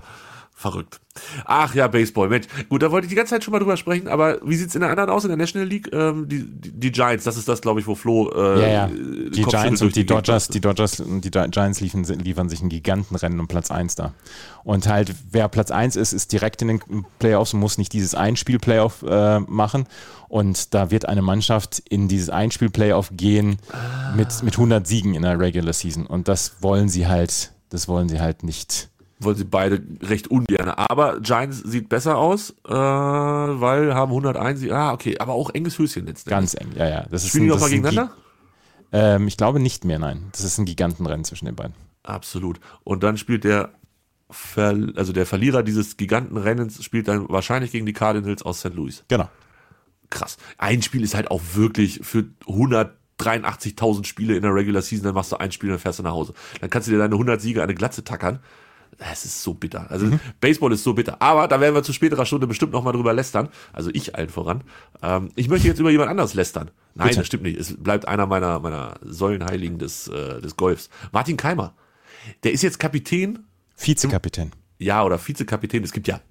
Verrückt. 0.53 1.01
Ach 1.45 1.73
ja, 1.73 1.87
Baseball, 1.87 2.29
Mensch. 2.29 2.45
Gut, 2.69 2.83
da 2.83 2.91
wollte 2.91 3.05
ich 3.05 3.09
die 3.09 3.15
ganze 3.15 3.31
Zeit 3.31 3.43
schon 3.43 3.51
mal 3.51 3.59
drüber 3.59 3.77
sprechen, 3.77 4.07
aber 4.07 4.39
wie 4.45 4.55
sieht's 4.55 4.75
in 4.75 4.81
der 4.81 4.91
anderen 4.91 5.09
aus, 5.09 5.23
in 5.23 5.29
der 5.29 5.37
National 5.37 5.67
League? 5.67 5.89
Ähm, 5.91 6.29
die, 6.29 6.43
die, 6.45 6.71
die 6.71 6.91
Giants, 6.91 7.23
das 7.25 7.35
ist 7.35 7.49
das, 7.49 7.61
glaube 7.61 7.79
ich, 7.79 7.87
wo 7.87 7.95
Flo 7.95 8.31
äh, 8.31 8.61
Ja, 8.61 8.67
ja. 8.67 8.87
Die 8.87 9.41
Giants 9.41 9.81
und 9.81 9.95
die 9.95 10.05
Dodgers, 10.05 10.49
die 10.49 10.61
Dodgers 10.61 10.99
und 10.99 11.25
die 11.25 11.31
Giants 11.31 11.81
liefern, 11.81 12.03
liefern 12.03 12.47
sich 12.47 12.61
ein 12.61 12.69
Gigantenrennen 12.69 13.39
um 13.39 13.47
Platz 13.47 13.71
1 13.71 13.95
da. 13.95 14.13
Und 14.63 14.87
halt, 14.87 15.15
wer 15.31 15.49
Platz 15.49 15.71
1 15.71 15.95
ist, 15.95 16.13
ist 16.13 16.31
direkt 16.31 16.61
in 16.61 16.67
den 16.67 17.05
Playoffs 17.17 17.55
und 17.55 17.59
muss 17.59 17.79
nicht 17.79 17.91
dieses 17.91 18.13
Einspiel-Playoff 18.13 19.01
äh, 19.01 19.39
machen. 19.39 19.87
Und 20.29 20.75
da 20.75 20.91
wird 20.91 21.09
eine 21.09 21.23
Mannschaft 21.23 21.81
in 21.89 22.07
dieses 22.07 22.29
Einspiel-Playoff 22.29 23.09
gehen 23.13 23.57
mit, 24.15 24.43
mit 24.43 24.53
100 24.53 24.85
Siegen 24.85 25.15
in 25.15 25.23
der 25.23 25.39
Regular 25.39 25.73
Season. 25.73 26.05
Und 26.05 26.27
das 26.27 26.61
wollen 26.61 26.87
sie 26.87 27.07
halt, 27.07 27.51
das 27.69 27.87
wollen 27.87 28.07
sie 28.07 28.21
halt 28.21 28.43
nicht. 28.43 28.90
Wollen 29.23 29.36
sie 29.36 29.45
beide 29.45 29.81
recht 30.01 30.29
ungern. 30.29 30.69
Aber 30.69 31.19
Giants 31.19 31.60
sieht 31.60 31.89
besser 31.89 32.17
aus, 32.17 32.51
äh, 32.67 32.71
weil 32.71 33.93
haben 33.93 34.12
101 34.12 34.60
Siege. 34.60 34.75
Ah, 34.75 34.93
okay, 34.93 35.17
aber 35.19 35.34
auch 35.34 35.49
enges 35.53 35.77
Höschen 35.77 36.05
letztendlich. 36.05 36.53
Ganz 36.53 36.53
eng, 36.55 36.71
ja, 36.75 36.88
ja. 36.89 37.05
Das 37.10 37.23
ist 37.23 37.29
Spielen 37.29 37.45
die 37.45 37.51
ein, 37.51 37.53
auch 37.53 37.62
das 37.62 37.62
mal 37.62 37.67
ist 37.67 37.73
ein 37.73 37.84
gegeneinander? 37.84 38.15
Ähm, 38.91 39.27
ich 39.27 39.38
glaube 39.38 39.60
nicht 39.60 39.86
mehr, 39.86 39.99
nein. 39.99 40.27
Das 40.31 40.43
ist 40.43 40.57
ein 40.57 40.65
Gigantenrennen 40.65 41.23
zwischen 41.23 41.45
den 41.45 41.55
beiden. 41.55 41.75
Absolut. 42.03 42.60
Und 42.84 43.03
dann 43.03 43.17
spielt 43.17 43.43
der, 43.43 43.69
Ver 44.29 44.75
also 44.95 45.13
der 45.13 45.25
Verlierer 45.25 45.63
dieses 45.63 45.97
Gigantenrennens 45.97 46.84
spielt 46.84 47.07
dann 47.07 47.27
wahrscheinlich 47.29 47.71
gegen 47.71 47.86
die 47.86 47.93
Cardinals 47.93 48.43
aus 48.43 48.60
St. 48.60 48.73
Louis. 48.73 49.03
Genau. 49.07 49.29
krass. 50.10 50.38
Ein 50.57 50.81
Spiel 50.81 51.03
ist 51.03 51.15
halt 51.15 51.31
auch 51.31 51.41
wirklich 51.53 51.99
für 52.03 52.25
183.000 52.45 54.05
Spiele 54.05 54.36
in 54.36 54.41
der 54.41 54.53
Regular 54.53 54.81
Season, 54.81 55.05
dann 55.05 55.15
machst 55.15 55.31
du 55.31 55.38
ein 55.38 55.51
Spiel 55.51 55.69
und 55.69 55.75
dann 55.75 55.81
fährst 55.81 55.99
du 55.99 56.03
nach 56.03 56.12
Hause. 56.12 56.34
Dann 56.60 56.69
kannst 56.69 56.88
du 56.88 56.91
dir 56.91 56.97
deine 56.97 57.13
100 57.15 57.41
Siege 57.41 57.62
eine 57.62 57.75
Glatze 57.75 58.03
tackern. 58.03 58.39
Es 58.97 59.25
ist 59.25 59.41
so 59.41 59.54
bitter. 59.54 59.89
Also 59.89 60.19
Baseball 60.41 60.71
ist 60.71 60.84
so 60.84 60.93
bitter. 60.93 61.21
Aber 61.21 61.47
da 61.47 61.60
werden 61.60 61.73
wir 61.73 61.84
zu 61.84 61.93
späterer 61.93 62.25
Stunde 62.25 62.47
bestimmt 62.47 62.71
nochmal 62.71 62.93
drüber 62.93 63.13
lästern. 63.13 63.49
Also 63.73 63.89
ich 63.93 64.15
allen 64.15 64.30
voran. 64.30 64.63
Ähm, 65.01 65.30
ich 65.36 65.47
möchte 65.49 65.67
jetzt 65.67 65.80
über 65.80 65.89
jemand 65.89 66.10
anderes 66.10 66.34
lästern. 66.34 66.71
Nein, 66.93 67.08
Bitte. 67.08 67.19
das 67.19 67.27
stimmt 67.27 67.43
nicht. 67.43 67.60
Es 67.60 67.75
bleibt 67.82 68.08
einer 68.08 68.27
meiner, 68.27 68.60
meiner 68.60 68.95
Säulenheiligen 69.01 69.80
des, 69.80 70.08
äh, 70.08 70.41
des 70.41 70.56
Golfs. 70.56 70.89
Martin 71.12 71.38
Keimer. 71.38 71.73
Der 72.43 72.51
ist 72.51 72.62
jetzt 72.62 72.80
Kapitän 72.80 73.39
Vizekapitän. 73.77 74.51
ja, 74.77 75.04
oder 75.04 75.17
Vizekapitän. 75.17 75.84
Es 75.84 75.91
gibt 75.91 76.08
ja 76.08 76.21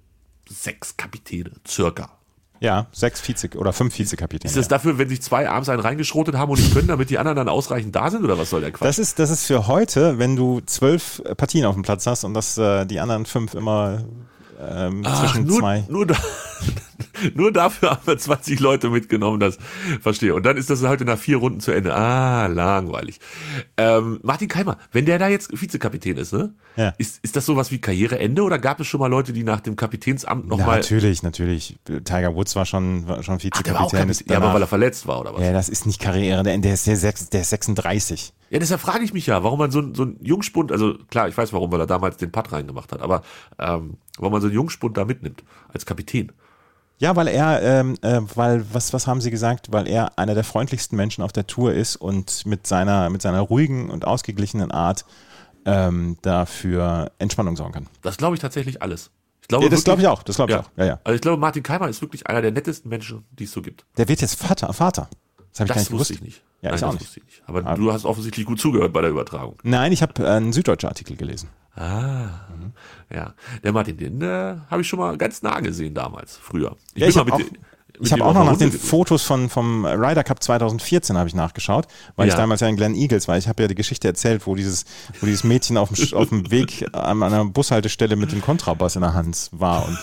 sechs 0.49 0.95
Kapitäne, 0.95 1.51
circa. 1.67 2.17
Ja, 2.61 2.85
sechs 2.91 3.19
Vize 3.19 3.49
oder 3.57 3.73
fünf 3.73 3.97
Vizekapitäne. 3.97 4.47
Ist 4.47 4.55
das 4.55 4.67
dafür, 4.67 4.99
wenn 4.99 5.09
sich 5.09 5.19
zwei 5.23 5.49
abends 5.49 5.67
einen 5.67 5.79
reingeschrotet 5.79 6.35
haben 6.35 6.51
und 6.51 6.59
nicht 6.59 6.71
können, 6.71 6.87
damit 6.87 7.09
die 7.09 7.17
anderen 7.17 7.35
dann 7.35 7.49
ausreichend 7.49 7.95
da 7.95 8.11
sind, 8.11 8.23
oder 8.23 8.37
was 8.37 8.51
soll 8.51 8.61
der 8.61 8.71
Quatsch? 8.71 8.87
Das 8.87 8.99
ist, 8.99 9.17
das 9.17 9.31
ist 9.31 9.47
für 9.47 9.65
heute, 9.65 10.19
wenn 10.19 10.35
du 10.35 10.61
zwölf 10.67 11.23
Partien 11.37 11.65
auf 11.65 11.73
dem 11.73 11.81
Platz 11.81 12.05
hast 12.05 12.23
und 12.23 12.35
dass 12.35 12.59
äh, 12.59 12.85
die 12.85 12.99
anderen 12.99 13.25
fünf 13.25 13.55
immer 13.55 14.03
ähm, 14.61 15.03
zwischen 15.03 15.47
nur, 15.47 15.59
zwei. 15.59 15.83
Nur, 15.89 16.05
da, 16.05 16.15
nur 17.35 17.51
dafür 17.51 17.91
haben 17.91 18.01
wir 18.05 18.17
20 18.17 18.59
Leute 18.59 18.89
mitgenommen, 18.89 19.39
das 19.39 19.57
verstehe. 20.01 20.33
Und 20.35 20.45
dann 20.45 20.57
ist 20.57 20.69
das 20.69 20.81
heute 20.83 21.05
nach 21.05 21.17
vier 21.17 21.37
Runden 21.37 21.59
zu 21.59 21.71
Ende. 21.71 21.93
Ah, 21.95 22.47
langweilig. 22.47 23.19
Ähm, 23.77 24.19
Martin 24.23 24.47
Keimer, 24.47 24.77
wenn 24.91 25.05
der 25.05 25.19
da 25.19 25.27
jetzt 25.27 25.49
Vizekapitän 25.59 26.17
ist, 26.17 26.33
ne? 26.33 26.53
Ja. 26.77 26.93
Ist, 26.97 27.19
ist 27.23 27.35
das 27.35 27.45
sowas 27.45 27.71
wie 27.71 27.79
Karriereende 27.81 28.43
oder 28.43 28.57
gab 28.59 28.79
es 28.79 28.87
schon 28.87 28.99
mal 28.99 29.07
Leute, 29.07 29.33
die 29.33 29.43
nach 29.43 29.59
dem 29.59 29.75
Kapitänsamt 29.75 30.47
nochmal. 30.47 30.77
natürlich, 30.77 31.21
natürlich. 31.23 31.77
Tiger 31.85 32.33
Woods 32.35 32.55
war 32.55 32.65
schon, 32.65 33.07
war 33.07 33.21
schon 33.23 33.35
Ach, 33.35 33.43
Vizekapitän. 33.43 33.75
Kapitän. 33.75 34.09
ist 34.09 34.29
Ja, 34.29 34.37
aber 34.37 34.53
weil 34.53 34.61
er 34.61 34.67
verletzt 34.67 35.05
war, 35.07 35.19
oder 35.19 35.33
was? 35.33 35.41
ja, 35.41 35.51
das 35.51 35.69
ist 35.69 35.85
nicht 35.85 35.99
Karriere, 35.99 36.43
der, 36.43 36.73
ist, 36.73 36.87
der, 36.87 36.93
ist 36.93 37.33
der 37.33 37.41
ist 37.41 37.49
36. 37.49 38.33
Ja, 38.49 38.59
deshalb 38.59 38.81
frage 38.81 39.03
ich 39.03 39.13
mich 39.13 39.25
ja, 39.27 39.43
warum 39.43 39.59
man 39.59 39.71
so, 39.71 39.79
ein- 39.79 39.95
so 39.95 40.03
einen 40.03 40.17
Jungspund, 40.21 40.71
also 40.71 40.95
klar, 41.09 41.27
ich 41.29 41.37
weiß 41.37 41.53
warum, 41.53 41.71
weil 41.71 41.79
er 41.79 41.87
damals 41.87 42.17
den 42.17 42.31
Putt 42.31 42.51
reingemacht 42.51 42.91
hat, 42.91 43.01
aber 43.01 43.21
ähm, 43.59 43.95
warum 44.17 44.33
man 44.33 44.41
so 44.41 44.47
einen 44.47 44.55
Jungspund 44.55 44.97
da 44.97 45.05
mitnimmt 45.05 45.43
als 45.73 45.85
Kapitän. 45.85 46.31
Ja, 47.01 47.15
weil 47.15 47.27
er, 47.27 47.63
ähm, 47.63 47.95
äh, 48.03 48.21
weil, 48.35 48.63
was, 48.71 48.93
was 48.93 49.07
haben 49.07 49.21
sie 49.21 49.31
gesagt? 49.31 49.71
Weil 49.71 49.87
er 49.87 50.19
einer 50.19 50.35
der 50.35 50.43
freundlichsten 50.43 50.95
Menschen 50.95 51.23
auf 51.23 51.31
der 51.31 51.47
Tour 51.47 51.73
ist 51.73 51.95
und 51.95 52.45
mit 52.45 52.67
seiner, 52.67 53.09
mit 53.09 53.23
seiner 53.23 53.39
ruhigen 53.41 53.89
und 53.89 54.05
ausgeglichenen 54.05 54.69
Art 54.69 55.03
ähm, 55.65 56.17
dafür 56.21 57.11
Entspannung 57.17 57.55
sorgen 57.55 57.73
kann. 57.73 57.87
Das 58.03 58.17
glaube 58.17 58.35
ich 58.35 58.39
tatsächlich 58.39 58.83
alles. 58.83 59.09
Ich 59.41 59.47
glaube 59.47 59.63
Ja, 59.63 59.71
das 59.71 59.83
glaube 59.83 60.01
ich 60.01 60.07
auch, 60.07 60.21
das 60.21 60.35
glaube 60.35 60.51
ich 60.51 60.55
ja. 60.57 60.61
auch. 60.61 60.69
Ja, 60.77 60.85
ja. 60.85 60.99
Also 61.03 61.15
ich 61.15 61.21
glaube, 61.21 61.37
Martin 61.39 61.63
Keimer 61.63 61.89
ist 61.89 62.01
wirklich 62.01 62.27
einer 62.27 62.43
der 62.43 62.51
nettesten 62.51 62.87
Menschen, 62.89 63.25
die 63.31 63.45
es 63.45 63.51
so 63.51 63.63
gibt. 63.63 63.83
Der 63.97 64.07
wird 64.07 64.21
jetzt 64.21 64.35
Vater, 64.35 64.71
Vater. 64.71 65.09
Das 65.51 65.59
habe 65.59 65.69
ich 65.69 65.73
gar 65.73 65.75
nicht 65.77 65.89
gewusst. 65.89 66.11
wusste 66.11 66.13
ich 66.13 66.21
nicht. 66.21 66.43
Ja, 66.61 66.69
Nein, 66.69 66.77
ich 66.77 66.83
auch 66.83 66.91
das 66.91 66.99
nicht. 66.99 67.07
wusste 67.07 67.19
ich 67.21 67.25
nicht. 67.25 67.43
Aber 67.47 67.63
du 67.63 67.91
hast 67.91 68.05
offensichtlich 68.05 68.45
gut 68.45 68.59
zugehört 68.59 68.93
bei 68.93 69.01
der 69.01 69.09
Übertragung. 69.09 69.57
Nein, 69.63 69.91
ich 69.91 70.03
habe 70.03 70.29
einen 70.29 70.53
süddeutschen 70.53 70.87
Artikel 70.87 71.17
gelesen. 71.17 71.49
Ah, 71.75 72.29
ja. 73.13 73.33
Der 73.63 73.71
Martin, 73.71 73.97
den 73.97 74.21
äh, 74.21 74.55
habe 74.69 74.81
ich 74.81 74.87
schon 74.87 74.99
mal 74.99 75.17
ganz 75.17 75.41
nah 75.41 75.59
gesehen 75.61 75.93
damals, 75.93 76.35
früher. 76.37 76.75
Ja, 76.95 77.07
ich 77.07 77.17
habe 77.17 77.31
auch, 77.33 77.39
ich 77.99 78.11
hab 78.11 78.21
auch 78.21 78.33
noch 78.33 78.43
nach 78.45 78.57
den. 78.57 78.71
Fotos 78.71 79.23
von, 79.23 79.49
vom 79.49 79.85
Ryder 79.85 80.23
Cup 80.23 80.43
2014 80.43 81.17
habe 81.17 81.29
ich 81.29 81.35
nachgeschaut, 81.35 81.87
weil 82.15 82.27
ich 82.27 82.33
Ja. 82.33 82.39
damals 82.39 82.59
ja 82.61 82.67
in 82.67 82.75
Glen 82.75 82.95
Eagles 82.95 83.27
war. 83.27 83.37
Ich 83.37 83.47
habe 83.47 83.61
ja 83.63 83.67
die 83.67 83.75
Geschichte 83.75 84.07
erzählt, 84.07 84.45
wo 84.47 84.55
dieses, 84.55 84.85
wo 85.21 85.25
dieses 85.25 85.43
Mädchen 85.43 85.77
auf 85.77 85.91
dem, 85.93 86.13
auf 86.17 86.29
dem 86.29 86.51
Weg 86.51 86.85
an 86.93 87.23
einer 87.23 87.45
Bushaltestelle 87.45 88.15
mit 88.15 88.31
dem 88.31 88.41
Kontrabass 88.41 88.95
in 88.95 89.01
der 89.01 89.13
Hand 89.13 89.49
war 89.51 89.87
und 89.87 89.97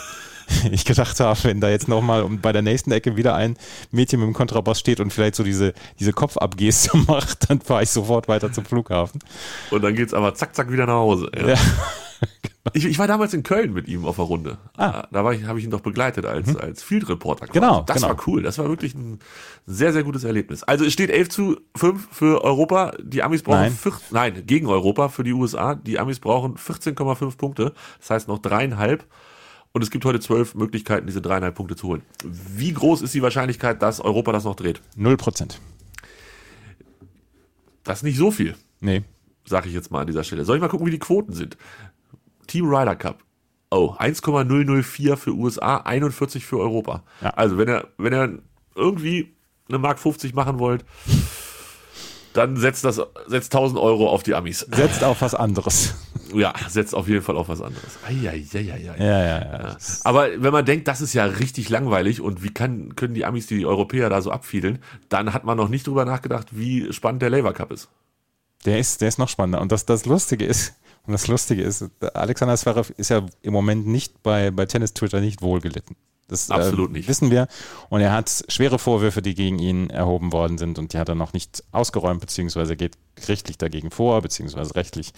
ich 0.71 0.85
gedacht 0.85 1.21
habe, 1.21 1.39
wenn 1.45 1.61
da 1.61 1.69
jetzt 1.69 1.89
nochmal 1.89 2.25
bei 2.43 2.53
der 2.53 2.63
nächsten 2.63 2.93
Ecke 2.93 3.17
wieder 3.17 3.35
ein 3.35 3.57
Mädchen 3.91 4.21
mit 4.21 4.27
dem 4.29 4.35
Kontrabass 4.35 4.79
steht 4.81 5.01
und 5.01 5.13
vielleicht 5.13 5.35
so 5.35 5.43
diese, 5.43 5.75
diese 5.99 6.13
Kopfabgeste 6.13 6.97
macht, 7.07 7.51
dann 7.51 7.61
fahre 7.61 7.83
ich 7.83 7.91
sofort 7.91 8.29
weiter 8.29 8.53
zum 8.53 8.65
Flughafen. 8.65 9.21
Und 9.71 9.83
dann 9.83 9.95
geht's 9.95 10.15
aber 10.15 10.35
zack, 10.35 10.55
zack 10.55 10.71
wieder 10.71 10.87
nach 10.87 10.95
Hause. 10.95 11.31
Ja. 11.37 11.49
Ja. 11.49 11.57
Ich, 12.75 12.85
ich 12.85 12.99
war 12.99 13.07
damals 13.07 13.33
in 13.33 13.43
Köln 13.43 13.73
mit 13.73 13.89
ihm 13.89 14.05
auf 14.05 14.17
der 14.17 14.25
Runde. 14.27 14.59
Ah. 14.77 15.07
Da 15.11 15.25
habe 15.25 15.59
ich 15.59 15.65
ihn 15.65 15.71
doch 15.71 15.81
begleitet 15.81 16.27
als, 16.27 16.55
als 16.57 16.83
Field 16.83 17.09
Reporter. 17.09 17.47
quasi. 17.47 17.59
Genau, 17.59 17.83
Das 17.83 17.97
genau. 17.97 18.09
war 18.09 18.17
cool. 18.27 18.43
Das 18.43 18.59
war 18.59 18.69
wirklich 18.69 18.95
ein 18.95 19.21
sehr, 19.67 19.93
sehr 19.93 20.03
gutes 20.03 20.25
Erlebnis. 20.25 20.63
Also 20.65 20.85
es 20.85 20.93
steht 20.93 21.11
11 21.11 21.29
zu 21.29 21.61
5 21.77 22.09
für 22.11 22.45
Europa. 22.45 22.93
Die 23.01 23.23
Amis 23.23 23.43
brauchen 23.43 23.61
Nein. 23.61 23.73
vier, 23.73 23.93
nein, 24.11 24.43
gegen 24.47 24.67
Europa 24.67 25.09
für 25.09 25.25
die 25.25 25.33
USA. 25.33 25.75
Die 25.77 25.99
Amis 25.99 26.21
brauchen 26.21 26.57
14,5 26.57 27.37
Punkte. 27.37 27.73
Das 28.01 28.11
heißt 28.11 28.29
noch 28.29 28.39
dreieinhalb. 28.39 29.05
Und 29.73 29.83
es 29.83 29.91
gibt 29.91 30.05
heute 30.05 30.21
zwölf 30.21 30.55
Möglichkeiten, 30.55 31.07
diese 31.07 31.21
dreieinhalb 31.21 31.55
Punkte 31.55 31.77
zu 31.77 31.89
holen. 31.89 32.03
Wie 32.25 32.73
groß 32.73 33.03
ist 33.03 33.15
die 33.15 33.23
Wahrscheinlichkeit, 33.23 33.83
dass 33.83 34.01
Europa 34.01 34.33
das 34.33 34.45
noch 34.45 34.57
dreht? 34.57 34.81
Null 34.97 35.17
Prozent. 35.17 35.61
Das 37.85 37.99
ist 37.99 38.03
nicht 38.03 38.19
so 38.19 38.31
viel. 38.31 38.57
Nee. 38.81 39.03
sage 39.47 39.69
ich 39.69 39.75
jetzt 39.75 39.91
mal 39.91 40.03
an 40.03 40.07
dieser 40.07 40.25
Stelle. 40.25 40.45
Soll 40.45 40.57
ich 40.57 40.63
mal 40.63 40.69
gucken, 40.69 40.87
wie 40.87 40.91
die 40.91 40.99
Quoten 40.99 41.33
sind? 41.33 41.57
Team 42.47 42.69
Ryder 42.69 42.97
Cup. 42.97 43.23
Oh, 43.71 43.95
1,004 43.99 45.17
für 45.17 45.33
USA, 45.35 45.79
41 45.79 46.45
für 46.47 46.59
Europa. 46.59 47.03
Ja. 47.21 47.31
Also 47.31 47.59
wenn 47.59 47.69
er, 47.69 47.89
wenn 47.99 48.13
er 48.13 48.31
irgendwie 48.75 49.35
eine 49.69 49.79
Mark 49.79 49.99
50 49.99 50.35
machen 50.35 50.59
wollt, 50.59 50.85
dann 52.33 52.57
setzt 52.57 52.85
das, 52.85 53.01
setzt 53.27 53.55
1000 53.55 53.79
Euro 53.79 54.09
auf 54.09 54.23
die 54.23 54.35
Amis. 54.35 54.61
Setzt 54.61 55.05
auf 55.05 55.21
was 55.21 55.35
anderes. 55.35 55.95
Ja, 56.35 56.55
setzt 56.69 56.95
auf 56.95 57.09
jeden 57.09 57.23
Fall 57.23 57.37
auf 57.37 57.49
was 57.49 57.61
anderes. 57.61 57.99
Eieieiei. 58.07 58.95
Ja, 58.99 59.05
ja, 59.05 59.39
ja. 59.39 59.77
Aber 60.05 60.29
wenn 60.37 60.53
man 60.53 60.65
denkt, 60.65 60.89
das 60.89 61.01
ist 61.01 61.15
ja 61.15 61.25
richtig 61.25 61.69
langweilig 61.69 62.21
und 62.21 62.43
wie 62.43 62.51
kann, 62.51 62.97
können 62.97 63.15
die 63.15 63.25
Amis 63.25 63.47
die 63.47 63.67
Europäer 63.67 64.11
da 64.11 64.21
so 64.21 64.31
abfiedeln, 64.31 64.79
dann 65.09 65.33
hat 65.33 65.45
man 65.45 65.57
noch 65.57 65.69
nicht 65.69 65.87
drüber 65.87 66.05
nachgedacht, 66.05 66.49
wie 66.51 66.93
spannend 66.93 67.23
der 67.23 67.31
Labour 67.31 67.53
Cup 67.53 67.73
ist. 67.73 67.89
Der 68.65 68.79
ist, 68.79 69.01
der 69.01 69.09
ist 69.09 69.19
noch 69.19 69.29
spannender. 69.29 69.61
Und 69.61 69.73
das, 69.73 69.87
das 69.87 70.05
Lustige 70.05 70.45
ist, 70.45 70.75
und 71.07 71.13
das 71.13 71.27
Lustige 71.29 71.63
ist, 71.63 71.87
Alexander 72.15 72.57
Zverev 72.57 72.93
ist 72.97 73.09
ja 73.11 73.25
im 73.43 73.53
Moment 73.53 73.87
nicht 73.87 74.23
bei, 74.23 74.51
bei 74.51 74.67
Tennis-Twitter 74.67 75.21
nicht 75.21 75.41
wohlgelitten. 75.43 75.97
Das 76.29 76.51
Absolut 76.51 76.91
äh, 76.91 76.93
nicht. 76.93 77.09
wissen 77.09 77.31
wir. 77.31 77.49
Und 77.89 78.03
er 78.03 78.13
hat 78.13 78.45
schwere 78.49 78.79
Vorwürfe, 78.79 79.23
die 79.23 79.35
gegen 79.35 79.59
ihn 79.59 79.89
erhoben 79.89 80.33
worden 80.33 80.59
sind 80.59 80.79
und 80.79 80.93
die 80.93 80.99
hat 80.99 81.09
er 81.09 81.15
noch 81.15 81.33
nicht 81.33 81.65
ausgeräumt, 81.73 82.21
beziehungsweise 82.21 82.77
geht 82.77 82.99
gerichtlich 83.17 83.57
dagegen 83.57 83.91
vor, 83.91 84.21
beziehungsweise 84.21 84.75
rechtlich. 84.75 85.13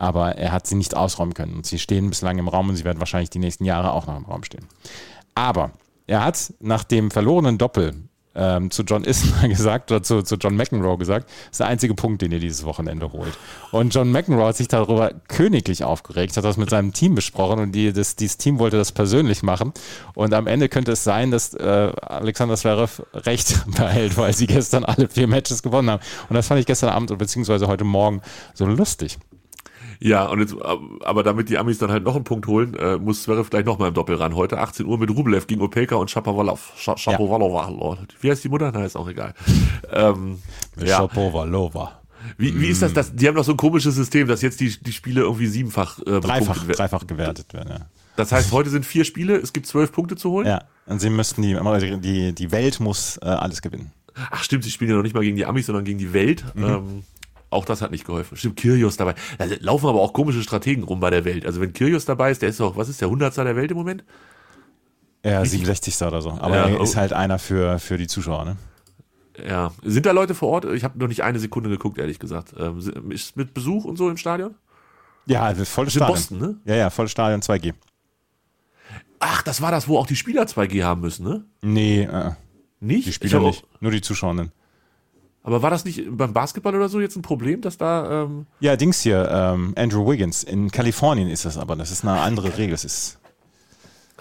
Aber 0.00 0.36
er 0.36 0.50
hat 0.50 0.66
sie 0.66 0.76
nicht 0.76 0.96
ausräumen 0.96 1.34
können. 1.34 1.56
Und 1.56 1.66
sie 1.66 1.78
stehen 1.78 2.08
bislang 2.08 2.38
im 2.38 2.48
Raum 2.48 2.70
und 2.70 2.76
sie 2.76 2.84
werden 2.84 3.00
wahrscheinlich 3.00 3.28
die 3.28 3.38
nächsten 3.38 3.66
Jahre 3.66 3.92
auch 3.92 4.06
noch 4.06 4.16
im 4.16 4.24
Raum 4.24 4.42
stehen. 4.44 4.64
Aber 5.34 5.72
er 6.06 6.24
hat 6.24 6.54
nach 6.58 6.84
dem 6.84 7.10
verlorenen 7.10 7.58
Doppel 7.58 7.94
ähm, 8.34 8.70
zu 8.70 8.82
John 8.82 9.04
Isner 9.04 9.46
gesagt 9.48 9.90
oder 9.90 10.02
zu, 10.02 10.22
zu 10.22 10.36
John 10.36 10.56
McEnroe 10.56 10.96
gesagt, 10.96 11.28
das 11.28 11.50
ist 11.50 11.60
der 11.60 11.66
einzige 11.66 11.94
Punkt, 11.94 12.22
den 12.22 12.32
ihr 12.32 12.38
dieses 12.38 12.64
Wochenende 12.64 13.12
holt. 13.12 13.36
Und 13.72 13.94
John 13.94 14.10
McEnroe 14.10 14.46
hat 14.46 14.56
sich 14.56 14.68
darüber 14.68 15.12
königlich 15.28 15.84
aufgeregt, 15.84 16.34
hat 16.34 16.44
das 16.44 16.56
mit 16.56 16.70
seinem 16.70 16.94
Team 16.94 17.14
besprochen 17.14 17.60
und 17.60 17.72
die, 17.72 17.92
das, 17.92 18.16
dieses 18.16 18.38
Team 18.38 18.58
wollte 18.58 18.78
das 18.78 18.92
persönlich 18.92 19.42
machen. 19.42 19.74
Und 20.14 20.32
am 20.32 20.46
Ende 20.46 20.70
könnte 20.70 20.92
es 20.92 21.04
sein, 21.04 21.30
dass 21.30 21.52
äh, 21.52 21.92
Alexander 22.00 22.56
Zverev 22.56 23.02
recht 23.12 23.66
behält, 23.76 24.16
weil 24.16 24.32
sie 24.32 24.46
gestern 24.46 24.84
alle 24.84 25.08
vier 25.08 25.26
Matches 25.26 25.62
gewonnen 25.62 25.90
haben. 25.90 26.02
Und 26.30 26.34
das 26.36 26.46
fand 26.46 26.58
ich 26.58 26.66
gestern 26.66 26.88
Abend 26.88 27.16
beziehungsweise 27.18 27.66
heute 27.66 27.84
Morgen 27.84 28.22
so 28.54 28.64
lustig. 28.64 29.18
Ja, 30.02 30.26
und 30.26 30.40
jetzt, 30.40 30.54
aber 31.04 31.22
damit 31.22 31.50
die 31.50 31.58
Amis 31.58 31.78
dann 31.78 31.90
halt 31.90 32.04
noch 32.04 32.14
einen 32.14 32.24
Punkt 32.24 32.46
holen, 32.46 32.74
äh, 32.74 32.96
muss 32.96 33.22
Zverev 33.24 33.50
gleich 33.50 33.66
nochmal 33.66 33.88
im 33.88 33.94
Doppel 33.94 34.16
ran. 34.16 34.34
Heute 34.34 34.58
18 34.58 34.86
Uhr 34.86 34.98
mit 34.98 35.10
Rublev 35.10 35.46
gegen 35.46 35.60
Opelka 35.60 35.96
und 35.96 36.10
Shapovalov. 36.10 36.72
Scha 36.76 36.96
Shapovalov. 36.96 37.98
Wie 38.20 38.30
heißt 38.30 38.42
die 38.42 38.48
Mutter? 38.48 38.72
Na, 38.72 38.84
ist 38.84 38.96
auch 38.96 39.08
egal. 39.08 39.34
ähm, 39.92 40.38
ja. 40.76 40.96
Shapovalova. 40.96 42.00
Wie, 42.38 42.58
wie 42.60 42.68
ist 42.68 42.80
das, 42.82 42.94
das? 42.94 43.14
Die 43.14 43.28
haben 43.28 43.34
doch 43.34 43.44
so 43.44 43.52
ein 43.52 43.56
komisches 43.58 43.94
System, 43.94 44.26
dass 44.26 44.40
jetzt 44.42 44.60
die, 44.60 44.74
die 44.82 44.92
Spiele 44.92 45.22
irgendwie 45.22 45.46
siebenfach 45.46 45.98
äh, 46.00 46.20
Dreifach, 46.20 46.66
dreifach 46.66 47.06
gewertet 47.06 47.52
werden, 47.52 47.70
ja. 47.70 47.86
Das 48.16 48.32
heißt, 48.32 48.52
heute 48.52 48.68
sind 48.68 48.84
vier 48.84 49.04
Spiele, 49.04 49.36
es 49.36 49.52
gibt 49.52 49.66
zwölf 49.66 49.92
Punkte 49.92 50.16
zu 50.16 50.30
holen. 50.30 50.46
Ja, 50.46 50.64
und 50.84 51.00
sie 51.00 51.08
müssten 51.08 51.40
die, 51.40 51.56
die, 52.00 52.34
die 52.34 52.52
Welt 52.52 52.78
muss 52.78 53.18
äh, 53.22 53.26
alles 53.26 53.62
gewinnen. 53.62 53.92
Ach 54.30 54.42
stimmt, 54.42 54.64
sie 54.64 54.70
spielen 54.70 54.90
ja 54.90 54.96
noch 54.96 55.02
nicht 55.02 55.14
mal 55.14 55.22
gegen 55.22 55.36
die 55.36 55.46
Amis, 55.46 55.66
sondern 55.66 55.84
gegen 55.84 55.98
die 55.98 56.12
Welt. 56.12 56.44
Ähm, 56.56 57.04
auch 57.50 57.64
das 57.64 57.82
hat 57.82 57.90
nicht 57.90 58.06
geholfen. 58.06 58.36
Stimmt, 58.36 58.56
Kyrgios 58.56 58.96
dabei. 58.96 59.14
Da 59.38 59.46
laufen 59.60 59.88
aber 59.88 60.00
auch 60.00 60.12
komische 60.12 60.42
Strategen 60.42 60.84
rum 60.84 61.00
bei 61.00 61.10
der 61.10 61.24
Welt. 61.24 61.44
Also 61.44 61.60
wenn 61.60 61.72
Kyrgios 61.72 62.04
dabei 62.04 62.30
ist, 62.30 62.42
der 62.42 62.48
ist 62.48 62.60
doch, 62.60 62.76
was 62.76 62.88
ist 62.88 63.00
der 63.00 63.10
Hundertster 63.10 63.44
der 63.44 63.56
Welt 63.56 63.70
im 63.70 63.76
Moment? 63.76 64.04
Ja, 65.24 65.44
67. 65.44 66.00
oder 66.02 66.22
so. 66.22 66.30
Aber 66.30 66.56
Ja, 66.56 66.68
er 66.68 66.80
ist 66.80 66.94
oh. 66.94 66.98
halt 66.98 67.12
einer 67.12 67.38
für, 67.38 67.78
für 67.78 67.98
die 67.98 68.06
Zuschauer, 68.06 68.44
ne? 68.44 68.56
Ja. 69.46 69.72
Sind 69.82 70.06
da 70.06 70.12
Leute 70.12 70.34
vor 70.34 70.48
Ort? 70.48 70.64
Ich 70.66 70.84
habe 70.84 70.98
noch 70.98 71.08
nicht 71.08 71.22
eine 71.22 71.38
Sekunde 71.38 71.70
geguckt, 71.70 71.98
ehrlich 71.98 72.18
gesagt. 72.18 72.54
Ähm, 72.58 73.10
ist 73.10 73.36
mit 73.36 73.54
Besuch 73.54 73.84
und 73.84 73.96
so 73.96 74.08
im 74.08 74.16
Stadion? 74.16 74.54
Ja, 75.26 75.50
ist 75.50 75.68
volles 75.68 75.94
in 75.94 75.98
Stadion. 75.98 76.16
Boston, 76.16 76.38
ne? 76.38 76.56
Ja, 76.64 76.76
ja, 76.76 76.90
volles 76.90 77.10
Stadion 77.10 77.40
2G. 77.40 77.74
Ach, 79.18 79.42
das 79.42 79.60
war 79.60 79.70
das, 79.70 79.86
wo 79.86 79.98
auch 79.98 80.06
die 80.06 80.16
Spieler 80.16 80.44
2G 80.44 80.82
haben 80.82 81.02
müssen, 81.02 81.24
ne? 81.24 81.44
Nee, 81.62 82.02
äh, 82.02 82.32
Nicht? 82.80 83.06
die 83.06 83.12
Spieler 83.12 83.40
nicht. 83.40 83.64
Nur 83.80 83.92
die 83.92 84.00
Zuschauenden. 84.00 84.52
Aber 85.42 85.62
war 85.62 85.70
das 85.70 85.84
nicht 85.84 86.04
beim 86.10 86.32
Basketball 86.32 86.74
oder 86.74 86.88
so 86.88 87.00
jetzt 87.00 87.16
ein 87.16 87.22
Problem, 87.22 87.60
dass 87.62 87.78
da. 87.78 88.24
Ähm, 88.24 88.46
Ja, 88.60 88.76
Dings 88.76 89.00
hier, 89.00 89.28
ähm, 89.30 89.72
Andrew 89.76 90.06
Wiggins. 90.10 90.42
In 90.42 90.70
Kalifornien 90.70 91.28
ist 91.28 91.44
das 91.44 91.56
aber. 91.56 91.76
Das 91.76 91.90
ist 91.90 92.04
eine 92.04 92.20
andere 92.20 92.58
Regel. 92.58 92.72
Das 92.72 92.84
ist. 92.84 93.18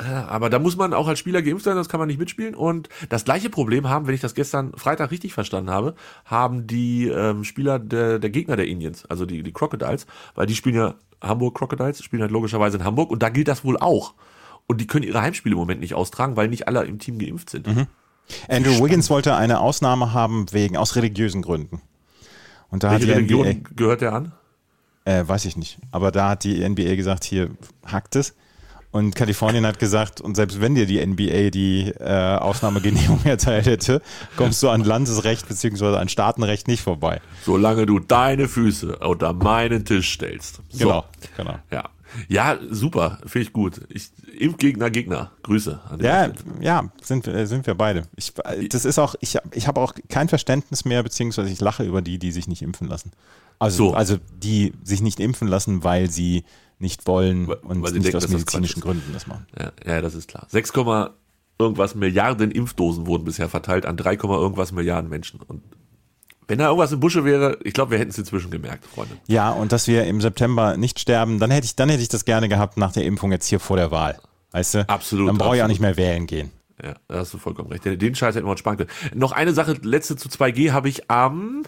Ja, 0.01 0.27
aber 0.27 0.49
da 0.49 0.59
muss 0.59 0.77
man 0.77 0.93
auch 0.93 1.09
als 1.09 1.19
Spieler 1.19 1.41
geimpft 1.41 1.65
sein, 1.65 1.75
das 1.75 1.89
kann 1.89 1.99
man 1.99 2.07
nicht 2.07 2.19
mitspielen. 2.19 2.55
Und 2.55 2.87
das 3.09 3.25
gleiche 3.25 3.49
Problem 3.49 3.89
haben, 3.89 4.07
wenn 4.07 4.15
ich 4.15 4.21
das 4.21 4.33
gestern 4.33 4.71
Freitag 4.77 5.11
richtig 5.11 5.33
verstanden 5.33 5.69
habe, 5.69 5.93
haben 6.23 6.67
die 6.67 7.09
ähm, 7.09 7.43
Spieler 7.43 7.79
der, 7.79 8.17
der 8.17 8.29
Gegner 8.29 8.55
der 8.55 8.67
Indians, 8.67 9.05
also 9.07 9.25
die, 9.25 9.43
die 9.43 9.51
Crocodiles, 9.51 10.07
weil 10.35 10.45
die 10.45 10.55
spielen 10.55 10.75
ja 10.75 10.95
Hamburg 11.21 11.57
Crocodiles, 11.57 12.01
spielen 12.01 12.21
halt 12.21 12.31
logischerweise 12.31 12.77
in 12.77 12.85
Hamburg 12.85 13.11
und 13.11 13.21
da 13.21 13.27
gilt 13.27 13.49
das 13.49 13.65
wohl 13.65 13.77
auch. 13.77 14.13
Und 14.67 14.79
die 14.79 14.87
können 14.87 15.03
ihre 15.03 15.21
Heimspiele 15.21 15.53
im 15.53 15.59
Moment 15.59 15.81
nicht 15.81 15.95
austragen, 15.95 16.37
weil 16.37 16.47
nicht 16.47 16.69
alle 16.69 16.85
im 16.85 16.99
Team 16.99 17.19
geimpft 17.19 17.49
sind. 17.49 17.67
Andrew 18.47 18.83
Wiggins 18.83 19.09
wollte 19.09 19.35
eine 19.35 19.59
Ausnahme 19.59 20.13
haben 20.13 20.45
wegen 20.51 20.77
aus 20.77 20.95
religiösen 20.95 21.41
Gründen. 21.41 21.81
Und 22.69 22.83
da 22.83 22.91
Welche 22.91 23.07
hat 23.07 23.09
die 23.09 23.33
Religion 23.33 23.47
NBA, 23.47 23.69
gehört 23.75 24.01
der 24.01 24.13
an? 24.13 24.31
äh, 25.05 25.27
weiß 25.27 25.45
ich 25.45 25.57
nicht, 25.57 25.79
aber 25.91 26.11
da 26.11 26.29
hat 26.29 26.43
die 26.43 26.67
NBA 26.67 26.95
gesagt, 26.95 27.23
hier 27.23 27.49
hackt 27.85 28.15
es. 28.15 28.35
Und 28.91 29.15
Kalifornien 29.15 29.67
hat 29.67 29.77
gesagt, 29.77 30.19
und 30.19 30.33
selbst 30.35 30.61
wenn 30.61 30.73
dir 30.73 30.87
die 30.87 31.05
NBA 31.05 31.51
die 31.51 31.93
äh, 31.99 32.37
Ausnahmegenehmigung 32.37 33.21
erteilt 33.23 33.67
hätte, 33.67 34.01
kommst 34.35 34.63
du 34.63 34.69
an 34.69 34.83
Landesrecht 34.83 35.47
bzw. 35.47 35.97
an 35.97 36.09
Staatenrecht 36.09 36.67
nicht 36.67 36.81
vorbei. 36.81 37.21
Solange 37.45 37.85
du 37.85 37.99
deine 37.99 38.47
Füße 38.47 38.97
unter 38.97 39.33
meinen 39.33 39.85
Tisch 39.85 40.13
stellst. 40.13 40.61
So. 40.69 40.85
Genau, 40.85 41.05
genau. 41.37 41.59
Ja. 41.71 41.83
Ja, 42.27 42.57
super, 42.71 43.19
finde 43.27 43.47
ich 43.47 43.53
gut. 43.53 43.81
Ich, 43.89 44.09
Impfgegner, 44.39 44.89
Gegner, 44.89 45.31
Grüße. 45.43 45.79
Ja, 46.01 46.31
ja, 46.61 46.89
sind, 47.01 47.25
wir- 47.25 47.45
sind 47.47 47.67
wir 47.67 47.75
beide. 47.75 48.03
Ich, 48.15 48.33
das 48.69 48.85
ist 48.85 48.97
auch, 48.99 49.15
ich, 49.19 49.37
ich 49.53 49.67
habe 49.67 49.79
auch 49.81 49.93
kein 50.09 50.29
Verständnis 50.29 50.85
mehr, 50.85 51.03
beziehungsweise 51.03 51.49
ich 51.49 51.59
lache 51.59 51.83
über 51.83 52.01
die, 52.01 52.17
die 52.19 52.31
sich 52.31 52.47
nicht 52.47 52.61
impfen 52.61 52.87
lassen. 52.87 53.11
Also, 53.59 53.89
So. 53.89 53.93
also 53.93 54.17
die 54.37 54.73
sich 54.83 55.01
nicht 55.01 55.19
impfen 55.19 55.47
lassen, 55.47 55.83
weil 55.83 56.09
sie 56.09 56.43
nicht 56.79 57.07
wollen 57.07 57.47
Weil- 57.47 57.55
und 57.57 57.81
weil 57.83 57.91
sie 57.91 57.99
nicht 57.99 58.05
denken, 58.05 58.17
aus 58.17 58.23
das 58.23 58.31
medizinischen 58.31 58.77
ist. 58.79 58.83
Gründen 58.83 59.13
das 59.13 59.27
machen. 59.27 59.45
Ja, 59.59 59.71
ja, 59.85 60.01
das 60.01 60.15
ist 60.15 60.29
klar. 60.29 60.47
6, 60.49 60.71
Komma 60.73 61.11
irgendwas 61.59 61.93
Milliarden 61.93 62.51
Impfdosen 62.51 63.05
wurden 63.05 63.25
bisher 63.25 63.49
verteilt 63.49 63.85
an 63.85 63.97
3, 63.97 64.15
Komma 64.15 64.37
irgendwas 64.37 64.71
Milliarden 64.71 65.09
Menschen. 65.09 65.41
Und 65.41 65.61
wenn 66.47 66.57
da 66.57 66.67
irgendwas 66.67 66.93
im 66.93 67.01
Busche 67.01 67.25
wäre, 67.25 67.59
ich 67.65 67.73
glaube, 67.73 67.91
wir 67.91 67.99
hätten 67.99 68.11
es 68.11 68.17
inzwischen 68.17 68.49
gemerkt, 68.49 68.85
Freunde. 68.85 69.17
Ja, 69.27 69.51
und 69.51 69.73
dass 69.73 69.87
wir 69.87 70.05
im 70.05 70.21
September 70.21 70.77
nicht 70.77 70.99
sterben, 70.99 71.37
dann 71.37 71.51
hätte 71.51 71.65
ich, 71.65 71.75
dann 71.75 71.89
hätte 71.89 72.01
ich 72.01 72.07
das 72.07 72.23
gerne 72.25 72.47
gehabt 72.47 72.77
nach 72.77 72.93
der 72.93 73.03
Impfung 73.05 73.31
jetzt 73.33 73.45
hier 73.47 73.59
vor 73.59 73.75
der 73.75 73.91
Wahl. 73.91 74.17
Weißt 74.51 74.75
du? 74.75 74.89
Absolut, 74.89 75.29
Dann 75.29 75.37
brauche 75.37 75.57
ich 75.57 75.63
auch 75.63 75.67
nicht 75.67 75.81
mehr 75.81 75.97
wählen 75.97 76.25
gehen. 76.25 76.51
Ja, 76.83 76.93
da 77.07 77.19
hast 77.19 77.33
du 77.33 77.37
vollkommen 77.37 77.69
recht. 77.69 77.83
Den 77.85 78.15
Scheiß 78.15 78.35
hätten 78.35 78.47
wir 78.47 78.51
uns 78.51 78.61
sparen 78.61 78.77
können. 78.77 78.89
Noch 79.13 79.31
eine 79.33 79.53
Sache, 79.53 79.75
letzte 79.81 80.15
zu 80.15 80.29
2G 80.29 80.71
habe 80.71 80.87
ich 80.87 81.09
am, 81.11 81.63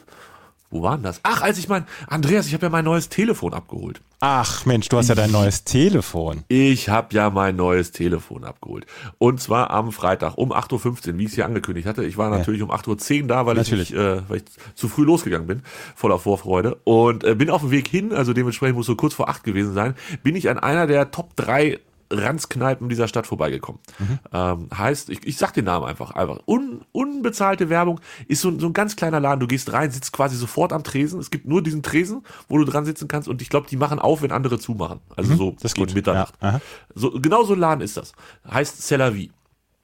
wo 0.70 0.82
war 0.82 0.96
denn 0.96 1.04
das? 1.04 1.20
Ach, 1.24 1.42
als 1.42 1.58
ich 1.58 1.68
mein, 1.68 1.86
Andreas, 2.08 2.48
ich 2.48 2.54
habe 2.54 2.68
ja 2.68 2.70
mein 2.70 2.86
neues 2.86 3.10
Telefon 3.10 3.54
abgeholt. 3.54 4.00
Ach 4.22 4.66
Mensch, 4.66 4.88
du 4.88 4.98
hast 4.98 5.10
ja 5.10 5.16
dein 5.16 5.32
neues 5.32 5.66
Telefon. 5.66 6.46
Ich 6.48 6.88
habe 6.88 7.14
ja 7.14 7.30
mein 7.30 7.58
neues 7.58 7.92
Telefon 7.92 8.46
abgeholt. 8.46 8.86
Und 9.18 9.42
zwar 9.42 9.72
am 9.72 9.92
Freitag 9.92 10.38
um 10.38 10.54
8.15 10.54 11.10
Uhr, 11.10 11.18
wie 11.18 11.24
ich 11.24 11.30
es 11.30 11.36
hier 11.36 11.46
angekündigt 11.46 11.88
hatte. 11.88 12.06
Ich 12.06 12.18
war 12.18 12.30
natürlich 12.30 12.62
um 12.62 12.72
8.10 12.72 13.24
Uhr 13.24 13.28
da, 13.28 13.46
weil 13.46 13.58
ich, 13.58 13.72
nicht, 13.72 13.92
äh, 13.92 14.30
weil 14.30 14.38
ich 14.38 14.44
zu 14.76 14.88
früh 14.88 15.04
losgegangen 15.04 15.48
bin, 15.48 15.64
voller 15.94 16.20
Vorfreude. 16.20 16.76
Und 16.86 17.26
äh, 17.26 17.36
bin 17.36 17.50
auf 17.50 17.62
dem 17.62 17.72
Weg 17.72 17.90
hin, 17.90 18.14
also 18.14 18.32
dementsprechend 18.32 18.78
muss 18.78 18.86
so 18.86 18.96
kurz 18.96 19.14
vor 19.14 19.28
8 19.28 19.44
gewesen 19.44 19.74
sein, 19.74 19.96
bin 20.24 20.38
ich 20.38 20.50
an 20.50 20.58
einer 20.58 20.88
der 20.88 21.12
Top 21.12 21.36
3 21.36 21.80
Ranzkneipen 22.12 22.90
dieser 22.90 23.08
Stadt 23.08 23.28
vorbeigekommen. 23.28 23.82
Ähm, 24.34 24.70
heißt, 24.76 25.10
ich, 25.10 25.26
ich 25.26 25.38
sag 25.38 25.54
den 25.54 25.66
Namen 25.66 25.86
einfach, 25.86 26.12
einfach. 26.12 26.40
Un, 26.48 26.82
unbezahlte 26.92 27.70
Werbung 27.70 28.00
ist 28.28 28.42
so, 28.42 28.58
so 28.60 28.68
ein 28.68 28.74
ganz 28.74 28.96
kleiner 28.96 29.20
Laden. 29.20 29.40
Du 29.40 29.48
gehst 29.48 29.72
rein, 29.74 29.92
sitzt 29.92 30.14
quasi 30.14 30.36
sofort 30.36 30.74
am 30.74 30.84
Tresen. 30.84 31.20
Es 31.20 31.32
gibt 31.32 31.48
nur 31.48 31.64
diesen 31.64 31.84
Tresen, 31.84 32.24
wo 32.48 32.58
du 32.58 32.66
dran 32.66 32.86
sitzen 32.86 33.08
kannst. 33.08 33.28
Und 33.28 33.42
ich 33.42 33.50
glaube, 33.50 33.68
die 33.70 33.78
machen 33.78 34.00
auf, 34.00 34.22
wenn 34.22 34.32
andere 34.32 34.60
zumachen. 34.60 35.00
Also 35.16 35.36
so 35.36 35.56
das 35.62 35.74
gegen 35.74 35.88
gut. 35.88 35.96
Mitternacht. 35.96 36.34
Ja. 36.42 36.60
So, 36.96 37.12
genau 37.12 37.44
so 37.44 37.54
ein 37.54 37.60
Laden 37.60 37.82
ist 37.82 37.98
das. 37.98 38.14
Heißt 38.50 38.82
Cellavi. 38.82 39.32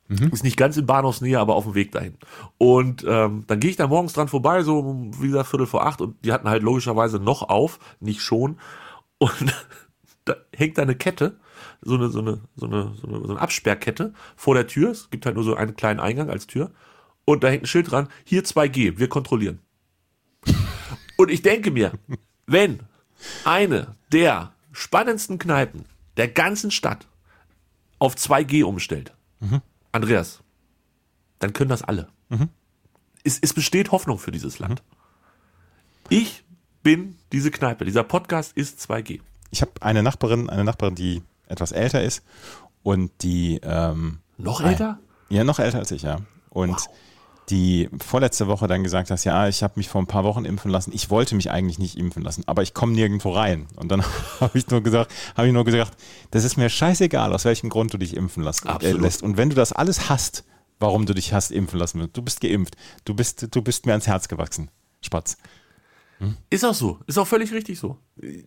Ist 0.10 0.44
nicht 0.44 0.56
ganz 0.56 0.78
in 0.78 0.86
Bahnhofsnähe, 0.86 1.38
aber 1.38 1.56
auf 1.56 1.66
dem 1.66 1.76
Weg 1.76 1.92
dahin. 1.92 2.16
Und 2.58 3.04
ähm, 3.06 3.44
dann 3.48 3.60
gehe 3.60 3.70
ich 3.70 3.76
da 3.76 3.88
morgens 3.88 4.14
dran 4.14 4.30
vorbei, 4.30 4.64
so 4.64 4.80
um, 4.80 5.22
wie 5.22 5.28
gesagt, 5.28 5.50
Viertel 5.50 5.68
vor 5.68 5.86
acht. 5.86 6.00
Und 6.00 6.24
die 6.24 6.32
hatten 6.32 6.50
halt 6.50 6.64
logischerweise 6.64 7.20
noch 7.20 7.42
auf, 7.50 7.80
nicht 8.00 8.22
schon. 8.22 8.58
Und 9.18 9.54
da 10.26 10.36
hängt 10.56 10.78
da 10.78 10.84
eine 10.84 10.96
Kette, 10.96 11.38
so 11.88 11.96
eine, 11.96 12.10
so 12.10 12.20
eine, 12.20 12.42
so 12.56 12.66
eine, 12.66 12.94
so 12.96 13.08
eine, 13.08 13.26
so 13.26 13.30
eine 13.32 13.40
Absperrkette 13.40 14.14
vor 14.36 14.56
der 14.56 14.68
Tür. 14.68 14.92
Es 14.92 15.10
gibt 15.10 15.26
halt 15.26 15.36
nur 15.36 15.44
so 15.46 15.56
einen 15.56 15.76
kleinen 15.76 16.00
Eingang 16.02 16.30
als 16.30 16.46
Tür. 16.46 16.72
Und 17.24 17.44
da 17.44 17.48
hängt 17.48 17.64
ein 17.64 17.68
Schild 17.68 17.92
dran, 17.92 18.10
hier 18.26 18.44
2G, 18.44 19.00
wir 19.00 19.10
kontrollieren. 19.10 19.60
Und 21.18 21.32
ich 21.32 21.42
denke 21.42 21.72
mir, 21.72 21.94
wenn 22.46 22.82
eine 23.46 23.96
der 24.12 24.54
spannendsten 24.72 25.40
Kneipen 25.40 25.86
der 26.18 26.28
ganzen 26.28 26.72
Stadt 26.72 27.08
auf 28.00 28.16
2G 28.16 28.64
umstellt, 28.64 29.14
Andreas, 29.92 30.42
dann 31.40 31.54
können 31.54 31.70
das 31.70 31.84
alle. 31.84 32.10
Es, 33.24 33.40
es 33.40 33.54
besteht 33.54 33.92
Hoffnung 33.92 34.20
für 34.20 34.32
dieses 34.32 34.60
Land. 34.60 34.84
Ich 36.10 36.44
bin 36.84 37.18
diese 37.32 37.52
Kneipe. 37.52 37.86
Dieser 37.86 38.04
Podcast 38.04 38.56
ist 38.56 38.80
2G. 38.80 39.22
Ich 39.52 39.62
habe 39.62 39.72
eine 39.82 40.04
Nachbarin, 40.04 40.50
eine 40.50 40.64
Nachbarin, 40.64 40.96
die 40.96 41.22
etwas 41.48 41.72
älter 41.72 42.04
ist 42.04 42.24
und 42.84 43.12
die 43.22 43.60
ähm, 43.64 44.20
Noch 44.38 44.62
älter? 44.62 45.00
ja 45.30 45.44
noch 45.44 45.60
älter 45.60 45.80
als 45.80 45.92
ich, 45.92 46.04
ja. 46.04 46.18
Und 46.50 46.78
die 47.50 47.90
vorletzte 48.04 48.48
Woche 48.48 48.68
dann 48.68 48.84
gesagt 48.84 49.10
hast, 49.10 49.24
ja, 49.24 49.48
ich 49.48 49.64
habe 49.64 49.74
mich 49.78 49.88
vor 49.88 50.02
ein 50.02 50.08
paar 50.08 50.24
Wochen 50.26 50.44
impfen 50.44 50.70
lassen. 50.70 50.92
Ich 50.94 51.10
wollte 51.10 51.36
mich 51.36 51.50
eigentlich 51.50 51.80
nicht 51.80 51.98
impfen 51.98 52.22
lassen, 52.22 52.44
aber 52.46 52.62
ich 52.62 52.74
komme 52.74 52.94
nirgendwo 52.94 53.32
rein. 53.32 53.68
Und 53.76 53.90
dann 53.90 54.04
habe 54.40 54.58
ich 54.58 54.68
nur 54.68 54.82
gesagt, 54.82 55.12
habe 55.36 55.48
ich 55.48 55.54
nur 55.54 55.64
gesagt, 55.64 55.94
das 56.32 56.44
ist 56.44 56.58
mir 56.58 56.70
scheißegal, 56.70 57.34
aus 57.34 57.46
welchem 57.46 57.70
Grund 57.70 57.94
du 57.94 57.98
dich 57.98 58.16
impfen 58.16 58.44
äh, 58.44 58.48
Absolut. 58.48 59.02
lässt. 59.02 59.24
Und 59.24 59.38
wenn 59.38 59.50
du 59.50 59.56
das 59.56 59.72
alles 59.72 60.10
hast, 60.10 60.44
warum 60.80 61.06
du 61.06 61.14
dich 61.14 61.34
hast 61.34 61.52
impfen 61.52 61.80
lassen, 61.80 62.10
du 62.12 62.22
bist 62.22 62.42
geimpft, 62.42 62.76
du 63.06 63.14
bist, 63.14 63.48
du 63.56 63.62
bist 63.62 63.86
mir 63.86 63.94
ans 63.94 64.08
Herz 64.08 64.28
gewachsen, 64.28 64.70
Spatz. 65.02 65.38
Ist 66.50 66.66
auch 66.66 66.74
so. 66.74 67.00
Ist 67.06 67.18
auch 67.20 67.28
völlig 67.28 67.54
richtig 67.54 67.78
so. 67.78 68.00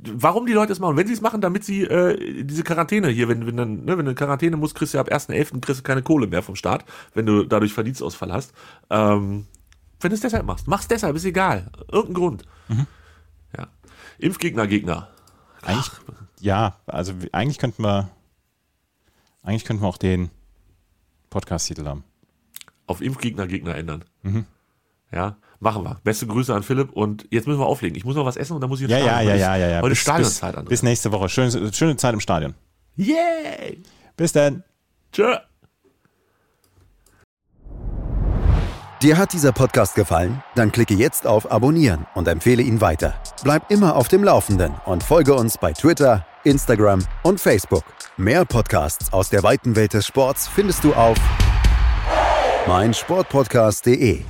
Warum 0.03 0.47
die 0.47 0.53
Leute 0.53 0.73
es 0.73 0.81
machen? 0.81 0.97
Wenn 0.97 1.07
sie 1.07 1.13
es 1.13 1.21
machen, 1.21 1.41
damit 1.41 1.65
sie 1.65 1.85
äh, 1.85 2.45
diese 2.45 2.65
Quarantäne 2.65 3.09
hier, 3.09 3.29
wenn, 3.29 3.47
wenn, 3.47 3.57
dann, 3.57 3.85
ne, 3.85 3.97
wenn 3.97 4.05
du 4.05 4.11
in 4.11 4.17
Quarantäne 4.17 4.57
musst, 4.57 4.75
kriegst 4.75 4.93
du 4.93 4.99
ja 4.99 5.03
ab 5.03 5.13
1.11. 5.13 5.61
kriegst 5.61 5.81
du 5.81 5.85
keine 5.85 6.03
Kohle 6.03 6.27
mehr 6.27 6.43
vom 6.43 6.57
Staat, 6.57 6.85
wenn 7.15 7.27
du 7.27 7.45
dadurch 7.45 7.73
Verdienstausfall 7.73 8.33
hast. 8.33 8.53
Ähm, 8.91 9.47
wenn 10.01 10.11
du 10.11 10.15
es 10.15 10.21
deshalb 10.21 10.47
machst, 10.47 10.67
mach's 10.67 10.89
deshalb, 10.89 11.15
ist 11.15 11.25
egal. 11.25 11.71
Irgendein 11.93 12.15
Grund. 12.15 12.45
Ja. 13.57 13.69
Impfgegner, 14.19 14.67
Gegner. 14.67 15.09
Eigentlich, 15.63 15.91
ja, 16.41 16.77
also 16.87 17.13
eigentlich 17.33 17.59
könnten 17.59 17.85
wir, 17.85 18.11
eigentlich 19.43 19.65
könnten 19.65 19.83
wir 19.83 19.89
auch 19.89 19.99
den 19.99 20.31
Podcast-Titel 21.29 21.85
haben. 21.85 22.03
Auf 22.87 23.01
Impfgegner, 23.01 23.47
Gegner 23.47 23.77
ändern. 23.77 24.05
Ja, 25.13 25.37
machen 25.61 25.85
wir. 25.85 25.99
Beste 26.03 26.27
Grüße 26.27 26.53
an 26.55 26.63
Philipp 26.63 26.91
und 26.93 27.27
jetzt 27.31 27.47
müssen 27.47 27.61
wir 27.61 27.67
auflegen. 27.67 27.97
Ich 27.97 28.05
muss 28.05 28.17
noch 28.17 28.25
was 28.27 28.37
essen 28.37 28.55
und 28.55 28.61
dann 28.61 28.69
muss 28.71 28.81
ich 28.81 28.85
ins 28.85 28.93
Ja, 28.93 28.99
ja, 28.99 29.05
Stadion. 29.05 29.29
ja, 29.29 29.35
ja, 29.37 29.55
ist- 29.55 29.61
ja, 29.61 29.69
ja. 29.69 29.83
Heute 29.83 29.93
ist 29.93 29.99
bis, 29.99 30.01
Stadionzeit, 30.03 30.57
André. 30.57 30.69
bis 30.69 30.83
nächste 30.83 31.13
Woche. 31.13 31.29
Schöne, 31.29 31.73
schöne 31.73 31.97
Zeit 31.97 32.15
im 32.15 32.21
Stadion. 32.21 32.55
Yay! 32.97 33.83
Bis 34.17 34.33
dann. 34.33 34.65
Tschö! 35.13 35.37
Dir 39.03 39.17
hat 39.17 39.33
dieser 39.33 39.53
Podcast 39.53 39.95
gefallen? 39.95 40.43
Dann 40.57 40.73
klicke 40.73 40.93
jetzt 40.93 41.27
auf 41.27 41.51
Abonnieren 41.51 42.07
und 42.15 42.29
empfehle 42.29 42.63
ihn 42.63 42.83
weiter. 42.83 43.15
Bleib 43.43 43.71
immer 43.71 43.97
auf 43.97 44.09
dem 44.09 44.23
Laufenden 44.23 44.75
und 44.85 45.03
folge 45.03 45.33
uns 45.35 45.57
bei 45.57 45.73
Twitter, 45.73 46.27
Instagram 46.45 47.03
und 47.23 47.41
Facebook. 47.41 47.85
Mehr 48.19 48.45
Podcasts 48.45 49.11
aus 49.13 49.31
der 49.31 49.43
weiten 49.43 49.75
Welt 49.75 49.95
des 49.95 50.07
Sports 50.07 50.49
findest 50.49 50.85
du 50.85 50.93
auf 50.93 51.17
meinsportpodcast.de. 52.67 54.21